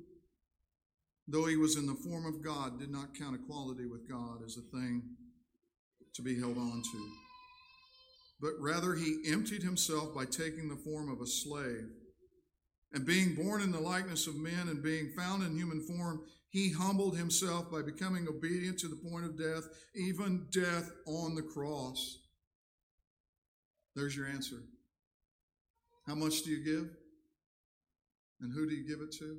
though 1.30 1.46
he 1.46 1.56
was 1.56 1.76
in 1.76 1.86
the 1.86 1.94
form 1.94 2.26
of 2.26 2.42
God, 2.42 2.78
did 2.78 2.90
not 2.90 3.18
count 3.18 3.36
equality 3.36 3.86
with 3.86 4.08
God 4.08 4.42
as 4.44 4.56
a 4.56 4.76
thing 4.76 5.02
to 6.14 6.22
be 6.22 6.38
held 6.38 6.58
on 6.58 6.82
to 6.92 7.10
but 8.40 8.52
rather 8.58 8.94
he 8.94 9.20
emptied 9.26 9.62
himself 9.62 10.14
by 10.14 10.24
taking 10.24 10.68
the 10.68 10.76
form 10.76 11.10
of 11.10 11.20
a 11.20 11.26
slave. 11.26 11.88
And 12.92 13.06
being 13.06 13.34
born 13.34 13.60
in 13.60 13.70
the 13.70 13.80
likeness 13.80 14.26
of 14.26 14.36
men 14.36 14.68
and 14.68 14.82
being 14.82 15.12
found 15.16 15.42
in 15.42 15.56
human 15.56 15.80
form, 15.80 16.22
he 16.48 16.72
humbled 16.72 17.16
himself 17.16 17.70
by 17.70 17.82
becoming 17.82 18.26
obedient 18.26 18.78
to 18.80 18.88
the 18.88 18.96
point 19.08 19.26
of 19.26 19.38
death, 19.38 19.68
even 19.94 20.46
death 20.50 20.90
on 21.06 21.34
the 21.34 21.42
cross. 21.42 22.18
There's 23.94 24.16
your 24.16 24.26
answer. 24.26 24.56
How 26.06 26.14
much 26.14 26.42
do 26.42 26.50
you 26.50 26.64
give? 26.64 26.90
And 28.40 28.52
who 28.52 28.68
do 28.68 28.74
you 28.74 28.88
give 28.88 29.00
it 29.02 29.12
to? 29.18 29.36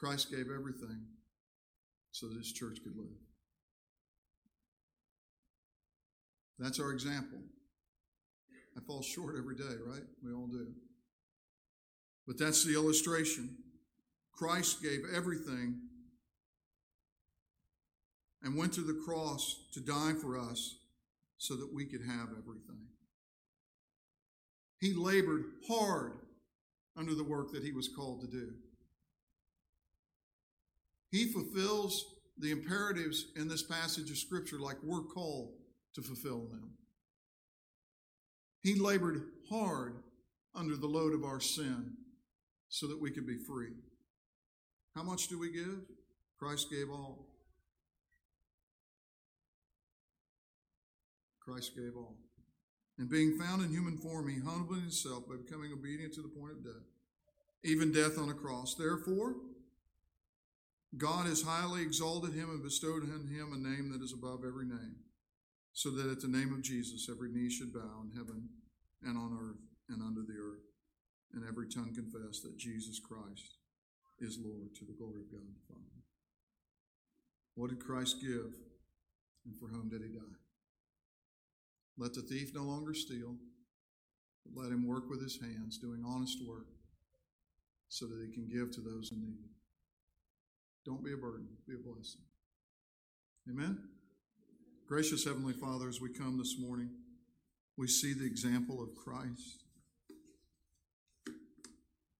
Christ 0.00 0.30
gave 0.30 0.46
everything 0.46 1.02
so 2.10 2.26
that 2.28 2.38
his 2.38 2.52
church 2.52 2.78
could 2.82 2.96
live. 2.96 3.18
That's 6.58 6.80
our 6.80 6.90
example. 6.90 7.38
I 8.76 8.80
fall 8.80 9.02
short 9.02 9.34
every 9.38 9.56
day, 9.56 9.76
right? 9.86 10.02
We 10.24 10.32
all 10.32 10.46
do. 10.46 10.68
But 12.26 12.38
that's 12.38 12.64
the 12.64 12.74
illustration. 12.74 13.58
Christ 14.32 14.82
gave 14.82 15.00
everything 15.14 15.80
and 18.42 18.56
went 18.56 18.72
to 18.74 18.80
the 18.80 18.98
cross 19.04 19.66
to 19.74 19.80
die 19.80 20.14
for 20.18 20.38
us 20.38 20.78
so 21.36 21.56
that 21.56 21.74
we 21.74 21.84
could 21.84 22.02
have 22.06 22.28
everything. 22.38 22.86
He 24.80 24.94
labored 24.94 25.44
hard 25.68 26.12
under 26.96 27.14
the 27.14 27.24
work 27.24 27.52
that 27.52 27.62
he 27.62 27.72
was 27.72 27.88
called 27.88 28.22
to 28.22 28.26
do. 28.26 28.54
He 31.10 31.26
fulfills 31.26 32.14
the 32.38 32.52
imperatives 32.52 33.26
in 33.36 33.48
this 33.48 33.62
passage 33.62 34.10
of 34.10 34.16
Scripture 34.16 34.58
like 34.58 34.76
we're 34.82 35.02
called 35.02 35.52
to 35.94 36.02
fulfill 36.02 36.46
them. 36.46 36.70
He 38.62 38.74
labored 38.74 39.22
hard 39.48 39.96
under 40.54 40.76
the 40.76 40.86
load 40.86 41.14
of 41.14 41.24
our 41.24 41.40
sin 41.40 41.92
so 42.68 42.86
that 42.86 43.00
we 43.00 43.10
could 43.10 43.26
be 43.26 43.38
free. 43.38 43.72
How 44.94 45.02
much 45.02 45.28
do 45.28 45.38
we 45.38 45.50
give? 45.50 45.80
Christ 46.38 46.70
gave 46.70 46.90
all. 46.90 47.26
Christ 51.40 51.74
gave 51.74 51.96
all. 51.96 52.16
And 52.98 53.08
being 53.08 53.38
found 53.38 53.62
in 53.62 53.70
human 53.70 53.96
form, 53.96 54.28
he 54.28 54.38
humbled 54.40 54.80
himself 54.80 55.26
by 55.26 55.36
becoming 55.36 55.72
obedient 55.72 56.14
to 56.14 56.22
the 56.22 56.28
point 56.28 56.52
of 56.52 56.64
death, 56.64 56.86
even 57.64 57.92
death 57.92 58.18
on 58.18 58.28
a 58.28 58.34
cross. 58.34 58.74
Therefore, 58.74 59.36
God 60.96 61.26
has 61.26 61.42
highly 61.42 61.82
exalted 61.82 62.34
him 62.34 62.50
and 62.50 62.62
bestowed 62.62 63.02
on 63.02 63.28
him 63.28 63.52
a 63.52 63.56
name 63.56 63.90
that 63.92 64.02
is 64.02 64.12
above 64.12 64.44
every 64.44 64.66
name 64.66 64.96
so 65.72 65.90
that 65.90 66.10
at 66.10 66.20
the 66.20 66.28
name 66.28 66.52
of 66.52 66.62
Jesus 66.62 67.08
every 67.10 67.30
knee 67.30 67.50
should 67.50 67.72
bow 67.72 68.02
in 68.02 68.10
heaven 68.16 68.48
and 69.02 69.16
on 69.16 69.32
earth 69.32 69.62
and 69.88 70.02
under 70.02 70.20
the 70.20 70.38
earth, 70.38 70.66
and 71.32 71.44
every 71.48 71.68
tongue 71.68 71.94
confess 71.94 72.40
that 72.40 72.58
Jesus 72.58 73.00
Christ 73.00 73.56
is 74.20 74.38
Lord 74.38 74.74
to 74.76 74.84
the 74.84 74.92
glory 74.92 75.22
of 75.22 75.32
God 75.32 75.40
the 75.40 75.66
Father. 75.66 76.04
What 77.54 77.70
did 77.70 77.80
Christ 77.80 78.20
give, 78.20 78.54
and 79.46 79.56
for 79.58 79.68
whom 79.68 79.88
did 79.88 80.02
he 80.02 80.08
die? 80.08 80.38
Let 81.98 82.14
the 82.14 82.22
thief 82.22 82.52
no 82.54 82.62
longer 82.62 82.94
steal, 82.94 83.36
but 84.44 84.62
let 84.62 84.72
him 84.72 84.86
work 84.86 85.08
with 85.10 85.22
his 85.22 85.40
hands, 85.40 85.78
doing 85.78 86.04
honest 86.06 86.38
work, 86.46 86.66
so 87.88 88.06
that 88.06 88.24
he 88.24 88.32
can 88.32 88.46
give 88.46 88.70
to 88.72 88.80
those 88.80 89.10
in 89.12 89.20
need. 89.22 89.48
Don't 90.84 91.04
be 91.04 91.12
a 91.12 91.16
burden, 91.16 91.48
be 91.66 91.74
a 91.74 91.78
blessing. 91.78 92.22
Amen? 93.48 93.78
Gracious 94.86 95.24
Heavenly 95.24 95.52
Father, 95.52 95.88
as 95.88 96.00
we 96.00 96.12
come 96.12 96.38
this 96.38 96.56
morning, 96.58 96.90
we 97.76 97.86
see 97.86 98.12
the 98.12 98.26
example 98.26 98.82
of 98.82 98.94
Christ. 98.94 99.64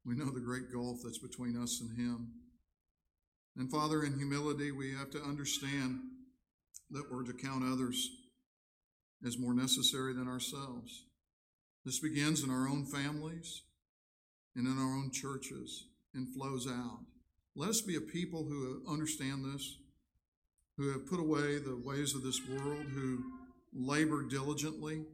We 0.05 0.15
know 0.15 0.31
the 0.31 0.41
great 0.41 0.73
gulf 0.73 0.99
that's 1.05 1.19
between 1.19 1.61
us 1.61 1.81
and 1.81 1.99
Him. 1.99 2.33
And 3.57 3.71
Father, 3.71 4.03
in 4.03 4.17
humility, 4.17 4.73
we 4.73 4.95
have 4.95 5.11
to 5.11 5.23
understand 5.23 6.01
that 6.91 7.11
we're 7.11 7.25
to 7.25 7.33
count 7.33 7.65
others 7.65 8.09
as 9.27 9.39
more 9.39 9.55
necessary 9.55 10.15
than 10.15 10.29
ourselves. 10.29 11.05
This 11.85 11.99
begins 11.99 12.43
in 12.43 12.51
our 12.51 12.69
own 12.69 12.87
families 12.87 13.63
and 14.55 14.67
in 14.67 14.79
our 14.79 14.97
own 14.97 15.11
churches 15.13 15.87
and 16.15 16.33
flows 16.35 16.67
out. 16.67 17.01
Let 17.57 17.71
us 17.71 17.81
be 17.81 17.97
a 17.97 18.01
people 18.01 18.45
who 18.45 18.83
understand 18.89 19.45
this, 19.45 19.79
who 20.77 20.93
have 20.93 21.07
put 21.07 21.21
away 21.21 21.59
the 21.59 21.81
ways 21.85 22.15
of 22.15 22.23
this 22.23 22.41
world, 22.49 22.87
who 22.95 23.25
labor 23.73 24.23
diligently, 24.23 25.05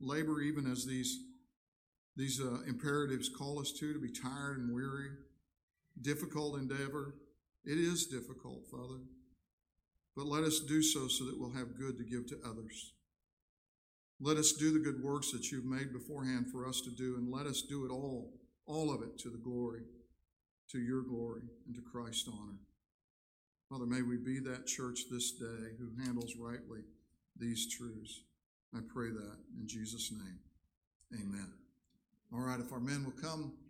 labor 0.00 0.40
even 0.40 0.70
as 0.70 0.84
these, 0.84 1.20
these 2.16 2.40
uh, 2.40 2.62
imperatives 2.66 3.28
call 3.28 3.60
us 3.60 3.72
to, 3.72 3.92
to 3.92 4.00
be 4.00 4.10
tired 4.10 4.58
and 4.58 4.74
weary. 4.74 5.10
Difficult 6.00 6.58
endeavor. 6.58 7.14
It 7.64 7.78
is 7.78 8.06
difficult, 8.06 8.66
Father. 8.70 9.00
But 10.16 10.26
let 10.26 10.44
us 10.44 10.60
do 10.60 10.82
so 10.82 11.06
so 11.06 11.24
that 11.24 11.38
we'll 11.38 11.52
have 11.52 11.78
good 11.78 11.96
to 11.98 12.04
give 12.04 12.26
to 12.28 12.40
others. 12.44 12.92
Let 14.20 14.36
us 14.36 14.52
do 14.52 14.72
the 14.72 14.80
good 14.80 15.02
works 15.02 15.30
that 15.30 15.50
you've 15.50 15.64
made 15.64 15.92
beforehand 15.92 16.46
for 16.50 16.66
us 16.66 16.80
to 16.80 16.90
do, 16.90 17.14
and 17.16 17.30
let 17.30 17.46
us 17.46 17.62
do 17.62 17.86
it 17.86 17.92
all, 17.92 18.32
all 18.66 18.92
of 18.92 19.02
it 19.02 19.16
to 19.20 19.30
the 19.30 19.38
glory, 19.38 19.82
to 20.70 20.78
your 20.78 21.02
glory, 21.02 21.42
and 21.66 21.74
to 21.74 21.80
Christ's 21.80 22.28
honor. 22.28 22.58
Father, 23.70 23.86
may 23.86 24.02
we 24.02 24.16
be 24.16 24.38
that 24.40 24.66
church 24.66 25.00
this 25.10 25.32
day 25.32 25.76
who 25.78 26.02
handles 26.02 26.34
rightly 26.38 26.80
these 27.38 27.68
truths. 27.70 28.22
I 28.74 28.80
pray 28.92 29.10
that 29.10 29.36
in 29.60 29.66
Jesus' 29.66 30.10
name. 30.12 30.38
Amen. 31.20 31.52
All 32.32 32.40
right, 32.40 32.60
if 32.60 32.72
our 32.72 32.80
men 32.80 33.04
will 33.04 33.22
come. 33.22 33.52